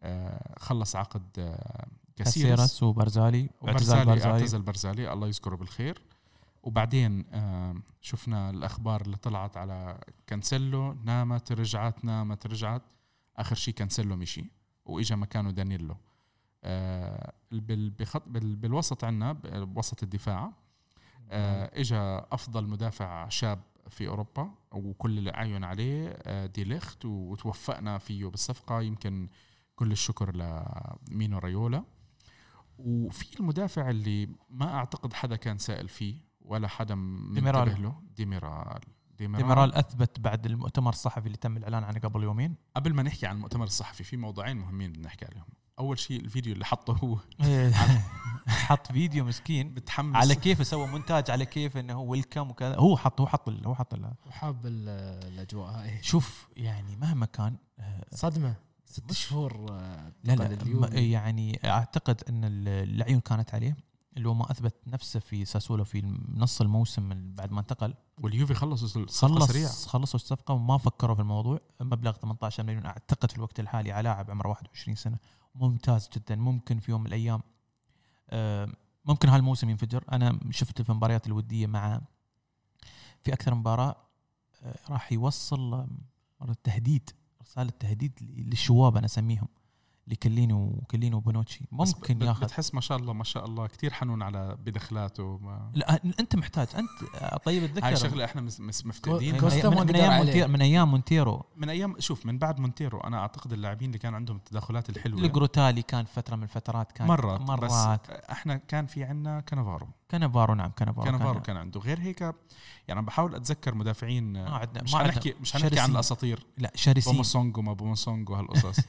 آه، 0.04 0.56
خلص 0.60 0.96
عقد 0.96 1.24
آه، 1.38 1.88
كاسيرس. 2.16 2.84
وبرزالي. 2.84 3.50
وبرزالي 3.62 4.06
برزالي. 4.06 4.34
اعتزل 4.34 4.62
برزالي. 4.62 5.14
الله 5.14 5.28
يذكره 5.28 5.56
بالخير. 5.56 6.02
وبعدين 6.64 7.26
آه، 7.32 7.76
شفنا 8.02 8.50
الأخبار 8.50 9.02
اللي 9.02 9.18
طلعت 9.18 9.58
على 9.58 10.00
كانسيلو. 10.28 10.94
نامت 10.94 11.52
رجعت 11.52 12.06
نامت 12.06 12.48
رجعت. 12.48 12.82
آخر 13.38 13.56
شيء 13.56 13.74
كانسيلو 13.74 14.16
مشي 14.16 14.46
وإجا 14.86 15.16
مكانه 15.16 15.52
بال- 18.28 18.56
بالوسط 18.56 19.04
عندنا 19.04 19.32
بوسط 19.64 20.04
الدفاع. 20.04 20.52
آه، 21.34 21.82
إجا 21.82 22.26
أفضل 22.32 22.68
مدافع 22.68 23.30
شاب 23.30 23.62
في 23.90 24.08
أوروبا 24.08 24.52
وكل 24.72 25.20
العيون 25.20 25.64
عليه 25.64 26.08
آه، 26.10 26.46
دي 26.46 26.64
ليخت 26.64 27.06
وتوفقنا 27.06 27.98
فيه 27.98 28.26
بالصفقة. 28.26 28.82
يمكن 28.82 29.30
كل 29.76 29.92
الشكر 29.92 30.36
لمينو 30.36 31.38
ريولا 31.38 31.84
وفي 32.78 33.40
المدافع 33.40 33.90
اللي 33.90 34.30
ما 34.50 34.74
أعتقد 34.74 35.14
حدا 35.14 35.36
كان 35.36 35.58
سائل 35.58 35.90
فيه 35.90 36.16
ولا 36.42 36.68
حدا 36.68 36.96
ديميرال. 36.96 37.68
منتبه 37.68 37.82
له. 37.82 38.02
ديميرال. 38.16 38.82
ديميرال. 39.18 39.74
أثبت 39.74 40.20
بعد 40.20 40.46
المؤتمر 40.46 40.90
الصحفي 40.90 41.26
اللي 41.26 41.38
تم 41.38 41.58
الإعلان 41.58 41.84
عنه 41.84 42.00
قبل 42.00 42.24
يومين. 42.24 42.56
قبل 42.76 42.94
ما 42.94 43.04
نحكي 43.04 43.28
عن 43.28 43.36
المؤتمر 43.36 43.66
الصحفي 43.66 44.04
في 44.04 44.18
موضوعين 44.18 44.58
مهمين 44.58 44.92
بدنا 44.92 45.06
نحكي 45.06 45.26
عليهم. 45.26 45.46
أول 45.80 46.00
شيء 46.00 46.22
الفيديو 46.22 46.54
اللي 46.54 46.66
حطه 46.66 46.94
هو. 46.98 47.18
حط 48.48 48.92
فيديو 48.92 49.26
مسكين 49.26 49.74
بتحمس 49.74 50.16
على 50.16 50.36
كيف 50.36 50.68
سوى 50.68 50.88
مونتاج 50.88 51.32
على 51.32 51.46
كيف 51.46 51.78
إنه 51.78 51.94
هو 51.94 52.06
ويلكم 52.12 52.50
وكذا. 52.50 52.76
هو 52.76 52.98
حط 52.98 53.22
هو 53.22 53.28
حط 53.28 53.50
هو 53.50 53.76
حط 53.76 53.94
وحاب 54.28 54.66
ال- 54.66 54.90
الأجواء 55.34 55.70
هاي. 55.72 56.04
شوف 56.04 56.48
يعني 56.58 56.96
مهما 56.96 57.26
كان 57.26 57.58
آه، 57.80 58.06
صدمة. 58.16 58.56
ست 58.86 59.12
شهور. 59.12 59.66
آه، 59.72 60.12
لا 60.24 60.34
لا 60.34 61.00
يعني 61.00 61.60
أعتقد 61.66 62.24
إن 62.30 62.46
ال- 62.46 62.68
العيون 62.68 63.20
كانت 63.20 63.54
عليه. 63.56 63.78
اللي 64.18 64.30
هو 64.30 64.34
ما 64.34 64.52
أثبت 64.52 64.76
نفسه 64.88 65.20
في 65.20 65.46
ساسولو 65.46 65.84
في 65.84 66.18
نص 66.36 66.62
الموسم 66.62 67.04
من 67.04 67.34
بعد 67.36 67.52
ما 67.52 67.60
انتقل. 67.60 67.94
واليوفي 68.18 68.54
خلصوا 68.54 69.04
الصفقة 69.04 69.34
خلص 69.36 69.48
سريع 69.52 69.70
خلصوا 69.70 70.20
الصفقة 70.20 70.54
وما 70.54 70.78
فكروا 70.78 71.16
في 71.16 71.22
الموضوع. 71.22 71.60
مبلغ 71.82 72.12
18 72.12 72.64
مليون 72.64 72.86
أعتقد 72.86 73.32
في 73.32 73.38
الوقت 73.38 73.60
الحالي 73.60 73.92
على 73.92 74.04
لاعب 74.04 74.32
عمره 74.32 74.48
21 74.50 74.96
سنة. 74.96 75.18
ممتاز 75.56 76.10
جدا. 76.16 76.36
ممكن 76.36 76.80
في 76.80 76.92
يوم 76.92 77.02
من 77.02 77.08
الأيام 77.08 77.42
آه، 78.30 78.70
ممكن 79.06 79.30
هالموسم 79.30 79.70
ينفجر. 79.70 80.04
أنا 80.12 80.40
شفت 80.52 80.82
في 80.82 80.90
المباريات 80.90 81.28
الودية 81.28 81.68
مع 81.68 82.02
في 83.22 83.34
أكثر 83.34 83.56
مباراة 83.56 83.96
آه، 84.64 84.76
راح 84.90 85.12
يوصل 85.12 85.74
آه، 85.74 86.56
تهديد 86.64 87.10
رسالة 87.42 87.72
تهديد 87.80 88.20
للشواب 88.22 88.98
أنا 88.98 89.06
أسميهم. 89.06 89.48
لكليني 90.08 90.54
وكليني 90.54 91.16
وبونوتشي 91.16 91.66
بس 91.72 91.96
ممكن 91.96 92.22
ياخذ. 92.22 92.44
بتحس 92.46 92.74
ما 92.74 92.82
شاء 92.82 92.98
الله 92.98 93.14
ما 93.14 93.24
شاء 93.24 93.46
الله 93.46 93.68
كثير 93.68 93.94
حنون 93.94 94.22
على 94.22 94.58
بدخلاته 94.66 95.38
ما 95.38 95.72
لا 95.74 96.00
أنت 96.20 96.36
محتاج. 96.36 96.68
أنت 96.76 97.16
آه، 97.16 97.38
طيب 97.38 97.64
اتذكر 97.64 97.88
هاي 97.88 97.96
شغلة 97.96 98.26
إحنا 98.26 98.42
مس- 98.42 98.60
مس- 98.60 98.86
مفتقدين 98.86 99.34
من, 99.34 99.40
كوستا 99.40 99.70
من, 99.70 99.78
من 99.88 99.96
أيام. 99.96 100.18
مونتيرو 100.26 100.48
من 100.48 100.62
أيام 100.62 100.92
مونتيرو. 100.92 101.46
من 101.58 101.70
أيام 101.70 101.96
شوف 102.00 102.26
من 102.26 102.38
بعد 102.38 102.60
مونتيرو 102.60 103.00
أنا 103.00 103.18
أعتقد 103.20 103.54
اللاعبين 103.54 103.88
اللي 103.88 103.98
كان 104.00 104.16
عندهم 104.16 104.38
التدخلات 104.38 104.90
الحلوة. 104.90 105.20
ليجروتالي 105.20 105.82
كان 105.82 106.06
فترة 106.06 106.36
من 106.36 106.44
الفترات 106.44 106.92
كان 106.92 107.08
مرات, 107.08 107.42
مرات. 107.42 107.64
بس 107.72 108.10
إحنا 108.32 108.56
كان 108.56 108.86
في 108.86 109.04
عندنا 109.04 109.40
كانافارو. 109.40 109.88
كانافارو 110.10 110.54
نعم 110.54 110.72
كانافارو 110.72 111.06
كانافارو 111.06 111.34
كان 111.34 111.42
كان 111.44 111.58
عنده. 111.58 111.80
غير 111.80 112.00
هيك 112.00 112.22
يعني 112.88 113.00
عم 113.00 113.06
بحاول 113.06 113.36
أتذكر 113.36 113.76
مدافعين 113.76 114.34
ما 114.34 114.50
عندنا 114.58 114.84
مش 114.84 114.96
حنحكي 114.96 115.34
مش 115.42 115.54
حنحكي 115.54 115.80
عن. 115.80 115.92
الأساطير. 115.92 116.46
لا 116.58 116.72
شرسين 116.76 117.14
بومسونج 117.14 117.58
وما 117.58 117.74
بومسونج 117.74 118.30
وهالقصص 118.30 118.80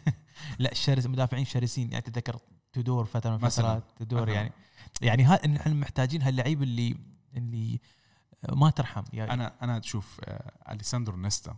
لا 0.59 0.75
شرس 0.75 1.07
مدافعين 1.07 1.45
شرسين. 1.45 1.93
يعني 1.93 2.03
تتذكر 2.03 2.39
تدور 2.73 3.05
فترة 3.05 3.37
من. 3.37 3.45
الفترات 3.45 3.85
تدور. 3.97 4.29
يعني. 4.29 4.53
يعني 5.01 5.23
ها 5.23 5.47
نحن 5.47 5.81
محتاجين 5.81 6.23
هاللعيب 6.23 6.63
اللي 6.63 6.97
اللي 7.37 7.81
ما 8.49 8.71
ترحم. 8.71 9.03
يعني 9.13 9.33
أنا 9.33 9.53
أنا 9.63 9.79
تشوف 9.79 10.21
آه، 10.25 10.73
أليساندرو 10.73 11.17
نيستا. 11.17 11.57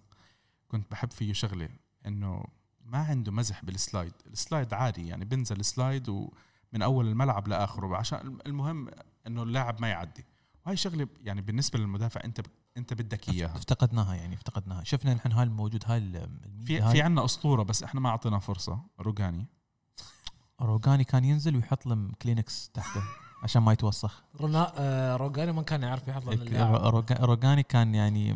كنت 0.69 0.91
بحب 0.91 1.11
فيه 1.11 1.33
شغله 1.33 1.69
إنه 2.07 2.45
ما 2.85 2.99
عنده 2.99 3.33
مزح 3.33 3.65
بال 3.65 3.77
slide. 3.77 4.13
ال 4.27 4.35
slide 4.35 4.75
عادي 4.75 5.09
يعني 5.09 5.25
بنزل 5.25 5.65
slide 5.65 6.09
ومن 6.09 6.83
أول 6.83 7.09
الملعب 7.09 7.49
لآخره. 7.49 7.97
عشان 7.97 8.39
المهم 8.47 8.89
إنه 9.27 9.43
اللاعب 9.43 9.81
ما 9.81 9.89
يعدي. 9.89 10.25
وهي 10.67 10.77
شغله 10.77 11.09
يعني 11.23 11.41
بالنسبة 11.41 11.79
للمدافع 11.79 12.21
أنت 12.25 12.41
انت 12.77 12.95
بدك 12.95 13.29
اياها. 13.29 13.57
افتقدناها 13.57 14.15
يعني 14.15 14.35
افتقدناها. 14.35 14.85
شفنا 14.85 15.15
نحن 15.15 15.33
هاي 15.33 15.43
الموجود 15.43 15.83
هاي 15.87 16.01
في 16.01 16.07
الميديا 16.07 16.65
في 16.65 16.81
هاي 16.81 17.03
عندنا 17.03 17.25
أسطورة 17.25 17.63
بس 17.63 17.83
إحنا 17.83 18.01
ما 18.01 18.09
أعطينا 18.09 18.39
فرصة. 18.39 18.79
روجاني 19.01 19.47
روجاني 20.61 21.05
كان 21.05 21.25
ينزل 21.25 21.57
ويحط 21.57 21.87
لهم 21.87 22.13
كلينكس 22.23 22.71
تحته 22.75 23.03
عشان 23.43 23.63
ما 23.63 23.73
يتوسخ. 23.73 24.23
رونا 24.41 24.73
آه 24.77 25.17
روجاني 25.17 25.53
ما 25.53 25.63
كان 25.63 25.83
يعرف 25.83 26.09
اللاعب 26.09 26.75
روجا- 26.75 27.21
روجاني 27.21 27.63
كان 27.63 27.95
يعني 27.95 28.35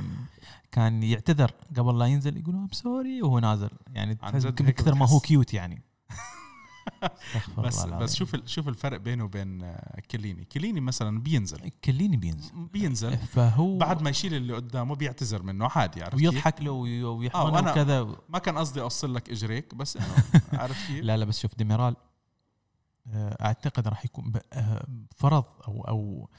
كان 0.73 1.03
يعتذر 1.03 1.51
قبل 1.77 1.99
لا 1.99 2.07
ينزل 2.07 2.37
يقول 2.37 2.55
I'm 2.55 2.69
sorry 2.73 3.23
وهو 3.23 3.39
نازل. 3.39 3.71
يعني 3.95 4.15
كثر 4.73 4.95
ما 4.95 5.09
هو. 5.09 5.21
cute 5.21 5.55
يعني. 5.55 5.83
بس 7.59 7.85
بس. 7.85 8.15
شوف 8.15 8.37
شوف 8.47 8.69
الفرق 8.69 8.97
بينه 8.97 9.25
وبين 9.25 9.63
آه، 9.63 10.01
كليني. 10.11 10.45
كليني 10.45 10.81
مثلا 10.81 11.21
بينزل. 11.23 11.69
كليني 11.85 12.17
بينزل. 12.17 12.53
بينزل. 12.73 13.17
فهو 13.17 13.79
بعد 13.79 14.03
ما 14.03 14.11
يشيل 14.11 14.35
اللي 14.35 14.55
قدامه 14.55 14.95
بيعتذر 14.95 15.43
منه 15.43 15.69
عادي 15.77 16.03
عرفت؟ 16.03 16.15
ويضحك 16.17 16.63
له 16.63 16.71
وي- 16.71 17.31
آه، 17.35 17.45
وكذا. 17.71 18.17
ما 18.29 18.39
كان 18.39 18.59
قصدي 18.59 18.81
أوصل 18.81 19.15
لك 19.15 19.31
إجريك 19.31 19.75
بس 19.75 19.97
إنه 19.97 20.07
عرفت 20.63 20.87
كيف؟ 20.87 21.05
لا 21.05 21.17
لا 21.17 21.25
بس 21.25 21.41
شوف 21.41 21.55
ديميرال 21.55 21.97
آه، 23.07 23.37
أعتقد 23.45 23.89
راح 23.89 24.05
يكون 24.05 24.33
آه، 24.53 24.87
فرض 25.17 25.45
أو 25.69 25.81
أو 25.89 26.31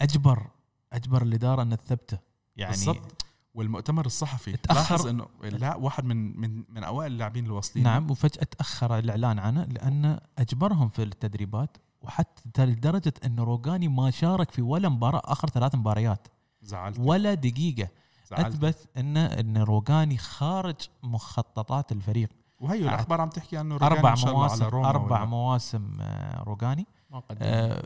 اجبر 0.00 0.46
أجبر 0.92 1.22
الإدارة 1.22 1.62
ان 1.62 1.76
تثبته. 1.76 2.18
يعني 2.56 2.72
بالضبط. 2.72 3.22
والمؤتمر 3.54 4.06
الصحفي. 4.06 4.56
تأخر. 4.56 4.94
لاحظ 4.94 5.06
إنه 5.06 5.26
لا 5.42 5.74
واحد 5.76 6.04
من 6.04 6.40
من 6.40 6.64
من 6.68 6.84
أوائل 6.84 7.12
اللاعبين 7.12 7.44
اللي 7.44 7.54
واصلين 7.54 7.84
نعم 7.84 8.10
وفجأة 8.10 8.44
تأخر 8.44 8.98
الإعلان 8.98 9.38
عنه 9.38 9.64
لأن 9.64 10.20
أجبرهم 10.38 10.88
في 10.88 11.02
التدريبات 11.02 11.76
وحتى 12.02 12.66
لدرجة 12.66 13.12
إن 13.24 13.40
روجاني 13.40 13.88
ما 13.88 14.10
شارك 14.10 14.50
في 14.50 14.62
ولا 14.62 14.88
مباراة 14.88 15.22
آخر 15.24 15.48
ثلاث 15.48 15.74
مباريات. 15.74 16.28
زعلت. 16.62 16.98
ولا 17.00 17.34
دقيقة. 17.34 17.88
زعلت. 18.30 18.46
أثبت 18.46 18.88
إن 18.96 19.16
إن 19.16 19.58
روجاني 19.58 20.18
خارج 20.18 20.76
مخططات 21.02 21.92
الفريق. 21.92 22.28
وهي 22.60 22.78
الأخبار 22.78 23.20
عم 23.20 23.28
تحكي 23.28 23.60
انه 23.60 23.74
روجاني 23.76 23.94
أربع 23.98 24.14
مواسم 24.14 24.62
على 24.62 24.68
روما 24.72 24.88
أربع 24.88 25.16
ولا- 25.20 25.24
مواسم 25.30 25.96
آه، 26.00 26.42
روجاني 26.42 26.86
ما 27.10 27.18
قدم 27.18 27.38
آه، 27.42 27.82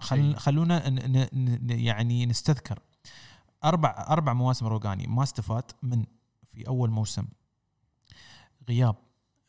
خل. 0.00 0.36
خلونا 0.36 0.88
ن 0.88 0.94
ن 0.94 1.26
ن 1.66 1.70
يعني 1.70 2.26
نستذكر. 2.26 2.78
أربع 3.64 4.06
أربع 4.08 4.32
مواسم 4.32 4.66
روجاني 4.66 5.06
ما 5.06 5.22
استفاد 5.22 5.64
من 5.82 6.04
في 6.44 6.68
أول 6.68 6.90
موسم. 6.90 7.26
غياب 8.68 8.96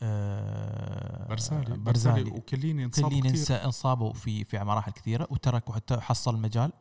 آه، 0.03 1.28
برسالي 1.28 1.78
برزالي. 1.78 2.32
وكليني 2.32 2.86
انصاب 2.86 3.09
كلين 3.09 3.22
كثير. 3.24 3.32
انس- 3.39 3.51
انصابوا 3.51 4.14
في 4.14 4.43
في 4.43 4.59
مراحل 4.64 4.91
كثيرة 4.91 5.28
وترك 5.32 5.70
وحتى 5.70 5.99
حصل 6.01 6.38
مجال 6.41 6.72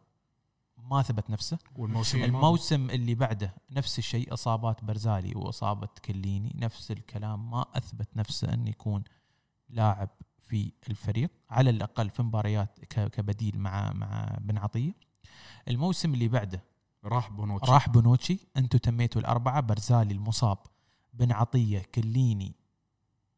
ما 0.79 1.03
ثبت 1.03 1.31
نفسه. 1.31 1.59
والموسم 1.77 2.25
الموسم 2.25 2.91
اللي 2.91 3.15
بعده 3.15 3.55
نفس 3.71 3.99
الشيء 3.99 4.35
إصابات 4.35 4.85
برزالي 4.85 5.33
وإصابة 5.37 5.89
كليني. 6.05 6.53
نفس 6.59 6.91
الكلام. 6.91 7.51
ما 7.51 7.65
أثبت 7.75 8.09
نفسه 8.17 8.55
انه 8.55 8.71
يكون 8.71 9.05
لاعب 9.69 10.09
في 10.43 10.73
الفريق. 10.89 11.31
على 11.51 11.71
الأقل 11.71 12.11
في 12.11 12.23
مباريات 12.23 12.79
كبديل 12.95 13.59
مع 13.59 13.93
مع 13.93 14.37
بن 14.41 14.59
عطية. 14.59 14.93
الموسم 15.69 16.15
اللي 16.15 16.29
بعده 16.29 16.63
راح 17.05 17.31
بونوتشي 17.31 17.73
راح 17.73 17.89
بونوتشي 17.89 18.39
أنتم 18.57 18.79
تميتوا 18.79 19.21
الأربعة 19.21 19.61
برزالي 19.61 20.15
المصاب 20.15 20.59
بن 21.15 21.33
عطية 21.33 21.79
كليني 21.95 22.55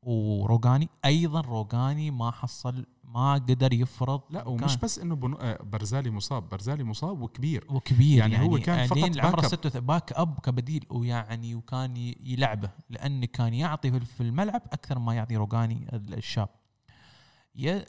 وروجاني 0.03 0.89
أيضا 1.05 1.41
روجاني 1.41 2.11
ما 2.11 2.31
حصل 2.31 2.87
ما 3.05 3.35
قدر 3.35 3.73
يفرض 3.73 4.21
لا. 4.31 4.49
ومش 4.49 4.77
بس 4.77 4.99
إنه 4.99 5.15
بنو... 5.17 5.37
آه، 5.37 5.63
برزالي 5.63 6.11
مصاب 6.11 6.49
برزالي 6.49 6.85
مصاب 6.85 7.21
وكبير 7.21 7.67
وكبير 7.71 8.19
يعني 8.19 8.33
يعني, 8.35 8.47
هو 8.47 8.59
كان 8.59 8.87
فقط 8.87 8.99
لين 8.99 9.21
عمره 9.21 9.31
backup. 9.37 9.51
ستة 9.51 9.81
backup 9.81 10.39
كبديل 10.41 10.87
ويعني 10.91 11.55
وكان 11.55 11.97
يلعبه 12.21 12.71
لأن 12.91 13.25
كان 13.25 13.55
يعطي 13.55 14.01
في- 14.01 14.21
الملعب 14.21 14.63
أكثر 14.73 14.99
ما 14.99 15.15
يعطي 15.15 15.37
روجاني 15.37 15.87
الشاب 15.93 16.49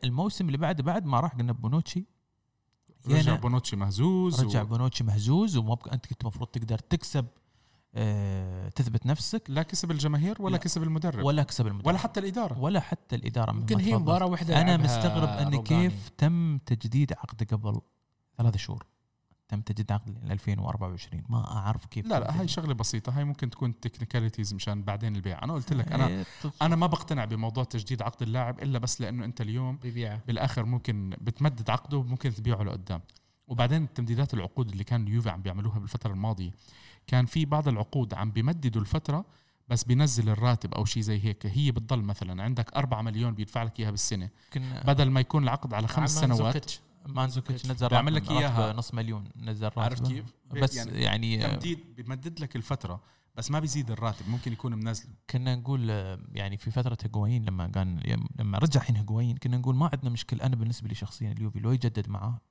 الموسم 0.03 0.45
اللي 0.47 0.57
بعده 0.57 0.83
بعد 0.83 1.05
ما 1.05 1.19
راح 1.19 1.35
قلنا 1.35 1.53
بونوتشي 1.53 2.05
رجع 3.07 3.17
يانا- 3.17 3.35
بونوتشي 3.35 3.75
مهزوز 3.75 4.41
رجع 4.41 4.61
و... 4.61 4.65
بونوتشي 4.65 5.03
مهزوز 5.03 5.57
وما 5.57 5.73
بك 5.73 5.93
أنت 5.93 6.05
كنت 6.05 6.21
المفروض 6.21 6.47
تقدر 6.47 6.79
تكسب 6.79 7.25
آه 7.95 8.69
تثبت 8.69 9.05
نفسك 9.05 9.43
لا 9.47 9.63
كسب 9.63 9.91
الجماهير 9.91 10.35
ولا 10.39 10.51
لا. 10.51 10.57
كسب 10.57 10.83
المدرب 10.83 11.23
ولا 11.25 11.43
كسب 11.43 11.67
المدرب 11.67 11.87
ولا 11.87 11.97
حتى 11.97 12.19
الإدارة 12.19 12.59
ولا 12.59 12.79
حتى 12.79 13.15
الإدارة 13.15 13.51
مما 13.51 13.61
يمكن 13.61 13.79
هي. 13.79 13.95
مباراة 13.97 14.25
واحدة 14.25 14.61
أنا 14.61 14.77
مستغرب 14.77 15.29
أن. 15.29 15.61
كيف 15.63 16.09
تم 16.17 16.57
تجديد 16.57 17.13
عقده 17.13 17.45
قبل 17.57 17.81
ثلاث 18.37 18.57
شهور 18.57 18.85
تم 19.47 19.61
تجديد 19.61 19.91
عقد 19.91 20.09
ل 20.09 20.31
2024 20.31 21.23
ما 21.29 21.51
أعرف 21.57 21.85
كيف 21.85 22.07
لا 22.07 22.19
لا 22.19 22.39
هاي. 22.39 22.47
شغلة 22.47 22.73
بسيطة. 22.73 23.17
هاي 23.17 23.23
ممكن 23.23 23.49
تكون 23.49 23.79
technicalities 23.79 24.53
مشان 24.53 24.83
بعدين 24.83 25.15
البيع. 25.15 25.43
أنا 25.43 25.53
قلت 25.53 25.73
لك 25.73 25.91
أنا 25.91 26.07
إيه، 26.07 26.25
أنا 26.61 26.75
ما 26.75 26.87
بقتنع 26.87 27.25
بموضوع 27.25 27.63
تجديد 27.63 28.01
عقد 28.01 28.21
اللاعب 28.21 28.59
إلا 28.59 28.79
بس 28.79 29.01
لأنه 29.01 29.25
أنت 29.25 29.41
اليوم 29.41 29.77
بيبيعه 29.77 30.21
بالآخر 30.27 30.65
ممكن 30.65 31.15
بتمدد 31.21 31.69
عقده 31.69 31.97
وممكن 31.97 32.33
تبيعه 32.33 32.63
لقدام. 32.63 33.01
وبعدين 33.47 33.93
تمديدات 33.93 34.33
العقود 34.33 34.69
اللي 34.69 34.83
كان 34.83 35.07
اليوفي 35.07 35.29
عم 35.29 35.41
بيعملوها 35.41 35.79
بالفترة 35.79 36.11
الماضية. 36.11 36.51
كان 37.07 37.25
في 37.25 37.45
بعض 37.45 37.67
العقود 37.67 38.13
عم 38.13 38.31
بيمددوا 38.31 38.81
الفترة 38.81 39.25
بس 39.67 39.83
بينزل 39.83 40.29
الراتب 40.29 40.73
أو 40.73 40.85
شيء 40.85 41.03
زي 41.03 41.25
هيك. 41.25 41.45
هي 41.45 41.71
بتضل 41.71 42.01
مثلا 42.01 42.43
عندك 42.43 42.73
4 42.73 43.01
مليون 43.01 43.33
بيدفع 43.33 43.63
لك 43.63 43.79
إياها 43.79 43.91
بالسنة. 43.91 44.29
بدل 44.85 45.09
ما 45.09 45.19
يكون 45.19 45.43
العقد 45.43 45.73
على 45.73 45.87
خمس 45.87 46.19
سنوات. 46.19 46.71
مانزوكيتش 47.07 47.65
نزل 47.65 47.89
بيعمل 47.89 48.13
راتب- 48.13 48.31
لك. 48.31 48.43
راتبه 48.43 48.71
نص 48.71 48.93
مليون 48.93 49.29
نزل 49.35 49.63
راتبه 49.65 49.81
عرفت 49.83 50.07
كيف؟ 50.07 50.25
بس 50.51 50.75
يعني 50.75 51.01
يعني, 51.01 51.33
يعني 51.33 51.53
تمديد 51.53 51.95
بيمدد 51.95 52.39
لك 52.39 52.55
الفترة 52.55 53.01
بس 53.35 53.51
ما 53.51 53.59
بيزيد 53.59 53.91
الراتب 53.91 54.27
ممكن 54.29 54.53
يكون 54.53 54.73
منزله 54.75 55.11
كنا 55.29 55.55
نقول 55.55 55.89
يعني 56.31 56.57
في 56.57 56.71
فترة 56.71 56.97
هيجوايين 57.03 57.45
لما 57.45 57.67
كان 57.67 57.99
لما 58.39 58.57
رجع 58.57 58.81
الحين 58.81 58.95
هيجوايين 58.95 59.37
كنا 59.37 59.57
نقول 59.57 59.75
ما 59.75 59.89
عندنا 59.93 60.09
مشكلة 60.09 60.43
أنا 60.45 60.55
بالنسبة 60.55 60.87
لي 60.87 60.95
شخصيا 60.95 61.31
اليوفي 61.31 61.59
لو 61.59 61.71
يجدد 61.71 62.09
معاه 62.09 62.41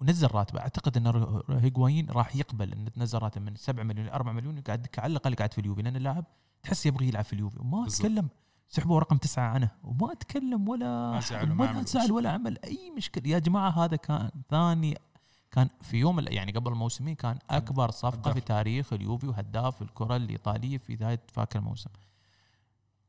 ونزل 0.00 0.28
راتبه 0.30 0.60
أعتقد 0.60 0.96
إن 0.96 1.06
هيجوايين 1.50 2.10
راح 2.10 2.36
يقبل 2.36 2.72
إن 2.72 2.92
تنزل 2.92 3.18
راتب 3.18 3.42
من 3.42 3.56
7 3.56 3.82
مليون 3.84 4.06
ل 4.06 4.10
4 4.10 4.32
مليون 4.32 4.60
قاعد 4.60 4.86
على 4.98 5.10
الأقل 5.10 5.34
قاعد 5.34 5.52
في 5.52 5.60
اليوفي 5.60 5.82
لأن 5.82 5.96
اللاعب 5.96 6.24
تحس 6.62 6.86
يبغى 6.86 7.08
يلعب 7.08 7.24
في 7.24 7.32
اليوفي 7.32 7.58
وما. 7.60 7.88
تكلم 7.88 8.28
سحبوا 8.68 9.00
رقم 9.00 9.16
تسعة 9.16 9.48
عنه 9.48 9.70
وما 9.84 10.14
تكلم 10.14 10.68
ولا 10.68 11.10
ما 11.10 11.20
وما 11.42 11.84
ولا 12.10 12.30
عمل. 12.30 12.46
ولا 12.46 12.64
أي 12.64 12.90
مشكلة. 12.96 13.28
يا 13.28 13.38
جماعة 13.38 13.70
هذا 13.70 13.96
كان 13.96 14.30
ثاني 14.50 14.98
كان 15.50 15.68
في 15.80 15.96
يوم 15.96 16.20
يعني 16.20 16.52
قبل 16.52 16.74
موسمين 16.74 17.14
كان 17.14 17.38
أكبر 17.50 17.90
صفقة. 17.90 18.32
في 18.32 18.40
تاريخ 18.40 18.92
اليوفي 18.92 19.26
وهداف 19.26 19.82
الكرة 19.82 20.16
الإيطالية 20.16 20.78
في 20.78 20.96
بدايه 20.96 21.20
فاك 21.32 21.56
الموسم. 21.56 21.90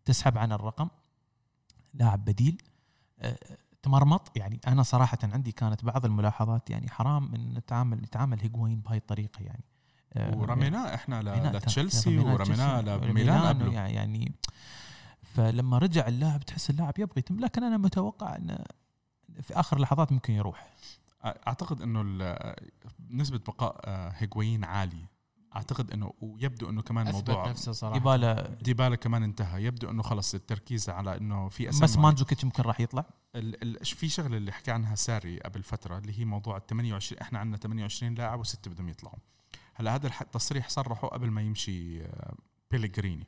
تسحب 0.06 0.38
عن 0.38 0.52
الرقم 0.52 0.88
لاعب 1.94 2.26
بديل. 2.26 2.62
أه، 3.20 3.38
تمرمط. 3.84 4.38
يعني 4.38 4.60
أنا 4.68 4.84
صراحة 4.84 5.18
عندي 5.24 5.52
كانت 5.52 5.86
بعض 5.86 6.06
الملاحظات 6.06 6.70
يعني 6.70 6.90
حرام 6.90 7.36
إن 7.36 7.54
نتعامل 7.54 7.98
نتعامل 7.98 8.42
هيجواين 8.42 8.80
بهاي 8.80 8.98
الطريقة 8.98 9.42
يعني. 9.42 9.64
أه، 10.14 10.38
ورميناه 10.38 10.96
إحنا 10.96 11.22
لتشيلسي 11.58 12.18
رميناه 12.18 12.34
ورميناه 12.34 12.82
لميلان 12.82 13.72
يعني 13.72 14.32
فلما 15.36 15.78
رجع 15.78 16.08
اللاعب 16.08 16.46
تحس 16.46 16.70
اللاعب 16.70 16.94
يبغى 17.00 17.14
يتم 17.18 17.40
لكن 17.40 17.64
أنا 17.64 17.78
متوقع 17.78 18.36
انه 18.36 18.58
في 19.42 19.54
آخر 19.54 19.80
لحظات 19.80 20.12
ممكن 20.12 20.34
يروح. 20.34 20.74
أعتقد 21.26 21.82
إنه 21.82 22.26
نسبة 23.10 23.38
بقاء 23.38 23.82
آه، 23.86 24.10
هيغوين 24.18 24.64
عالية. 24.64 25.16
أعتقد 25.56 25.92
إنه 25.92 26.14
ويبدو 26.22 26.70
إنه 26.70 26.82
كمان 26.82 27.12
موضوع 27.12 27.50
نفسه 27.50 27.72
صراحة. 27.72 27.98
يبالا 27.98 28.56
ديبالا 28.62 28.96
كمان 28.96 29.24
انتهى. 29.24 29.64
يبدو 29.64 29.90
إنه 29.90 30.04
خلص 30.04 30.34
التركيز 30.34 30.90
على 30.90 31.18
إنه 31.18 31.50
في 31.50 31.68
بس 31.68 31.84
اسم 31.84 32.02
مانزوكيتش 32.02 32.46
ممكن 32.46 32.64
راح 32.64 32.80
يطلع؟ 32.80 33.06
ال 33.36 33.80
ال 33.80 33.86
في 33.86 34.10
شغلة 34.10 34.38
اللي 34.38 34.52
حكى 34.52 34.72
عنها 34.72 34.96
ساري 34.96 35.40
قبل 35.40 35.64
فترة 35.64 35.98
اللي 35.98 36.20
هي 36.20 36.26
موضوع 36.26 36.58
ال 36.58 36.66
28 36.66 37.22
إحنا 37.22 37.40
عندنا 37.40 37.58
28 37.58 38.16
لاعب 38.16 38.40
وستة 38.40 38.72
بدهم 38.72 38.90
يطلعوا. 38.90 39.20
هلأ 39.74 39.96
هذا 39.96 40.12
التصريح 40.22 40.70
صرحه 40.70 41.08
قبل 41.08 41.32
ما 41.32 41.42
يمشي 41.42 42.04
آه، 42.04 42.36
بيليغريني. 42.72 43.28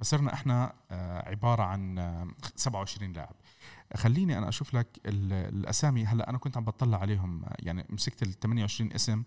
فصرنا 0.00 0.34
إحنا 0.34 0.72
آه، 0.90 1.28
عبارة 1.28 1.62
عن 1.62 1.98
آه، 1.98 2.28
27 2.56 3.12
لاعب. 3.12 3.34
خليني 3.96 4.38
أنا 4.38 4.48
أشوف 4.48 4.74
لك 4.74 4.88
ال- 5.06 5.32
الأسامي. 5.32 6.04
هلأ 6.04 6.30
أنا 6.30 6.38
كنت 6.38 6.56
عم 6.56 6.64
بطلع 6.64 6.98
عليهم 6.98 7.44
آه، 7.44 7.56
يعني 7.58 7.86
مسكت 7.88 8.22
ال 8.22 8.32
28 8.40 8.92
اسم 8.92 9.22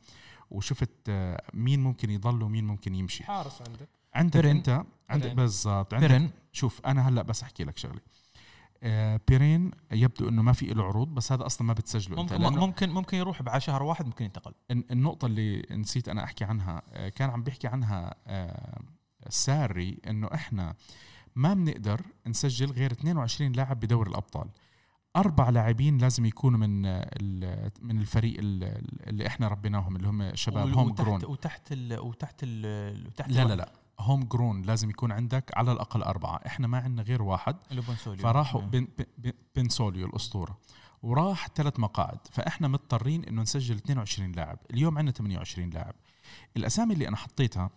وشفت 0.52 0.90
آه، 1.10 1.42
مين 1.54 1.80
ممكن 1.84 2.10
يضل 2.10 2.44
ومين 2.44 2.66
ممكن 2.68 2.96
يمشي. 2.96 3.24
حارس 3.24 3.62
عندك. 3.68 3.90
عندك 4.14 4.34
بيرين. 4.38 4.56
أنت 4.56 4.84
عندك 5.10 5.24
بيرين. 5.24 5.36
بالضبط. 5.36 5.94
عندك 5.94 6.08
بيرن. 6.10 6.30
شوف 6.52 6.82
أنا 6.86 7.10
هلأ 7.10 7.22
بس 7.22 7.44
أحكي 7.44 7.64
لك 7.64 7.78
شغلة. 7.78 8.00
آه 8.84 9.20
بيرين 9.28 9.72
يبدو 9.92 10.30
إنه 10.30 10.42
ما 10.42 10.54
في 10.54 10.66
له 10.66 10.84
عروض 10.84 11.08
بس 11.08 11.32
هذا 11.32 11.46
أصلا 11.46 11.68
ما 11.68 11.74
بتسجله 11.74 12.22
أنت. 12.22 12.34
ممكن 12.34 12.44
لأنه 12.44 12.66
ممكن 12.66 12.90
ممكن 12.90 13.18
يروح 13.18 13.42
بعد 13.42 13.62
شهر 13.62 13.84
واحد 13.84 14.06
ممكن 14.06 14.26
ينتقل. 14.26 14.54
الن- 14.72 14.84
النقطة 14.92 15.26
اللي 15.26 15.66
نسيت 15.72 16.10
أنا 16.10 16.24
أحكي 16.24 16.44
عنها 16.46 16.82
آه 16.94 17.10
كان 17.10 17.30
عم 17.30 17.44
بيحكي 17.44 17.68
عنها 17.68 18.16
آه 18.28 18.80
ساري 19.30 20.00
إنه 20.08 20.30
إحنا 20.34 20.76
ما 21.36 21.54
بنقدر 21.54 22.02
نسجل 22.28 22.72
غير 22.72 22.92
22 22.92 23.52
لاعب 23.52 23.80
بدور 23.80 24.08
الأبطال. 24.08 24.50
أربع 25.16 25.50
لاعبين 25.50 25.98
لازم 25.98 26.26
يكونوا 26.26 26.60
من 26.60 26.82
من 27.82 28.00
الفريق 28.00 28.36
ال- 28.40 28.84
اللي 29.10 29.28
إحنا 29.28 29.48
ربيناهم 29.48 29.96
اللي 29.96 30.08
هم 30.08 30.36
شباب 30.36 30.74
home 30.74 30.94
grown. 30.94 31.26
وتحت 31.26 31.72
ال 31.72 32.00
وتحت 32.00 32.40
ال 32.44 33.08
وتحت 33.08 33.30
لا 33.32 33.44
لا 33.46 33.54
لا. 33.56 33.72
home 34.00 34.24
grown 34.24 34.62
لازم 34.62 34.90
يكون 34.90 35.12
عندك 35.12 35.52
على 35.58 35.72
الأقل 35.72 36.02
أربعة. 36.04 36.40
إحنا 36.46 36.68
ما 36.68 36.78
عندنا 36.78 37.02
غير 37.04 37.22
واحد. 37.22 37.56
اللي 37.72 37.82
بنسوليو 37.82 38.24
فراحوا 38.24 38.62
نعم. 38.62 38.70
بن 38.70 38.88
بنسوليو 39.56 40.08
الأسطورة. 40.08 40.58
وراح 41.04 41.48
ثلاث 41.56 41.80
مقاعد. 41.80 42.18
فإحنا 42.32 42.68
مضطرين 42.68 43.24
إنه 43.24 43.42
نسجل 43.42 43.76
22 43.76 44.32
لاعب. 44.32 44.60
اليوم 44.74 44.98
عندنا 44.98 45.12
28 45.14 45.70
لاعب. 45.70 45.94
الأسامي 46.58 46.94
اللي 46.94 47.08
أنا 47.08 47.18
حطيتها 47.18 47.70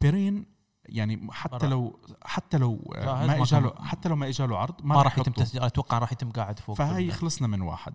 بيرين 0.00 0.46
يعني 0.88 1.28
حتى. 1.32 1.66
لو 1.66 1.98
حتى 2.24 2.58
لو 2.58 2.92
ما 2.96 3.26
ما 3.26 3.42
اجى 3.42 3.60
له 3.60 3.70
كان- 3.70 3.84
حتى 3.84 4.08
لو 4.08 4.16
ما 4.16 4.28
اجى 4.28 4.46
له 4.46 4.58
عرض 4.58 4.74
ما 4.84 5.02
راح 5.02 5.18
يتم. 5.18 5.32
تسجيل 5.32 5.62
أتوقع 5.62 5.98
راح 5.98 6.12
يتم 6.12 6.30
قاعد 6.30 6.58
فوق 6.58 6.76
فهي 6.76 7.10
خلصنا 7.10 7.48
من 7.48 7.60
واحد. 7.60 7.94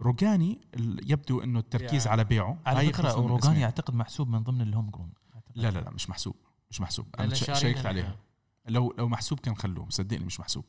روجاني 0.00 0.60
يبدو 1.06 1.40
إنه 1.40 1.58
التركيز 1.58 2.02
يعني 2.06 2.12
على 2.12 2.24
بيعه. 2.24 2.58
على 2.66 2.92
فكرة 2.92 3.12
روجاني. 3.12 3.64
أعتقد 3.64 3.94
محسوب 3.94 4.28
من 4.28 4.42
ضمن 4.42 4.60
ال 4.60 4.66
home 4.66 4.90
grown. 4.90 5.12
لا 5.54 5.70
لا 5.70 5.78
لا 5.78 5.90
مش 5.90 6.10
محسوب 6.10 6.34
مش 6.70 6.80
محسوب. 6.80 7.06
أنا 7.18 7.34
شيكت. 7.34 7.86
عليها 7.86 8.16
لو 8.68 8.94
لو 8.98 9.08
محسوب 9.08 9.40
كان 9.40 9.56
خلوه 9.56 9.86
صدقني 9.88 10.24
مش 10.24 10.40
محسوب. 10.40 10.64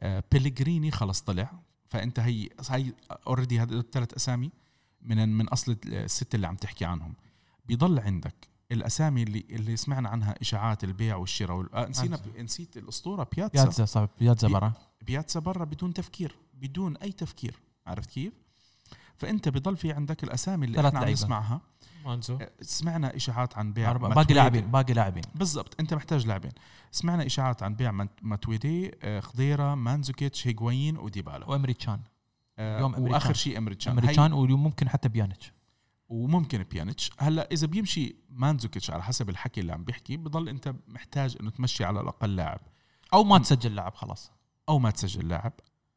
آه 0.00 0.24
بيليجريني 0.32 0.90
خلص 0.90 1.20
طلع. 1.20 1.50
فأنت 1.86 2.18
هي 2.20 2.48
هي 2.70 2.92
already 3.26 3.60
هذول 3.60 3.78
الثلاث 3.78 4.14
أسامي 4.14 4.50
من 5.02 5.28
من 5.28 5.48
أصل 5.48 5.76
الست 5.86 6.34
اللي 6.34 6.46
عم 6.46 6.56
تحكي 6.56 6.84
عنهم. 6.84 7.14
بيضل 7.66 7.98
عندك 7.98 8.48
الأسامي 8.72 9.22
اللي 9.22 9.44
اللي 9.50 9.76
سمعنا 9.76 10.08
عنها 10.08 10.34
إشاعات 10.40 10.84
البيع 10.84 11.16
والشراء 11.16 11.56
وال... 11.56 11.74
آه 11.74 11.86
نسينا 11.88 12.18
نسيت 12.38 12.76
الأسطورة 12.76 13.28
بياتسا 13.36 13.62
بياتزا 13.62 13.84
صعب 13.84 14.08
بياتزا 14.20 14.48
بي- 14.48 14.54
برا. 14.54 14.72
بياتسا 15.06 15.40
برا 15.40 15.64
بدون 15.64 15.94
تفكير 15.94 16.36
بدون 16.54 16.96
أي 16.96 17.12
تفكير. 17.12 17.54
عرفت 17.86 18.10
كيف؟ 18.10 18.32
فأنت 19.16 19.48
بضل 19.48 19.76
في 19.76 19.92
عندك 19.92 20.24
الأسامي 20.24 20.66
اللي 20.66 20.88
إحنا 20.88 21.00
عم. 21.00 21.08
نسمعها. 21.08 21.60
مانزو 22.04 22.36
آه، 22.36 22.50
سمعنا 22.62 23.16
إشاعات 23.16 23.58
عن 23.58 23.72
بيع 23.72 23.92
باقي. 23.92 24.34
لاعبين 24.34 24.70
باقي 24.70 24.92
لاعبين. 24.94 25.22
بالضبط 25.34 25.80
أنت 25.80 25.94
محتاج 25.94 26.26
لاعبين. 26.26 26.50
سمعنا 26.92 27.26
إشاعات 27.26 27.62
عن 27.62 27.74
بيع 27.74 27.90
مات- 27.90 28.18
ماتويدي 28.22 28.92
آه، 29.02 29.20
خضيرة 29.20 29.74
مانزوكيتش 29.74 30.46
هيغوين 30.46 30.96
وديبالا. 30.98 31.46
وإمري 31.50 31.72
تشان. 31.74 32.00
آه،. 32.58 32.84
وآخر 32.84 33.34
شيء 33.34 33.58
امريتشان 33.58 33.92
إمري 33.92 34.08
هي- 34.08 34.12
تشان 34.12 34.32
وممكن 34.32 34.88
حتى 34.88 35.08
بيانيتش. 35.08 35.52
وممكن 36.08 36.62
بيانيتش 36.62 37.10
هلأ 37.18 37.48
إذا 37.52 37.66
بيمشي 37.66 38.16
مانزوكيتش 38.30 38.90
على 38.90 39.02
حسب 39.02 39.28
الحكي 39.30 39.60
اللي 39.60 39.72
عم 39.72 39.84
بيحكي 39.84 40.16
بضل 40.16 40.48
أنت 40.48 40.74
محتاج 40.88 41.36
إنه 41.40 41.50
تمشي 41.50 41.84
على 41.84 42.00
الأقل 42.00 42.36
لاعب. 42.36 42.60
أو 43.14 43.24
ما 43.24 43.38
تسجل 43.38 43.74
لاعب 43.74 43.94
خلاص. 43.94 44.32
أو 44.68 44.78
ما 44.78 44.90
تسجل 44.90 45.28
لاعب. 45.28 45.52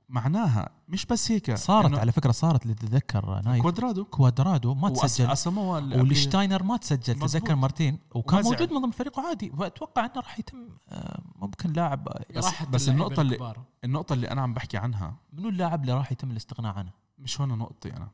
معناها 0.10 0.70
مش 0.88 1.06
بس 1.06 1.32
هيك 1.32 1.54
صارت 1.56 1.98
على 2.00 2.12
فكرة 2.12 2.32
صارت 2.32 2.64
اللي 2.64 2.74
تتذكر 2.74 3.42
نايف. 3.42 3.62
كوادرادو. 3.62 4.06
كوادرادو 4.06 4.74
ما 4.74 4.90
تسجل. 4.90 5.32
اسموه 5.32 5.78
ولشتاينر 6.00 6.64
ما 6.64 6.78
تسجل 6.78 7.14
مظبوط. 7.16 7.30
تذكر 7.30 7.56
مرتين. 7.56 8.00
وكان. 8.16 8.44
موجود 8.44 8.74
من 8.74 8.82
ضمن 8.82 8.92
فريقه 8.92 9.28
عادي. 9.28 9.52
وأتوقع 9.58 10.06
إنه 10.06 10.14
راح 10.16 10.40
يتم 10.40 10.70
آه، 10.90 11.22
ممكن 11.36 11.74
لاعب. 11.74 12.10
بس- 12.36 12.64
بس 12.72 12.90
النقطة 12.90 13.22
اللي- 13.22 13.34
الكبار. 13.36 13.60
النقطة 13.84 14.14
اللي 14.14 14.32
أنا 14.32 14.42
عم 14.42 14.54
بحكي 14.54 14.78
عنها. 14.78 15.16
منو 15.34 15.50
اللاعب 15.50 15.82
اللي 15.82 15.94
راح 15.94 16.12
يتم 16.12 16.32
الاستغناء 16.32 16.74
عنه؟ 16.78 16.92
مش 17.20 17.42
هون 17.42 17.50
نقطتي 17.58 17.90
أنا. 17.98 18.08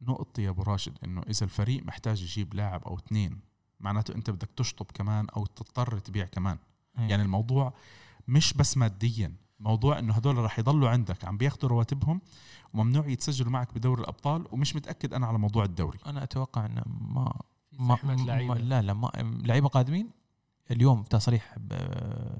نقطتي 0.00 0.42
يا 0.42 0.50
أبو 0.50 0.62
راشد 0.62 0.98
إنه 1.04 1.22
إذا 1.28 1.44
الفريق 1.44 1.84
محتاج 1.84 2.22
يجيب 2.22 2.54
لاعب 2.54 2.84
أو 2.84 2.98
اثنين 2.98 3.40
معناته 3.80 4.14
أنت 4.14 4.30
بدك 4.30 4.50
تشطب 4.56 4.86
كمان 4.94 5.26
أو 5.36 5.46
تضطر 5.46 5.98
تبيع 5.98 6.24
كمان. 6.26 6.58
يعني 6.98 7.22
الموضوع 7.22 7.74
مش 8.28 8.54
بس 8.54 8.76
ماديا 8.76 9.36
موضوع 9.60 9.98
إنه 9.98 10.14
هدول 10.14 10.38
رح 10.38 10.58
يضلوا 10.58 10.88
عندك 10.88 11.24
عم 11.24 11.36
بياخذوا 11.36 11.70
رواتبهم 11.70 12.20
وممنوع 12.74 13.06
يتسجلوا 13.06 13.50
معك 13.50 13.74
بدوري 13.74 14.00
الأبطال 14.00 14.46
ومش 14.52 14.76
متأكد 14.76 15.14
أنا 15.14 15.26
على 15.26 15.38
موضوع 15.38 15.64
الدوري. 15.64 15.98
أنا 16.06 16.22
أتوقع 16.22 16.66
إنه 16.66 16.82
ما 16.86 17.32
في 17.96 18.06
ما, 18.06 18.14
ما 18.14 18.22
لعيبة. 18.22 18.54
لا 18.54 18.82
لا 18.82 18.92
ما 18.92 19.10
لعيبة 19.44 19.68
قادمين. 19.68 20.10
اليوم 20.70 21.02
تصريح 21.02 21.56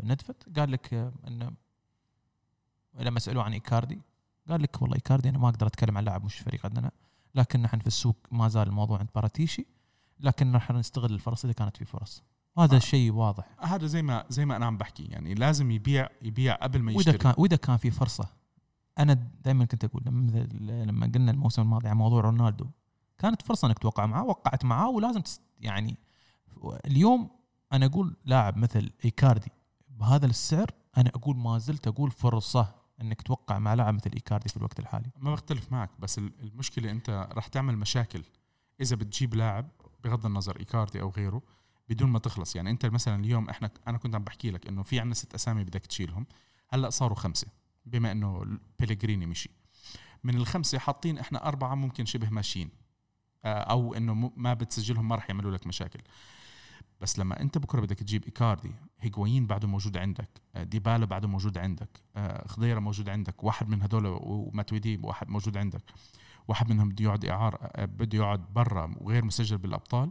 ندفيد 0.02 0.58
قال 0.58 0.72
لك 0.72 0.94
آه، 0.94 1.12
إنه 1.26 1.50
لما 2.94 3.18
سألوه 3.20 3.44
عن 3.44 3.52
إيكاردي 3.52 4.00
قال 4.48 4.62
لك 4.62 4.82
والله 4.82 4.96
إيكاردي 4.96 5.28
أنا 5.28 5.38
ما 5.38 5.48
أقدر 5.48 5.66
أتكلم 5.66 5.98
عن 5.98 6.04
لاعب 6.04 6.24
مش 6.24 6.38
فريق 6.38 6.66
عندنا. 6.66 6.90
لكن 7.34 7.62
نحن 7.62 7.78
في 7.78 7.86
السوق 7.86 8.16
ما 8.30 8.48
زال 8.48 8.68
الموضوع 8.68 8.98
عند 8.98 9.08
باراتيشي 9.14 9.66
لكن 10.20 10.52
راح 10.52 10.70
نستغل 10.70 11.12
الفرص 11.12 11.44
إذا 11.44 11.52
كانت 11.52 11.76
في 11.76 11.84
فرص. 11.84 12.22
هذا 12.58 12.74
آه. 12.74 12.76
الشيء 12.76 13.12
واضح. 13.12 13.48
هذا 13.58 13.86
زي 13.86 14.02
ما 14.02 14.24
زي 14.28 14.44
ما 14.46 14.56
أنا 14.56 14.66
عم 14.66 14.76
بحكي 14.76 15.04
يعني 15.04 15.34
لازم 15.34 15.70
يبيع 15.70 16.08
يبيع 16.22 16.54
قبل 16.54 16.82
ما 16.82 16.86
وإذا 16.92 17.00
يشتري. 17.00 17.18
كان 17.18 17.34
وإذا 17.38 17.56
كان 17.56 17.76
في 17.76 17.90
فرصة. 17.90 18.28
أنا 18.98 19.28
دائما 19.44 19.64
كنت 19.64 19.84
أقول 19.84 20.02
لما 20.06 20.48
لما 20.60 21.10
قلنا 21.14 21.30
الموسم 21.30 21.62
الماضي 21.62 21.88
عن 21.88 21.96
موضوع 21.96 22.20
رونالدو 22.20 22.66
كانت 23.18 23.42
فرصة 23.42 23.68
إنك 23.68 23.78
توقع 23.78 24.06
معاه 24.06 24.24
وقعت 24.24 24.64
معاه 24.64 24.90
ولازم 24.90 25.22
يعني 25.60 25.96
اليوم 26.86 27.30
أنا 27.72 27.86
أقول 27.86 28.16
لاعب 28.24 28.56
مثل 28.56 28.90
إيكاردي 29.04 29.52
بهذا 29.88 30.26
السعر 30.26 30.70
أنا 30.96 31.08
أقول 31.08 31.36
ما 31.36 31.58
زلت 31.58 31.88
أقول 31.88 32.10
فرصة. 32.10 32.74
إنك 33.00 33.22
توقع 33.22 33.58
مع 33.58 33.74
لاعب 33.74 33.94
مثل 33.94 34.10
ايكاردي 34.14 34.48
في 34.48 34.56
الوقت 34.56 34.78
الحالي. 34.78 35.10
ما 35.18 35.32
بختلف 35.32 35.72
معك 35.72 35.90
بس 35.98 36.18
ال- 36.18 36.32
المشكلة 36.40 36.90
أنت 36.90 37.28
رح 37.32 37.46
تعمل 37.46 37.76
مشاكل. 37.76 38.22
إذا 38.80 38.96
بتجيب 38.96 39.34
لاعب 39.34 39.68
بغض 40.04 40.26
النظر 40.26 40.60
إيكاردي 40.60 41.00
أو 41.00 41.10
غيره 41.10 41.42
بدون 41.88 42.10
ما 42.10 42.18
تخلص. 42.18 42.56
يعني 42.56 42.70
أنت 42.70 42.86
مثلا 42.86 43.24
اليوم 43.24 43.48
إحنا 43.48 43.70
أنا 43.88 43.98
كنت 43.98 44.14
عم 44.14 44.24
بحكي 44.24 44.50
لك 44.50 44.66
إنه 44.66 44.82
في 44.82 45.00
عندنا 45.00 45.14
ست 45.14 45.34
أسامي 45.34 45.64
بدك 45.64 45.86
تشيلهم. 45.86 46.26
هلأ 46.68 46.90
صاروا 46.90 47.16
خمسة 47.16 47.46
بما 47.86 48.12
إنه 48.12 48.58
بيليجريني 48.80 49.26
مشي. 49.26 49.50
من 50.24 50.34
الخمسة 50.34 50.78
حاطين 50.78 51.18
إحنا 51.18 51.48
أربعة 51.48 51.74
ممكن 51.74 52.04
شبه 52.06 52.30
ماشيين. 52.30 52.70
آه، 53.44 53.58
أو 53.58 53.94
إنه 53.94 54.32
ما 54.36 54.54
بتسجلهم 54.54 55.08
ما 55.08 55.16
رح 55.16 55.30
يعملوا 55.30 55.50
لك 55.50 55.66
مشاكل. 55.66 56.00
بس 57.00 57.18
لما 57.18 57.40
انت 57.40 57.58
بكرة 57.58 57.80
بدك 57.80 57.98
تجيب 57.98 58.24
إيكاردي 58.24 58.72
هيغوين 59.00 59.46
بعده 59.46 59.68
موجود 59.68 59.96
عندك 59.96 60.28
آه، 60.56 60.62
ديبالا 60.62 61.06
بعده 61.06 61.28
موجود 61.28 61.58
عندك 61.58 62.02
آه، 62.16 62.48
خضيرة 62.48 62.80
موجود 62.80 63.08
عندك 63.08 63.44
واحد 63.44 63.68
من 63.68 63.82
هدول 63.82 64.06
وماتويدي 64.06 65.00
واحد 65.02 65.28
موجود 65.28 65.56
عندك 65.56 65.82
واحد 66.48 66.70
منهم 66.70 66.88
بده 66.88 67.04
يقعد 67.04 67.24
إعار 67.24 67.58
آه، 67.62 67.84
بده 67.84 68.18
يقعد 68.18 68.54
برا 68.54 68.94
وغير 69.00 69.24
مسجل 69.24 69.58
بالأبطال 69.58 70.10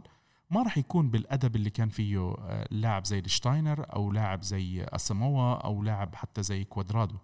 ما 0.50 0.62
راح 0.62 0.78
يكون 0.78 1.10
بالأدب 1.10 1.56
اللي 1.56 1.70
كان 1.70 1.88
فيه 1.88 2.34
لاعب 2.70 3.04
زي 3.04 3.22
شتاينر 3.26 3.86
أو 3.92 4.12
لاعب 4.12 4.42
زي 4.42 4.84
اساموا 4.84 5.54
أو 5.54 5.82
لاعب 5.82 6.14
حتى 6.14 6.42
زي 6.42 6.64
كوادرادو. 6.64 7.16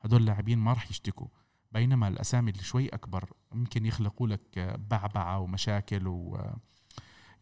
هدول 0.00 0.20
اللاعبين 0.20 0.58
ما 0.58 0.72
راح 0.72 0.90
يشتكوا. 0.90 1.26
بينما 1.72 2.08
الأسامي 2.08 2.50
اللي 2.50 2.62
شوي 2.62 2.88
أكبر 2.88 3.32
ممكن 3.52 3.86
يخلقوا 3.86 4.28
لك 4.28 4.78
بعبعة 4.90 5.38
ومشاكل 5.38 6.08
و 6.08 6.38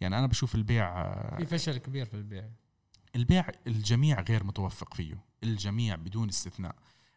يعني 0.00 0.18
أنا 0.18 0.26
بشوف 0.26 0.54
البيع 0.54 1.02
آه، 1.02 1.36
في 1.36 1.46
فشل 1.46 1.78
كبير 1.78 2.06
في 2.06 2.14
البيع. 2.14 2.48
البيع 3.16 3.48
الجميع 3.66 4.20
غير 4.20 4.44
متوفق 4.44 4.94
فيه 4.94 5.14
الجميع 5.44 5.96
بدون 5.96 6.28
استثناء 6.28 6.74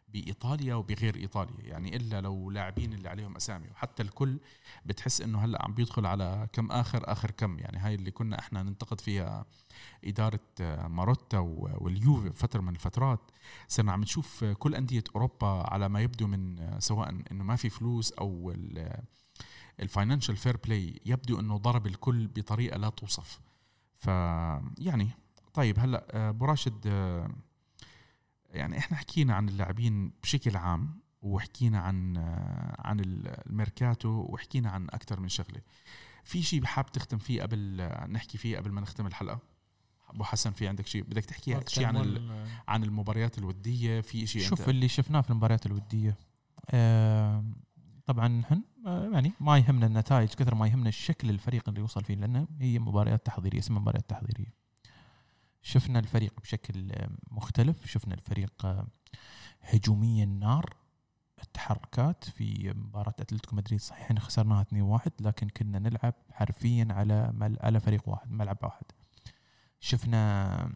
بإيطاليا 0.08 0.74
وبغير 0.74 1.16
إيطاليا 1.16 1.60
يعني 1.64 1.96
إلا 1.96 2.20
لو 2.20 2.50
لاعبين 2.50 2.92
اللي 2.92 3.08
عليهم 3.08 3.36
أسامي 3.36 3.68
وحتى 3.70 4.02
الكل 4.02 4.38
بتحس 4.86 5.20
إنه 5.20 5.44
هلأ 5.44 5.62
عم 5.64 5.74
بيدخل 5.74 6.06
على 6.06 6.48
كم 6.52 6.70
آخر 6.70 7.12
آخر 7.12 7.30
كم 7.30 7.58
يعني 7.58 7.78
هاي 7.78 7.94
اللي 7.94 8.10
كنا 8.10 8.38
إحنا 8.38 8.62
ننتقد 8.62 9.00
فيها 9.00 9.46
إدارة 10.04 10.40
آه، 10.60 10.86
ماروتا 10.88 11.38
و- 11.38 11.78
واليوفي 11.80 12.32
فترة 12.32 12.60
من 12.60 12.74
الفترات. 12.74 13.20
صرنا 13.68 13.92
عم 13.92 14.00
نشوف 14.00 14.44
كل 14.44 14.74
أندية 14.74 15.04
أوروبا 15.14 15.46
على 15.46 15.88
ما 15.88 16.00
يبدو 16.00 16.26
من 16.26 16.58
آه، 16.58 16.78
سواء 16.78 17.08
إنه 17.32 17.44
ما 17.44 17.56
في 17.56 17.68
فلوس 17.70 18.12
أو 18.12 18.54
ال 19.80 19.86
Financial 19.86 20.36
Fair 20.36 20.56
Play 20.56 21.00
يبدو 21.06 21.40
إنه 21.40 21.56
ضرب 21.56 21.86
الكل 21.86 22.26
بطريقة 22.26 22.78
لا 22.78 22.88
توصف. 22.88 23.40
ف 23.94 24.06
يعني 24.78 25.10
طيب 25.54 25.78
هلأ 25.78 26.06
آه، 26.10 26.28
أبو 26.28 26.44
راشد 26.44 26.86
آه، 26.86 27.30
يعني 28.50 28.78
إحنا 28.78 28.96
حكينا 28.96 29.34
عن 29.34 29.48
اللاعبين 29.48 30.12
بشكل 30.22 30.56
عام 30.56 31.00
وحكينا 31.22 31.78
عن 31.78 32.16
آه، 32.16 32.76
عن 32.78 33.00
الميركاتو 33.00 34.08
وحكينا 34.08 34.70
عن 34.70 34.86
أكثر 34.90 35.20
من 35.20 35.28
شغلة. 35.28 35.60
في 36.24 36.42
شيء 36.42 36.64
حاب 36.64 36.92
تختم 36.92 37.18
فيه 37.18 37.42
قبل 37.42 37.88
نحكي 38.08 38.38
فيه 38.38 38.56
قبل 38.56 38.70
ما 38.70 38.80
نختم 38.80 39.06
الحلقة؟ 39.06 39.38
أبو 40.08 40.24
حسن 40.24 40.52
في 40.52 40.68
عندك 40.68 40.86
شيء 40.86 41.02
بدك 41.02 41.24
تحكي 41.24 41.60
شيء 41.66 41.86
عن 41.86 42.30
عن 42.68 42.84
المباريات 42.84 43.38
الودية؟ 43.38 44.00
في 44.00 44.26
شيء 44.26 44.42
شوف 44.42 44.60
أنت؟ 44.60 44.68
اللي 44.68 44.88
شفناه 44.88 45.20
في 45.20 45.30
المباريات 45.30 45.66
الودية 45.66 46.16
آه، 46.70 47.44
طبعا 48.06 48.28
نحن 48.28 48.62
آه، 48.86 49.08
يعني 49.12 49.32
ما 49.40 49.58
يهمنا 49.58 49.86
النتائج 49.86 50.28
كثر 50.28 50.54
ما 50.54 50.66
يهمنا 50.66 50.88
الشكل 50.88 51.30
الفريق 51.30 51.68
اللي 51.68 51.80
وصل 51.80 52.04
فيه 52.04 52.14
لأنه 52.14 52.48
هي 52.60 52.78
مباريات 52.78 53.26
تحضيرية 53.26 53.58
اسمها 53.58 53.80
مباريات 53.80 54.10
تحضيرية. 54.10 54.54
شفنا 55.62 55.98
الفريق 55.98 56.40
بشكل 56.40 56.92
آه، 56.92 57.10
مختلف. 57.30 57.86
شفنا 57.86 58.14
الفريق 58.14 58.66
آه، 58.66 58.86
هجوميا 59.60 60.24
نار 60.24 60.76
التحركات 61.42 62.24
في 62.24 62.72
مباراة 62.76 63.14
أتلتيكو 63.20 63.56
مدريد. 63.56 63.80
صحيح 63.80 64.02
إحنا 64.04 64.20
خسرناها 64.20 64.62
2-1 64.62 65.10
لكن 65.20 65.48
كنا 65.48 65.78
نلعب 65.78 66.14
حرفيا 66.30 66.88
على 66.90 67.32
مل... 67.34 67.56
على 67.60 67.80
فريق 67.80 68.08
واحد 68.08 68.30
ملعب 68.30 68.58
واحد. 68.62 68.84
شفنا 69.80 70.72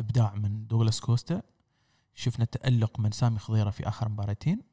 إبداع 0.00 0.34
من 0.34 0.66
دوغلاس 0.66 1.00
كوستا. 1.00 1.42
شفنا 2.14 2.44
تألق 2.44 3.00
من 3.00 3.10
سامي 3.10 3.38
خضيرة 3.38 3.70
في 3.70 3.88
آخر 3.88 4.08
مباراتين. 4.08 4.69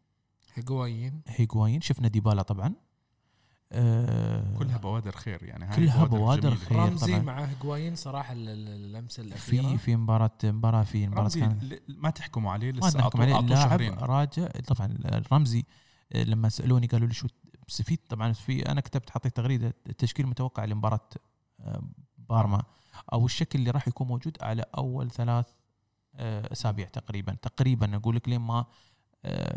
هيغوايين 0.58 1.22
هيغوايين 1.28 1.82
شفنا 1.82 2.08
ديبالا 2.08 2.42
طبعا. 2.42 2.74
آه، 3.72 4.58
كلها 4.58 4.78
بوادر 4.78 5.12
خير 5.12 5.44
يعني 5.44 5.66
هاي 5.66 5.76
كلها 5.76 6.06
بوادر 6.06 6.50
جميلة. 6.50 6.66
خير. 6.66 6.78
رمزي 6.78 7.12
طبعاً. 7.14 7.24
مع 7.24 7.40
هجوايين 7.44 7.96
صراحة 7.96 8.34
ال- 8.34 8.50
ال- 8.50 8.68
اللمسة 8.86 9.24
الأخيرة. 9.24 9.62
في 9.68 9.78
في 9.78 9.96
مباراه 9.96 10.32
مباراة 10.44 10.84
في 10.84 11.08
مباراة 11.08 11.28
ل- 11.38 11.80
ما 11.88 12.10
تحكموا 12.10 12.52
عليه 12.52 12.72
ما 12.72 12.78
لسه 12.78 13.00
نحكم 13.00 13.20
أعطوه- 13.20 13.22
عليه. 13.22 13.40
اللاعب 13.40 14.04
راجع. 14.04 14.48
طبعا 14.48 14.98
رمزي 15.32 15.66
آه، 16.14 16.24
لما 16.24 16.50
سألوني 16.50 16.88
قالوا 16.88 17.08
لي 17.08 17.14
شو 17.14 17.28
بس 17.68 17.82
في 17.82 17.96
طبعا 17.96 18.34
في 18.34 18.72
أنا 18.72 18.82
كتبت 18.82 19.10
حطيت 19.10 19.36
تغريدة 19.38 19.74
التشكيل 19.90 20.26
المتوقع 20.26 20.66
لمباراة 20.66 21.10
آه، 21.60 21.82
بارما. 22.18 22.64
أو 23.14 23.26
الشكل 23.26 23.60
اللي 23.60 23.72
راح 23.72 23.88
يكون 23.88 24.08
موجود 24.08 24.38
على 24.42 24.66
أول 24.78 25.12
ثلاث 25.12 25.46
أسابيع 26.16 26.88
تقريبا. 26.88 27.34
تقريبا 27.42 27.96
أقول 27.96 28.16
لك 28.16 28.30
لين 28.30 28.42
ما 28.42 28.66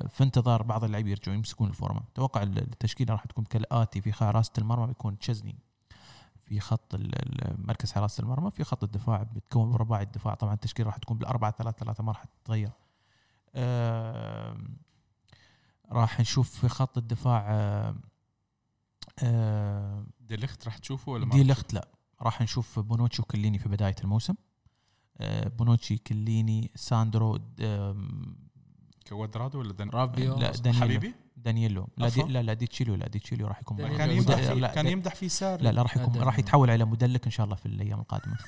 في 0.09 0.21
انتظار 0.25 0.63
بعض 0.63 0.85
اللاعبين 0.85 1.11
يرجعون 1.11 1.37
يمسكون 1.37 1.69
الفورمة. 1.69 2.01
أتوقع 2.13 2.43
التشكيلة 2.43 3.13
راح 3.13 3.25
تكون 3.25 3.45
كالآتي 3.45 4.01
في 4.01 4.13
حراسه 4.13 4.53
المرمى 4.59 4.87
بيكون 4.87 5.19
تشزني 5.19 5.59
في 6.45 6.61
خط 6.61 6.97
مركز 7.59 7.93
حراسه 7.93 8.23
المرمى 8.23 8.51
في 8.51 8.65
خط 8.65 8.85
الدفاع 8.85 9.23
بتكون 9.23 9.69
من 9.69 9.75
رباعي 9.75 10.03
الدفاع. 10.03 10.35
طبعا 10.35 10.55
التشكيلة 10.55 10.87
راح 10.87 10.97
تكون 10.97 11.19
بالأربعة 11.19 11.51
ثلاثة 11.59 11.79
ثلاثة 11.79 12.05
ما 12.05 12.13
راح 12.13 12.25
تتغير. 12.25 12.71
راح 15.93 16.21
نشوف 16.21 16.51
في 16.61 16.69
خط 16.69 16.99
الدفاع 16.99 17.95
دي 20.21 20.37
ليخت 20.37 20.65
راح 20.65 20.79
تشوفه 20.79 21.13
ولا 21.13 21.25
ما 21.27 21.33
دي 21.33 21.43
راح 21.43 21.49
لخت 21.49 21.75
لا. 21.75 21.89
راح 22.23 22.43
نشوف 22.43 22.79
بونوتشي 22.79 23.23
وكيليني 23.23 23.59
في 23.59 23.69
بداية 23.69 23.97
الموسم. 24.05 24.35
آه، 25.19 25.49
بونوتشي 25.49 25.99
كيليني 25.99 26.71
ساندرو 26.75 27.39
كوادرادو 29.11 29.59
ولا 29.59 29.73
دن... 29.73 29.89
رابيو 29.91 30.37
لا 30.39 30.51
دانييلو 30.53 30.85
حبيبي 30.85 31.15
دانييلو 31.37 31.89
لا 31.97 32.09
دي؟ 32.09 32.23
لا 32.23 32.43
لا 32.43 32.53
ديتشيليو 32.53 32.95
لا 32.95 33.09
ديتشيليو 33.09 33.47
راح 33.47 33.61
يكون. 33.61 33.77
كان 33.77 34.09
لا، 34.09 34.13
يمدح 34.15 34.39
لا، 34.39 34.43
فيه 34.49 34.61
لا 34.61 34.69
كان 34.69 34.85
لا 34.85 34.91
يمدح 34.91 35.15
فيه 35.15 35.29
ساري 35.29 35.65
لا 35.65 35.73
لا 35.73 35.83
راح 35.83 35.97
يكون 35.97 36.15
لا، 36.15 36.23
راح 36.25 36.35
لا. 36.35 36.41
يتحول 36.41 36.71
إلى 36.71 36.85
مدلك 36.85 37.25
إن 37.25 37.31
شاء 37.31 37.45
الله 37.45 37.57
في 37.57 37.67
الأيام 37.67 38.01
القادمة 38.01 38.37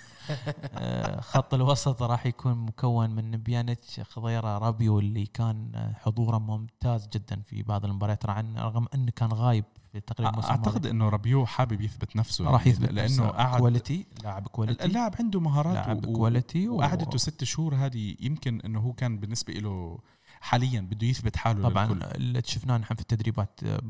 آه، 0.74 1.20
خط 1.20 1.54
الوسط 1.54 2.02
راح 2.02 2.26
يكون 2.26 2.52
مكون 2.54 3.10
من 3.10 3.30
بيانيتش 3.30 4.00
خضيرة 4.00 4.58
رابيو 4.58 4.98
اللي 4.98 5.26
كان 5.26 5.92
حضوره 6.00 6.38
ممتاز 6.38 7.08
جدا 7.08 7.40
في 7.40 7.62
بعض 7.62 7.84
المباريات 7.84 8.26
رغم 8.26 8.56
رغم 8.58 8.86
انه 8.94 9.10
كان 9.16 9.28
غايب 9.32 9.64
في 9.92 10.00
تقريبا 10.00 10.44
أعتقد. 10.44 10.86
إنه 10.86 11.08
رابيو 11.08 11.46
حابب 11.46 11.80
يثبت 11.80 12.16
نفسه 12.16 12.44
راح 12.50 12.60
يعني 12.66 12.70
يثبت 12.78 12.92
لأنه 12.92 13.04
نفسه. 13.06 13.28
قعد 13.28 13.60
quality 13.60 14.06
لاعب 14.24 14.48
quality 14.48 14.84
اللاعب 14.84 15.14
عنده 15.20 15.40
مهارات 15.40 15.74
لاعب 15.74 16.06
quality 16.06 16.68
و- 16.68 16.76
وقعدته 16.76 17.18
ست 17.18 17.44
شهور 17.44 17.74
هذه 17.74 18.16
يمكن 18.20 18.60
إنه 18.60 18.80
هو 18.80 18.92
كان 18.92 19.18
بالنسبة 19.18 19.52
له 19.52 19.98
حاليا 20.42 20.80
بده 20.80 21.06
يثبت 21.06 21.36
حاله 21.36 21.68
طبعا 21.68 21.86
للكل. 21.86 22.04
اللي 22.04 22.42
شفناه 22.44 22.76
نحن 22.76 22.94
في 22.94 23.00
التدريبات 23.00 23.60
آه، 23.64 23.80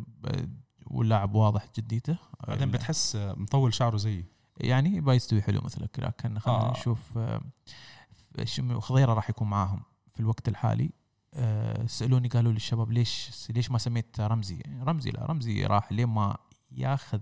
واللاعب 0.87 1.35
واضح 1.35 1.67
جديته. 1.79 2.17
بعدين 2.49 2.71
بتحس 2.71 3.17
مطول 3.17 3.75
شعره 3.75 3.97
زيي. 3.97 4.25
يعني 4.57 5.01
بيستوي 5.01 5.43
حلو 5.43 5.61
مثلك 5.61 5.99
لكن 5.99 6.39
خلينا 6.39 6.69
آه. 6.69 6.71
نشوف 6.71 7.19
آه، 7.19 7.41
خضيرة 8.79 9.15
راح 9.15 9.31
يكون 9.31 9.51
معاهم 9.51 9.83
في 10.15 10.21
الوقت 10.21 10.49
الحالي. 10.49 10.91
آه، 11.35 11.87
سألوني 11.87 12.29
قالوا 12.29 12.53
لي 12.53 12.57
الشباب 12.57 12.93
ليش 12.93 13.31
ليش 13.51 13.71
ما 13.71 13.79
سميت 13.79 14.21
رمزي؟ 14.21 14.63
رمزي 14.83 15.11
لا 15.11 15.27
رمزي 15.27 15.67
راح 15.67 15.93
لين 15.93 16.07
ما 16.07 16.37
ياخذ 16.73 17.21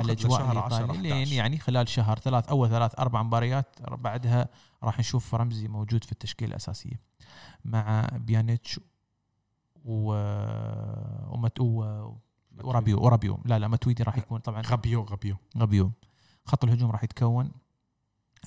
الاجواء 0.00 0.40
لشهر 0.40 0.58
10 0.58 0.84
الإيطالي. 0.84 1.02
لين 1.02 1.12
11 1.12 1.32
يعني 1.32 1.58
خلال 1.58 1.88
شهر 1.88 2.18
ثلاث 2.18 2.48
أول 2.48 2.68
ثلاث 2.68 2.98
أربع 2.98 3.22
مباريات 3.22 3.76
بعدها 3.90 4.48
راح 4.82 4.98
نشوف 4.98 5.34
رمزي 5.34 5.68
موجود 5.68 6.04
في 6.04 6.12
التشكيلة 6.12 6.50
الأساسية. 6.50 7.00
مع 7.66 8.08
بيانيتش 8.12 8.80
و 9.84 10.12
ومت... 11.34 11.60
و... 11.60 12.14
ورابيو 12.64 13.04
ورابيو. 13.04 13.40
لا 13.44 13.58
لا 13.58 13.68
متويدي 13.68 14.02
راح 14.02 14.18
يكون 14.18 14.40
طبعا. 14.40 14.62
رابيو 14.62 15.02
رابيو 15.02 15.36
رابيو 15.58 15.92
خط 16.44 16.64
الهجوم 16.64 16.90
راح 16.90 17.04
يتكون. 17.04 17.50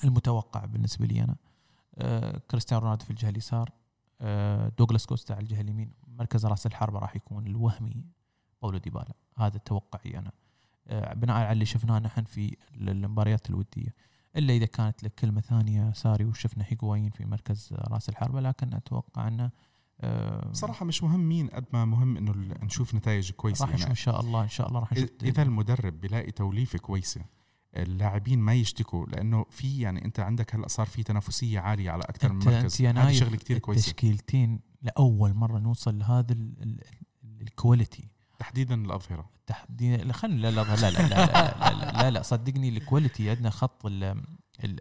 المتوقع 0.04 0.64
بالنسبة 0.64 1.06
لي 1.06 1.24
أنا 1.24 1.36
آه 1.98 2.40
كريستيانو 2.50 2.82
رونالدو 2.84 3.04
في 3.04 3.10
الجهة 3.10 3.28
اليسار 3.28 3.70
آه 4.20 4.72
دوغلاس 4.78 5.06
كوستا 5.06 5.32
على 5.32 5.42
الجهة 5.42 5.60
اليمين. 5.60 5.92
مركز 6.06 6.46
راس 6.46 6.66
الحربة 6.66 6.98
راح 6.98 7.16
يكون 7.16 7.46
الوهمي 7.46 8.04
باولو 8.62 8.78
ديبالا. 8.78 9.14
هذا 9.38 9.58
توقعي 9.58 10.18
أنا. 10.18 10.32
آه 10.88 11.14
بناء 11.14 11.36
على 11.36 11.52
اللي 11.52 11.64
شفناه 11.64 11.98
نحن 11.98 12.24
في 12.24 12.56
المباريات 12.74 13.50
الودية. 13.50 13.94
إلا 14.36 14.52
إذا 14.54 14.66
كانت 14.66 15.02
لك 15.04 15.14
كلمه 15.14 15.40
ثانية. 15.40 15.92
ساري 15.92 16.24
وشفنا 16.24 16.64
هيغوايين 16.68 17.10
في 17.10 17.26
مركز 17.26 17.68
رأس 17.72 18.08
الحربة 18.08 18.40
لكن 18.40 18.74
أتوقع 18.74 19.28
أنه 19.28 19.50
آه 20.00 20.48
بصراحه 20.48 20.86
مش 20.86 21.02
مهم 21.02 21.28
مين 21.28 21.48
قد 21.48 21.64
ما 21.72 21.84
مهم 21.84 22.16
إنه 22.16 22.32
نشوف 22.62 22.94
نتائج 22.94 23.30
كويسة 23.30 23.64
راح 23.64 23.74
نشوف 23.74 23.88
إن 23.88 23.94
شاء 23.94 24.20
الله 24.20 24.42
إن 24.42 24.48
شاء 24.48 24.68
الله 24.68 24.80
راح 24.80 24.92
نشوف 24.92 25.10
إذا 25.22 25.42
المدرب 25.42 26.00
بيلاقي 26.00 26.30
توليفة 26.30 26.78
كويسة 26.78 27.20
اللاعبين 27.76 28.38
ما 28.38 28.54
يشتكوا 28.54 29.06
لأنه 29.06 29.44
في 29.50 29.80
يعني 29.80 30.04
أنت 30.04 30.20
عندك 30.20 30.54
هلأ 30.54 30.68
صار 30.68 30.86
في 30.86 31.02
تنافسية 31.02 31.60
عالية 31.60 31.90
على 31.90 32.02
أكثر 32.02 32.32
من 32.32 32.38
مركز. 32.44 32.82
هذه 32.82 33.12
شغلة 33.12 33.36
كثير 33.36 33.58
كويسة. 33.58 33.80
التشكيلتين 33.80 34.60
لأول 34.82 35.34
مرة 35.34 35.58
نوصل 35.58 35.98
لهذا 35.98 36.32
ال- 36.32 36.62
ال- 36.62 36.80
ال- 37.24 37.42
ال 37.42 37.49
quality. 37.49 38.08
تحديدا 38.38 38.74
الأظهرة. 38.74 39.30
تحديدا 39.50 40.04
لا 40.04 40.12
خلينا 40.12 40.40
لا 40.40 40.50
لا 40.50 40.62
لا 40.62 40.90
لا 40.90 40.90
لا, 40.90 41.08
لا, 41.08 41.72
لا, 41.74 42.02
لا, 42.02 42.10
لا 42.10 42.22
صدقني 42.22 42.68
ال 42.68 42.76
quality 42.76 43.30
عندنا 43.30 43.50
خط 43.50 43.86
ال 43.86 44.22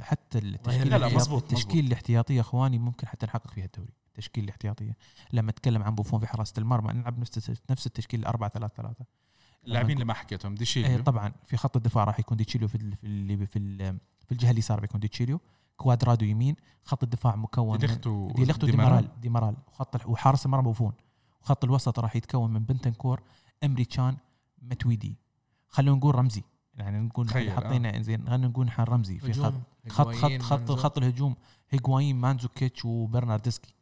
حتى 0.01 0.37
التشكيل 0.39 0.89
لا، 0.89 0.97
لا، 0.97 1.15
مزبوط، 1.15 1.41
التشكيل 1.43 1.85
الاحتياطي 1.87 2.35
يا 2.35 2.41
اخواني 2.41 2.79
ممكن 2.79 3.07
حتى 3.07 3.25
نحقق 3.25 3.51
فيها 3.51 3.65
الدوري 3.65 3.93
التشكيل 4.07 4.43
الاحتياطيه 4.43 4.97
لما 5.33 5.49
اتكلم 5.49 5.83
عن 5.83 5.95
بوفون 5.95 6.19
في 6.19 6.27
حراسه 6.27 6.53
المرمى 6.57 6.93
نلعب 6.93 7.19
نفس 7.19 7.51
نفس 7.69 7.87
التشكيل 7.87 8.25
4 8.25 8.49
3 8.49 8.73
3 8.75 9.05
اللاعبين 9.67 9.93
اللي 9.95 10.05
ما 10.05 10.13
حكيتهم 10.13 10.51
إيه 10.51 10.57
ديشيليو 10.59 11.03
طبعا 11.03 11.31
في 11.45 11.57
خط 11.57 11.75
الدفاع 11.77 12.03
راح 12.03 12.19
يكون 12.19 12.37
ديتشيليو 12.37 12.67
في 12.67 12.75
ال- 12.75 12.95
في 12.95 13.07
ال- 13.07 13.47
في, 13.47 13.59
ال- 13.59 13.97
في 14.25 14.31
الجهه 14.31 14.51
اليسار 14.51 14.79
بيكون 14.79 14.99
ديتشيليو 14.99 15.41
كوادرادو 15.77 16.25
يمين 16.25 16.55
خط 16.83 17.03
الدفاع 17.03 17.35
مكون 17.35 17.71
من 17.71 17.77
ديليختو 17.77 18.31
دي 18.31 18.45
لختو 18.45 18.67
ديمارال 18.67 19.21
ديمارال 19.21 19.55
وخط 19.67 20.05
وحارس 20.07 20.45
المرمى 20.45 20.63
بوفون 20.63 20.93
وخط 21.41 21.63
الوسط 21.63 21.99
راح 21.99 22.15
يتكون 22.15 22.53
من 22.53 22.59
بنتنكور 22.63 23.21
امري 23.63 23.85
تشان 23.85 24.17
متويدي. 24.61 25.17
خلونا 25.67 25.97
نقول 25.97 26.15
رمزي. 26.15 26.43
يعني 26.75 26.99
نقول 26.99 27.29
حطينا 27.29 28.01
زين 28.01 28.27
خلينا 28.27 28.47
نقول 28.47 28.65
نحن 28.65 28.83
رمزي. 28.83 29.19
في 29.19 29.33
خط 29.33 29.53
خط 29.89 30.15
خط 30.15 30.41
خط. 30.41 30.71
خط 30.71 30.97
الهجوم. 30.97 31.35
هيغوايين 31.69 32.15
مانزوكيتش 32.15 32.85
وبرناردسكي. 32.85 33.73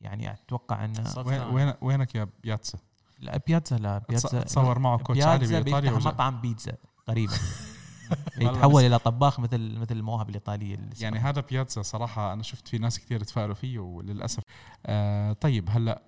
يعني 0.00 0.32
أتوقع 0.32 0.84
أن 0.84 0.94
صف 0.94 1.26
وين 1.26 1.72
وينك 1.82 2.14
يا 2.14 2.28
بياتسا 2.42 2.78
لا 3.18 3.40
بياتزا 3.46 3.76
لا 3.78 3.98
بياتزا 3.98 4.42
تصور 4.42 4.78
معه 4.78 4.98
coach. 4.98 5.22
عالي 5.22 5.38
بياتزا 5.38 5.60
بايطاليا 5.60 5.92
مطعم 5.92 6.40
بيتزا 6.40 6.76
قريبا. 7.08 7.32
يتحول 8.40 8.82
إلى 8.84 8.98
طباخ 8.98 9.40
مثل 9.40 9.78
مثل 9.78 9.96
المواهب 9.96 10.28
الإيطالية 10.28 10.78
يعني 11.00 11.18
هذا 11.18 11.40
بياتزا 11.40 11.82
صراحة 11.82 12.32
أنا 12.32 12.42
شفت 12.42 12.68
في 12.68 12.78
ناس 12.78 12.98
كثير 12.98 13.20
تفائلوا 13.24 13.54
فيه 13.54 13.78
وللأسف. 13.78 14.42
آه 14.86 15.32
طيب 15.32 15.70
هلأ 15.70 16.02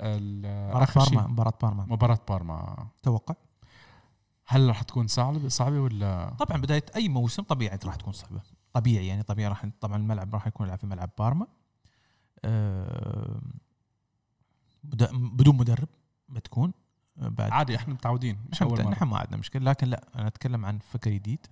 آخر 0.73 1.01
بارما 1.01 1.05
شيء. 1.05 1.29
مباراة 1.29 1.53
بارما. 1.63 1.87
مباراة 1.89 2.21
بارما. 2.29 2.87
توقع؟ 3.03 3.35
هل 4.47 4.69
راح 4.69 4.83
تكون 4.83 5.07
صعبه 5.07 5.49
صعبة 5.49 5.81
ولا؟ 5.81 6.35
طبعا 6.39 6.61
بداية 6.61 6.85
أي 6.97 7.09
موسم 7.09 7.43
طبيعي 7.43 7.79
راح 7.85 7.95
تكون 7.95 8.13
صعبة. 8.13 8.41
طبيعي 8.73 9.07
يعني 9.07 9.23
طبيعي 9.23 9.49
راح 9.49 9.67
طبعا 9.81 9.97
الملعب 9.97 10.35
راح 10.35 10.47
يكون 10.47 10.67
يلعب 10.67 10.79
في 10.79 10.87
ملعب 10.87 11.11
بارما. 11.19 11.47
آه، 12.45 13.41
بدون 15.15 15.57
مدرب 15.57 15.89
بتكون 16.29 16.73
آه، 17.19 17.29
بعد. 17.29 17.51
عادي 17.51 17.77
إحنا 17.77 17.95
متعودين 17.95 18.39
مش 18.53 18.63
نحن 18.63 18.65
اول 18.65 18.85
مرة. 18.85 18.91
نحن 18.91 19.05
ما 19.05 19.19
عندنا 19.19 19.37
مشكلة. 19.37 19.71
لكن 19.71 19.87
لا 19.87 20.09
أنا 20.15 20.27
أتكلم 20.27 20.67
عن 20.67 20.79
فكر 20.79 21.11
جديد. 21.11 21.47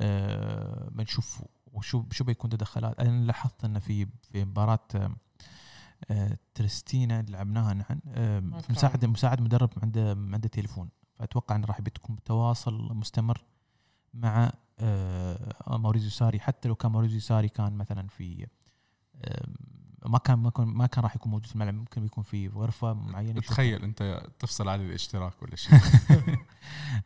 آه، 0.00 0.88
بنشوف 0.90 1.42
وشو 1.72 2.04
شو 2.10 2.24
بيكون 2.24 2.50
تدخلات. 2.50 3.00
أنا 3.00 3.24
لاحظت 3.24 3.64
إن 3.64 3.78
في 3.78 4.06
في 4.22 4.44
مباراة 4.44 4.88
آه، 6.10 6.38
تريستينا 6.54 7.20
اللي 7.20 7.32
لعبناها 7.32 7.74
نحن. 7.74 8.00
آه،. 8.08 8.40
مساعد 8.70 9.04
مساعد 9.04 9.40
مدرب 9.40 9.70
عنده 9.82 10.10
عنده 10.10 10.48
تليفون. 10.48 10.88
فأتوقع 11.14 11.56
إنه 11.56 11.66
راح 11.66 11.80
بتكون 11.80 12.16
تواصل 12.24 12.94
مستمر 12.94 13.44
مع 14.14 14.52
آه، 14.78 15.54
موريزيو 15.68 16.10
ساري. 16.10 16.40
حتى 16.40 16.68
لو 16.68 16.74
كان 16.74 16.92
موريزيو 16.92 17.20
ساري 17.20 17.48
كان 17.48 17.72
مثلا 17.72 18.08
في 18.08 18.46
آه، 19.24 19.46
ما 20.06 20.18
كان 20.18 20.38
ما 20.38 20.50
كان 20.50 20.66
ما 20.66 20.86
كان 20.86 21.04
راح 21.04 21.16
يكون 21.16 21.32
موجود 21.32 21.46
في 21.46 21.54
الملعب. 21.54 21.74
ممكن 21.74 22.04
يكون 22.04 22.24
في 22.24 22.48
غرفة 22.48 22.92
معينة 22.92 23.40
تخيل 23.40 23.82
أنت 23.82 24.26
تفصل 24.38 24.68
عليه 24.68 24.86
الاشتراك 24.86 25.42
ولا 25.42 25.56
شيء. 25.56 25.78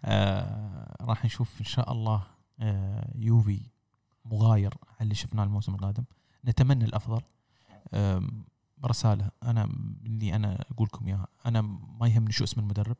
آه 0.04 0.96
راح 1.00 1.24
نشوف 1.24 1.60
إن 1.60 1.64
شاء 1.64 1.92
الله 1.92 2.22
يوفي 3.14 3.60
مغاير 4.24 4.74
على 4.88 5.00
اللي 5.00 5.14
شفناه 5.14 5.44
الموسم 5.44 5.74
القادم. 5.74 6.04
نتمنى 6.44 6.84
الأفضل. 6.84 7.20
رسالة 8.84 9.30
أنا 9.42 9.64
اللي 10.06 10.34
أنا 10.34 10.64
أقول 10.70 10.86
لكم 10.86 11.06
إياها. 11.06 11.26
أنا 11.46 11.60
ما 12.00 12.08
يهمني 12.08 12.32
شو 12.32 12.44
اسم 12.44 12.60
المدرب. 12.60 12.96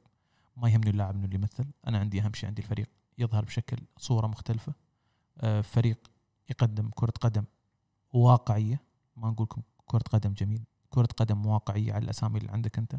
ما 0.59 0.69
يهمني 0.69 0.91
اللاعب 0.91 1.15
إنه 1.15 1.25
اللي 1.25 1.37
يمثل. 1.37 1.65
أنا 1.87 1.99
عندي 1.99 2.21
أهم 2.21 2.33
شيء 2.35 2.49
عندي 2.49 2.63
الفريق. 2.63 2.89
يظهر 3.19 3.45
بشكل 3.45 3.79
صورة 3.97 4.27
مختلفة. 4.27 4.73
آه 5.39 5.61
فريق 5.61 6.11
يقدم 6.51 6.91
كرة 6.95 7.13
قدم 7.21 7.45
واقعية. 8.13 8.81
ما 9.17 9.31
نقول 9.31 9.45
لكم 9.45 9.63
كرة 9.87 10.05
قدم 10.11 10.33
جميل. 10.33 10.63
كرة 10.91 11.09
قدم 11.17 11.47
واقعية 11.47 11.93
على 11.93 12.05
الأسامي 12.05 12.39
اللي 12.39 12.51
عندك 12.51 12.79
أنت. 12.79 12.99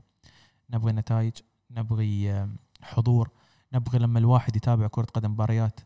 نبغي 0.69 0.91
نتائج 0.91 1.33
نبغي 1.71 2.31
آه، 2.31 2.49
حضور 2.81 3.29
نبغى 3.73 3.99
لما 3.99 4.19
الواحد 4.19 4.55
يتابع 4.55 4.87
كرة 4.87 5.05
قدم 5.05 5.31
مباريات 5.31 5.79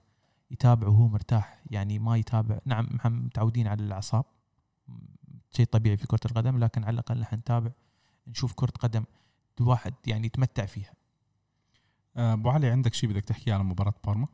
يتابع 0.51 0.87
وهو 0.87 1.07
مرتاح. 1.07 1.61
يعني 1.71 1.99
ما 1.99 2.17
يتابع 2.17 2.59
نعم 2.65 2.87
متعودين 3.05 3.67
على 3.67 3.83
الأعصاب. 3.83 4.25
شيء 5.51 5.65
طبيعي 5.65 5.97
في 5.97 6.07
كرة 6.07 6.19
القدم 6.25 6.59
لكن 6.59 6.83
على 6.83 6.93
الأقل 6.93 7.21
إحنا 7.21 7.37
نتابع 7.37 7.71
نشوف 8.27 8.53
كرة 8.53 8.71
قدم 8.79 9.03
الواحد 9.59 9.93
يعني 10.07 10.25
يتمتع 10.27 10.65
فيها. 10.65 10.93
أبو 12.17 12.49
علي 12.49 12.67
عندك 12.69 12.93
شيء 12.93 13.09
بدك 13.09 13.25
تحكيه 13.25 13.53
على 13.53 13.63
مباراة 13.63 13.93
بارما 14.05 14.27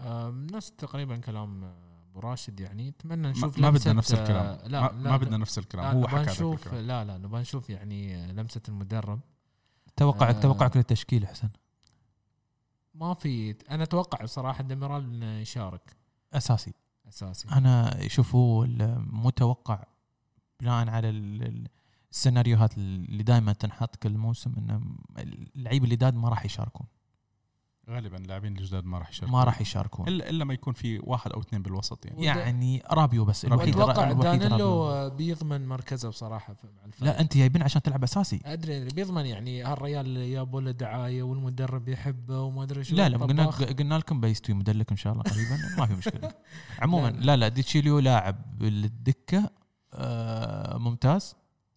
آم، 0.00 0.46
نفس 0.46 0.72
تقريبا 0.72 1.16
كلام 1.16 1.64
آه، 1.64 1.76
أبو 2.10 2.20
راشد 2.20 2.60
يعني. 2.60 2.88
أتمنى 2.88 3.28
نشوف 3.28 3.58
ما, 3.58 3.70
ما 3.70 3.78
بدنا 3.78 3.92
نفس 3.92 4.14
الكلام. 4.14 4.46
آه، 4.46 4.68
لا 4.68 4.80
ما, 4.92 5.02
لا 5.02 5.10
ما 5.10 5.16
بدنا 5.16 5.36
نفس 5.36 5.58
لا 5.58 5.62
الكلام 5.64 5.84
هو 5.96 6.00
نبغى 6.00 6.10
حكى 6.20 6.30
نشوف 6.30 6.74
لا 6.74 7.04
لا 7.04 7.18
نبغى 7.18 7.40
نشوف 7.40 7.70
يعني 7.70 8.16
آه، 8.16 8.32
لمسة 8.32 8.60
المدرب. 8.68 9.20
توقع 9.96 10.28
آه. 10.28 10.32
توقعك 10.32 10.76
للتشكيل 10.76 11.26
حسن. 11.26 11.48
ما 12.94 13.14
في 13.14 13.54
أنا 13.70 13.82
أتوقع 13.82 14.24
بصراحة 14.24 14.62
ديميرال 14.64 15.04
انه 15.04 15.38
يشارك. 15.40 15.96
أساسي. 16.34 16.72
أساسي. 17.08 17.48
أنا 17.48 17.98
شوف 18.08 18.34
هو 18.34 18.64
المتوقع 18.64 19.84
بناء 20.60 20.88
على 20.88 21.08
ال- 21.10 21.42
ال- 21.42 21.68
السيناريوهات 22.10 22.78
اللي 22.78 23.22
دائما 23.22 23.52
تنحط 23.52 23.96
كل 23.96 24.18
موسم 24.18 24.52
ان 24.58 24.96
اللعيبه 25.56 25.84
الجداد 25.84 26.14
ما 26.14 26.28
راح 26.28 26.44
يشاركون. 26.44 26.86
غالبا 27.90 28.16
اللاعبين 28.16 28.52
الجداد 28.58 28.84
ما 28.84 28.98
راح 28.98 29.10
يشاركوا 29.10 29.32
ما 29.38 29.44
راح 29.44 29.60
يشاركون. 29.60 30.08
الا 30.08 30.28
إلا 30.30 30.44
ما 30.44 30.54
يكون 30.54 30.72
في 30.74 31.00
واحد 31.02 31.32
أو 31.32 31.40
اثنين 31.40 31.62
بالوسط 31.62 32.06
يعني. 32.06 32.24
يعني 32.24 32.82
رابيو 32.90 33.24
بس 33.24 33.44
الوحيد 33.44 33.76
رابيو. 33.78 34.22
دانيلو 34.22 35.10
بيضمن 35.10 35.68
مركزه 35.68 36.08
بصراحة 36.08 36.54
في- 36.54 36.66
مع 36.66 36.84
الفريق. 36.86 37.12
لا 37.12 37.20
أنت 37.20 37.36
جايبين 37.36 37.62
عشان 37.62 37.82
تلعب 37.82 38.02
أساسي. 38.02 38.40
أدري 38.44 38.76
أدري، 38.76 38.88
بيضمن 38.94 39.26
يعني 39.26 39.62
هالريال 39.62 40.06
اللي 40.06 40.30
جابوا 40.32 40.60
له 40.60 40.70
دعايه 40.70 41.22
والمدرب 41.22 41.88
يحبه 41.88 42.40
وما 42.40 42.62
أدري 42.62 42.84
شو. 42.84 42.96
لا 42.96 43.08
لا 43.08 43.18
قلنا. 43.18 43.46
قلنا 43.46 43.94
لكم 43.94 44.20
بيستوي 44.20 44.56
مدلك 44.56 44.90
إن 44.90 44.96
شاء 44.96 45.12
الله 45.12 45.22
قريبا. 45.22 45.58
ما 45.78 45.86
في 45.86 45.94
مشكلة. 45.94 46.32
عموما 46.78 47.08
لا، 47.08 47.16
لا. 47.16 47.20
لا 47.26 47.36
لا 47.36 47.48
ديتشيليو 47.48 47.98
لاعب 47.98 48.58
بالدكة 48.58 49.50
آه، 49.94 50.78
ممتاز. 50.78 51.34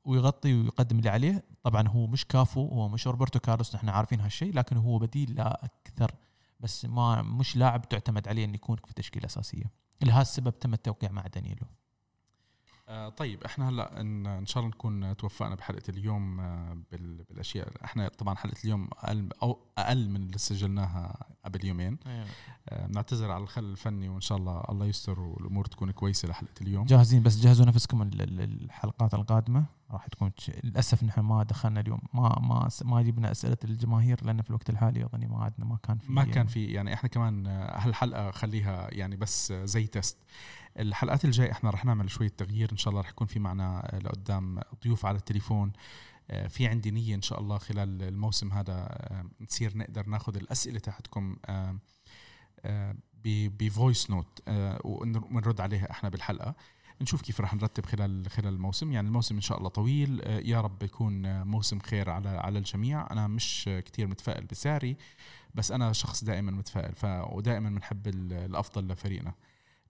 ويغطي 0.09 0.53
ويقدم 0.53 0.97
اللي 0.99 1.09
عليه. 1.09 1.43
طبعا 1.63 1.87
هو 1.87 2.07
مش 2.07 2.25
كافو 2.25 2.67
هو 2.67 2.89
مش 2.89 3.07
روبرتو 3.07 3.39
كارلوس 3.39 3.75
نحن 3.75 3.89
عارفين 3.89 4.19
هالشيء 4.19 4.53
لكن 4.53 4.77
هو 4.77 4.97
بديل 4.99 5.35
لا 5.35 5.65
أكثر 5.65 6.11
بس 6.59 6.85
ما 6.85 7.21
مش 7.21 7.57
لاعب 7.57 7.89
تعتمد 7.89 8.27
عليه 8.27 8.45
إنه 8.45 8.53
يكون 8.55 8.75
في 8.87 8.93
تشكيلة 8.93 9.25
أساسية. 9.25 9.63
لهذا 10.01 10.21
السبب 10.21 10.59
تم 10.59 10.73
التوقيع 10.73 11.11
مع 11.11 11.27
دانييلو. 11.27 11.67
آه 12.87 13.09
طيب 13.09 13.43
إحنا 13.43 13.69
هلأ 13.69 14.01
إن, 14.01 14.25
إن 14.27 14.45
شاء 14.45 14.63
الله 14.63 14.75
نكون 14.75 15.17
توفقنا 15.17 15.55
بحلقة 15.55 15.83
اليوم 15.89 16.39
آه 16.39 16.77
بال- 16.91 17.23
بالأشياء. 17.23 17.85
إحنا 17.85 18.07
طبعا 18.07 18.35
حلقة 18.35 18.57
اليوم 18.63 18.89
أقل 18.97 19.29
أو 19.43 19.59
أقل 19.77 20.09
من 20.09 20.15
اللي 20.23 20.37
سجلناها 20.37 21.25
قبل 21.45 21.65
يومين. 21.65 21.97
آه 22.07 22.25
بنعتذر 22.87 23.31
على 23.31 23.43
الخلل 23.43 23.71
الفني 23.71 24.09
وإن 24.09 24.21
شاء 24.21 24.37
الله 24.37 24.63
الله 24.69 24.85
يستر 24.85 25.19
والأمور 25.19 25.65
تكون 25.65 25.91
كويسة 25.91 26.27
لحلقة 26.27 26.53
اليوم. 26.61 26.85
جاهزين 26.85 27.23
بس 27.23 27.39
جهزوا 27.39 27.65
نفسكم 27.65 28.01
الحلقات 28.01 29.13
القادمة. 29.13 29.65
راح 29.91 30.07
تكون 30.07 30.31
للأسف 30.63 31.03
نحن 31.03 31.21
ما 31.21 31.43
دخلنا 31.43 31.79
اليوم. 31.79 32.01
ما 32.13 32.39
ما 32.39 32.69
ما 32.81 33.01
جبنا 33.01 33.31
أسئلة 33.31 33.57
الجماهير 33.63 34.25
لأن 34.25 34.41
في 34.41 34.49
الوقت 34.49 34.69
الحالي 34.69 35.05
أظني 35.05 35.27
ما 35.27 35.37
عندنا 35.43 35.65
ما 35.65 35.77
كان 35.83 35.97
في 35.97 36.11
ما 36.11 36.23
كان 36.25 36.47
في 36.47 36.65
يعني 36.65 36.93
إحنا 36.93 37.09
كمان 37.09 37.47
آه، 37.47 37.77
هالحلقة 37.79 38.31
خليها 38.31 38.87
يعني 38.93 39.15
بس 39.15 39.51
آه، 39.51 39.65
زي 39.65 39.87
تيست 39.87 40.17
الحلقات 40.79 41.25
الجاي 41.25 41.51
إحنا 41.51 41.69
رح 41.69 41.85
نعمل 41.85 42.09
شوية 42.09 42.29
تغيير. 42.37 42.71
إن 42.71 42.77
شاء 42.77 42.89
الله 42.91 43.01
رح 43.01 43.09
يكون 43.09 43.27
في 43.27 43.39
معنا 43.39 43.95
آه، 43.95 43.99
لقدام 43.99 44.59
ضيوف 44.83 45.05
على 45.05 45.17
التليفون. 45.17 45.71
في 46.49 46.67
عندي 46.67 46.91
نية 46.91 47.15
إن 47.15 47.21
شاء 47.21 47.39
الله 47.39 47.57
خلال 47.57 48.03
الموسم 48.03 48.53
هذا 48.53 48.97
نصير 49.41 49.77
نقدر 49.77 50.07
ناخذ 50.09 50.35
الأسئلة 50.35 50.81
ب- 53.23 53.57
ب 53.57 53.66
voice 53.66 54.09
note 54.09 54.39
ونرد 54.85 55.61
عليها 55.61 55.91
إحنا 55.91 56.09
بالحلقة. 56.09 56.55
نشوف 57.01 57.21
كيف 57.21 57.41
رح 57.41 57.53
نرتب 57.53 57.85
خلال 57.85 58.29
خلال 58.29 58.53
الموسم. 58.53 58.91
يعني 58.91 59.07
الموسم 59.07 59.35
إن 59.35 59.41
شاء 59.41 59.57
الله 59.57 59.69
طويل. 59.69 60.21
آه، 60.21 60.39
يا 60.39 60.61
رب 60.61 60.83
يكون 60.83 61.25
آه، 61.25 61.43
موسم 61.43 61.79
خير 61.79 62.09
على 62.09 62.29
على 62.29 62.59
الجميع. 62.59 63.11
أنا 63.11 63.27
مش 63.27 63.69
كتير 63.85 64.07
متفائل 64.07 64.45
بساري 64.45 64.97
بس 65.55 65.71
أنا 65.71 65.93
شخص 65.93 66.23
دائما 66.23 66.51
متفائل 66.51 66.95
ف 66.95 67.05
ودائما 67.05 67.69
بنحب 67.69 68.07
ال- 68.07 68.33
الأفضل 68.33 68.87
لفريقنا. 68.87 69.33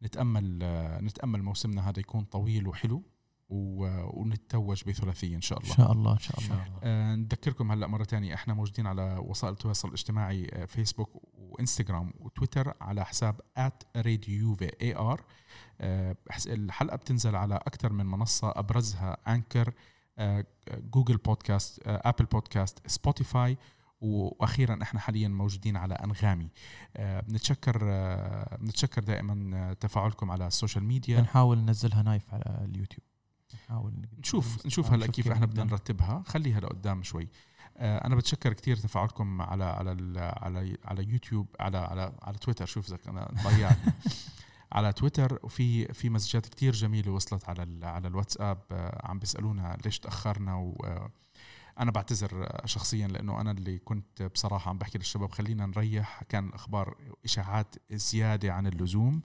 نتأمل 0.04 0.60
آه، 0.64 1.02
نتأمل 1.02 1.44
موسمنا 1.44 1.90
هذا 1.90 2.00
يكون 2.00 2.24
طويل 2.24 2.68
وحلو 2.68 3.04
ونتوج 3.50 4.84
بثلاثية 4.88 5.36
إن 5.36 5.42
شاء 5.42 5.60
إن 5.60 5.64
الله 5.64 5.76
شاء 5.76 5.92
الله 5.92 6.14
إن 6.14 6.20
شاء 6.20 6.40
إن 6.40 6.46
الله. 6.46 6.80
آه، 6.84 7.16
نذكركم 7.16 7.72
هلأ 7.72 7.88
مرة 7.88 8.04
تانية 8.04 8.34
إحنا 8.34 8.54
موجودين 8.54 8.88
على 8.88 9.18
وسائل 9.26 9.54
التواصل 9.54 9.88
الاجتماعي 9.88 10.48
آه، 10.54 10.66
فيسبوك 10.66 11.10
وإنستغرام 11.34 12.14
وتويتر 12.20 12.74
على 12.82 13.06
حساب 13.06 13.42
@radiojuve 13.98 14.96
ar 14.98 15.20
بحس- 15.20 15.24
الحلقة 16.48 16.96
بتنزل 16.96 17.36
على 17.36 17.56
أكثر 17.56 17.94
من 17.94 18.06
منصة 18.06 18.54
أبرزها 18.56 19.18
Anchor 19.28 19.74
جوجل 20.72 21.18
بودكاست 21.18 21.88
آه، 21.88 22.02
أبل 22.06 22.26
بودكاست 22.26 22.88
سبوتيفاي 22.88 23.58
وأخيرا 24.02 24.80
إحنا 24.82 25.00
حاليا 25.00 25.28
موجودين 25.28 25.78
على 25.78 25.94
أنغامي. 25.94 26.50
آه، 26.98 27.22
بنتشكر 27.22 27.80
آه، 27.84 28.58
بنتشكر 28.62 29.04
دائما 29.04 29.58
آه، 29.58 29.74
تفاعلكم 29.74 30.32
على 30.32 30.48
السوشيال 30.48 30.84
ميديا. 30.84 31.20
بنحاول 31.20 31.58
ننزلها 31.58 32.02
نايف 32.02 32.34
على 32.34 32.66
اليوتيوب. 32.66 33.04
نحاول 33.54 33.94
نشوف 34.20 34.66
نشوف 34.66 34.92
هلا 34.92 35.08
كيف 35.08 35.32
إحنا 35.32 35.46
بدنا 35.46 35.64
نرتبها 35.64 36.24
خليها 36.28 36.60
لقدام 36.60 37.04
شوي. 37.04 37.30
آه، 37.78 38.08
أنا 38.08 38.16
بتشكر 38.16 38.54
كثير 38.54 38.76
تفاعلكم 38.76 39.42
على 39.42 39.64
على 39.64 40.20
على 40.20 40.78
على 40.86 41.10
يوتيوب 41.10 41.48
على 41.60 41.78
على 41.78 42.14
على 42.22 42.38
تويتر. 42.38 42.66
شوف 42.66 42.88
إذا 42.88 42.98
أنا 43.08 43.32
ضيعت 43.44 43.78
على 44.72 44.94
تويتر 44.94 45.40
وفي 45.44 45.94
في 45.94 46.10
مسجات 46.10 46.46
كتير 46.48 46.74
جميلة 46.74 47.12
وصلت 47.12 47.50
على 47.50 47.64
ال- 47.64 47.86
على 47.86 48.08
الواتساب 48.08 48.62
آه، 48.72 49.02
عم 49.08 49.20
بيسألونا 49.20 49.78
ليش 49.86 50.00
تأخرنا 50.00 50.56
و 50.56 50.72
آه، 50.86 51.10
أنا 51.80 51.92
بعتذر 51.92 52.44
آه، 52.44 52.66
شخصيا 52.66 53.08
لأنه 53.08 53.42
أنا 53.42 53.52
اللي 53.52 53.78
كنت 53.80 54.24
بصراحة 54.24 54.70
عم 54.70 54.78
بحكي 54.78 54.98
للشباب 54.98 55.32
خلينا 55.32 55.66
نريح. 55.66 56.24
كان 56.30 56.48
الاخبار 56.48 56.98
إشاعات 57.26 57.76
زيادة 57.92 58.54
عن 58.54 58.68
اللزوم. 58.68 59.22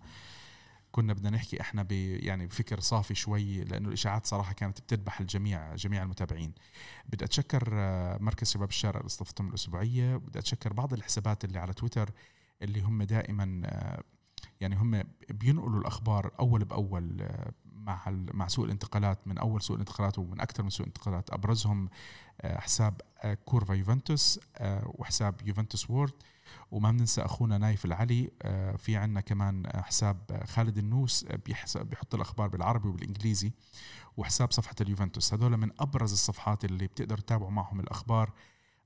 كنا 0.92 1.12
بدنا 1.12 1.30
نحكي 1.30 1.60
إحنا 1.60 1.82
ب 1.82 1.92
يعني 1.92 2.46
بفكر 2.46 2.80
صافي 2.80 3.14
شوي 3.14 3.64
لأنه 3.64 3.88
الإشاعات 3.88 4.26
صراحة 4.26 4.52
كانت 4.52 4.80
بتذبح 4.80 5.20
الجميع 5.20 5.74
جميع 5.74 6.02
المتابعين. 6.02 6.52
بدي 7.08 7.24
أتشكر 7.24 7.68
مركز 8.20 8.50
شباب 8.50 8.68
الشارع 8.68 8.96
اللي 9.00 9.06
استضفتهم 9.06 9.48
الأسبوعية 9.48 10.16
بدي 10.16 10.38
أتشكر 10.38 10.72
بعض 10.72 10.92
الحسابات 10.92 11.44
اللي 11.44 11.58
على 11.58 11.72
تويتر 11.72 12.10
اللي 12.62 12.80
هم 12.80 13.02
دائما 13.02 13.62
يعني 14.60 14.76
هم 14.76 15.02
بينقلوا 15.30 15.80
الأخبار 15.80 16.30
أول 16.40 16.64
بأول 16.64 17.22
آه، 17.22 17.52
مع 17.64 18.10
مع 18.10 18.48
سوق 18.48 18.64
الانتقالات 18.64 19.28
من 19.28 19.38
أول 19.38 19.62
سوق 19.62 19.74
الانتقالات 19.74 20.18
ومن 20.18 20.40
أكثر 20.40 20.62
من 20.62 20.70
سوق 20.70 20.86
انتقالات 20.86 21.30
أبرزهم 21.30 21.88
آه، 22.40 22.60
حساب 22.60 23.00
آه، 23.18 23.34
كورفا 23.34 23.74
يوفنتوس 23.74 24.40
وحساب 24.84 25.34
يوفنتوس 25.46 25.90
وورد. 25.90 26.12
وما 26.70 26.90
بننسى 26.90 27.22
أخونا 27.22 27.58
نايف 27.58 27.84
العلي 27.84 28.30
في 28.78 28.96
عنا 28.96 29.20
كمان 29.20 29.62
حساب 29.74 30.42
خالد 30.46 30.78
النوس 30.78 31.24
بيحط 31.80 32.14
الأخبار 32.14 32.48
بالعربي 32.48 32.88
وبالإنجليزي 32.88 33.52
وحساب 34.16 34.52
صفحة 34.52 34.74
اليوفنتوس. 34.80 35.34
هذول 35.34 35.56
من 35.56 35.70
أبرز 35.80 36.12
الصفحات 36.12 36.64
اللي 36.64 36.86
بتقدروا 36.86 37.20
تتابعوا 37.20 37.50
معهم 37.50 37.80
الأخبار 37.80 38.32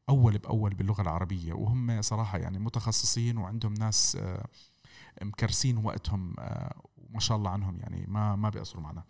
أول 0.08 0.38
بأول 0.38 0.74
باللغة 0.74 1.02
العربية. 1.02 1.52
وهم 1.52 2.02
صراحة 2.02 2.38
يعني 2.38 2.58
متخصصين 2.58 3.38
وعندهم 3.38 3.74
ناس 3.74 4.18
مكرسين 5.22 5.78
وقتهم 5.78 6.34
آه، 6.38 6.74
وما 7.10 7.20
شاء 7.20 7.36
الله 7.38 7.50
عنهم 7.50 7.80
يعني 7.80 8.04
ما 8.08 8.36
ما 8.36 8.50
بيقصروا 8.50 8.82
معنا. 8.82 9.02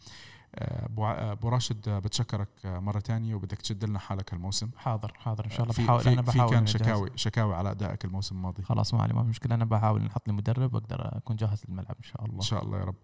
آه، 0.54 0.84
ابو 0.86 1.06
آه، 1.06 1.32
أبو 1.32 1.48
راشد 1.48 1.88
بتشكرك 1.88 2.48
مرة 2.64 3.00
تانية 3.00 3.34
وبدك 3.34 3.58
تشد 3.62 3.84
لنا 3.84 3.98
حالك 3.98 4.34
هالموسم. 4.34 4.70
حاضر 4.76 5.12
حاضر 5.18 5.44
إن 5.44 5.50
شاء 5.50 5.62
الله 5.62 5.72
في 5.72 5.82
بحاول 5.84 6.00
في, 6.00 6.12
أنا 6.12 6.22
في 6.22 6.28
بحاول 6.38 6.50
كان 6.50 6.58
إني 6.58 6.70
أجهز. 6.70 6.82
شكاوي 6.82 7.10
شكاوي 7.16 7.54
على 7.54 7.70
أدائك 7.70 8.04
الموسم 8.04 8.36
الماضي. 8.36 8.62
خلاص 8.62 8.94
ما 8.94 9.02
علي 9.02 9.14
ما 9.14 9.22
في 9.22 9.28
مشكلة 9.28 9.54
أنا 9.54 9.64
بحاول 9.64 10.02
نحط 10.02 10.28
لي 10.28 10.34
مدرب 10.34 10.76
أقدر 10.76 11.16
أكون 11.16 11.36
جاهز 11.36 11.62
للملعب 11.68 11.96
إن 11.98 12.02
شاء 12.02 12.24
إن 12.24 12.30
الله 12.30 12.40
شاء 12.42 12.64
الله 12.64 12.78
يا 12.78 12.84
رب. 12.84 12.96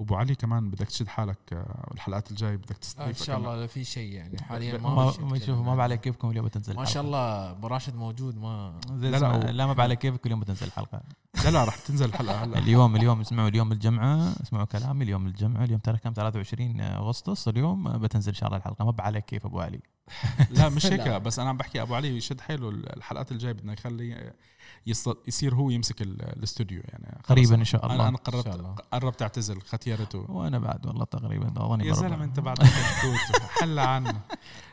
وأبو 0.00 0.14
علي 0.16 0.34
كمان 0.34 0.70
بدك 0.70 0.86
تشد 0.86 1.08
حالك 1.08 1.38
آه، 1.52 1.90
الحلقات 1.94 2.30
الجاي 2.30 2.56
بدك 2.56 2.70
آه، 2.70 2.78
تستضيف 2.78 3.20
إن 3.20 3.26
شاء 3.26 3.38
الله 3.38 3.56
لا 3.60 3.66
في 3.66 3.84
شيء 3.84 4.12
يعني. 4.12 4.42
حاليا 4.42 4.78
ما 4.78 4.94
ما 5.20 5.38
في 5.38 5.44
شيء 5.44 5.54
ما 5.54 5.74
بعلى 5.74 5.96
كيفكم 5.96 6.30
اليوم 6.30 6.46
بتنزل 6.46 6.76
ما 6.76 6.84
شاء. 6.84 7.02
الله 7.02 7.50
أبو 7.50 7.66
راشد 7.66 7.94
موجود 7.96 8.38
ما 8.38 8.80
لا 8.90 9.08
لا، 9.08 9.52
لا، 9.52 9.66
ما 9.66 9.72
بعلى 9.72 9.96
كيفك 9.96 10.26
اليوم 10.26 10.40
بتنزل 10.40 10.66
الحلقة. 10.66 11.00
لا 11.44 11.50
لا 11.50 11.64
رح 11.64 11.76
تنزل 11.76 12.06
الحلقة 12.06 12.44
هلا. 12.44 12.58
اليوم 12.58 12.96
اليوم 12.96 13.20
اسمعوا 13.20 13.48
اليوم 13.48 13.72
الجمعة 13.72 14.32
اسمعوا 14.42 14.64
كلامي 14.64 15.04
اليوم 15.04 15.26
الجمعة 15.26 15.64
اليوم 15.64 15.80
ترى 15.80 15.98
كم 15.98 16.12
23 16.12 16.80
أغسطس 16.80 17.48
اليوم 17.48 17.98
بتنزل 17.98 18.28
إن 18.32 18.34
شاء 18.38 18.46
الله 18.46 18.56
الحلقة. 18.58 18.84
ما 18.84 18.90
بعلى 18.90 19.20
كيف 19.20 19.46
أبو 19.46 19.60
علي. 19.60 19.80
لا 20.50 20.68
مش 20.68 20.86
هيك. 20.92 21.08
بس 21.08 21.38
أنا 21.38 21.48
عم 21.48 21.56
بحكي 21.56 21.82
أبو 21.82 21.94
علي 21.94 22.16
يشد 22.16 22.40
حيله 22.40 22.68
الحلقات 22.68 23.32
الجاية 23.32 23.52
بدنا 23.52 23.72
نخلي 23.72 24.32
يصير 24.86 25.54
هو 25.54 25.70
يمسك 25.70 26.02
ال- 26.02 26.22
الاستوديو 26.22 26.82
يعني. 26.84 27.18
قريبا 27.28 27.54
إن 27.54 27.64
شاء 27.64 27.84
أنا 27.84 27.92
الله. 27.92 28.08
أنا 28.08 28.18
إن 28.18 28.24
شاء 28.32 28.42
قربت 28.42 28.54
الله. 28.54 28.74
قربت 28.92 29.22
أعتزل 29.22 29.60
ختيارته. 29.62 30.30
وأنا 30.30 30.58
بعد 30.58 30.86
والله 30.86 31.04
تقريبا 31.04 31.52
اظني 31.56 31.86
يا. 31.86 31.92
زلمه 31.92 32.24
أنت 32.24 32.40
بعد. 32.40 32.58
حل 33.60 33.78
عنا. 33.78 34.20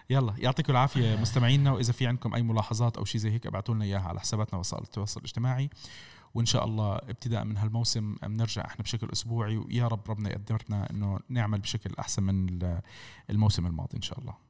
يلا 0.09 0.33
يعطيكم 0.37 0.71
العافية 0.71 1.15
مستمعينا 1.15 1.71
وإذا 1.71 1.91
في 1.93 2.07
عندكم 2.07 2.35
أي 2.35 2.41
ملاحظات 2.43 2.97
أو 2.97 3.05
شيء 3.05 3.21
زي 3.21 3.31
هيك 3.31 3.47
ابعتوا 3.47 3.75
لنا 3.75 3.85
إياها 3.85 4.01
على 4.07 4.19
حساباتنا 4.19 4.59
وسائل 4.59 4.83
التواصل 4.83 5.19
الاجتماعي. 5.19 5.69
وإن 6.33 6.45
شاء 6.45 6.65
الله 6.65 6.95
ابتداء 6.95 7.43
من 7.43 7.57
هالموسم 7.57 8.15
بنرجع 8.23 8.65
إحنا 8.65 8.83
بشكل 8.83 9.09
أسبوعي 9.13 9.57
ويا 9.57 9.87
رب 9.87 9.99
ربنا 10.09 10.29
يقدرنا 10.29 10.89
إنه 10.89 11.19
نعمل 11.29 11.59
بشكل 11.59 11.93
أحسن 11.99 12.23
من 12.23 12.59
الموسم 13.29 13.65
الماضي 13.65 13.97
إن 13.97 14.01
شاء 14.01 14.19
الله. 14.19 14.46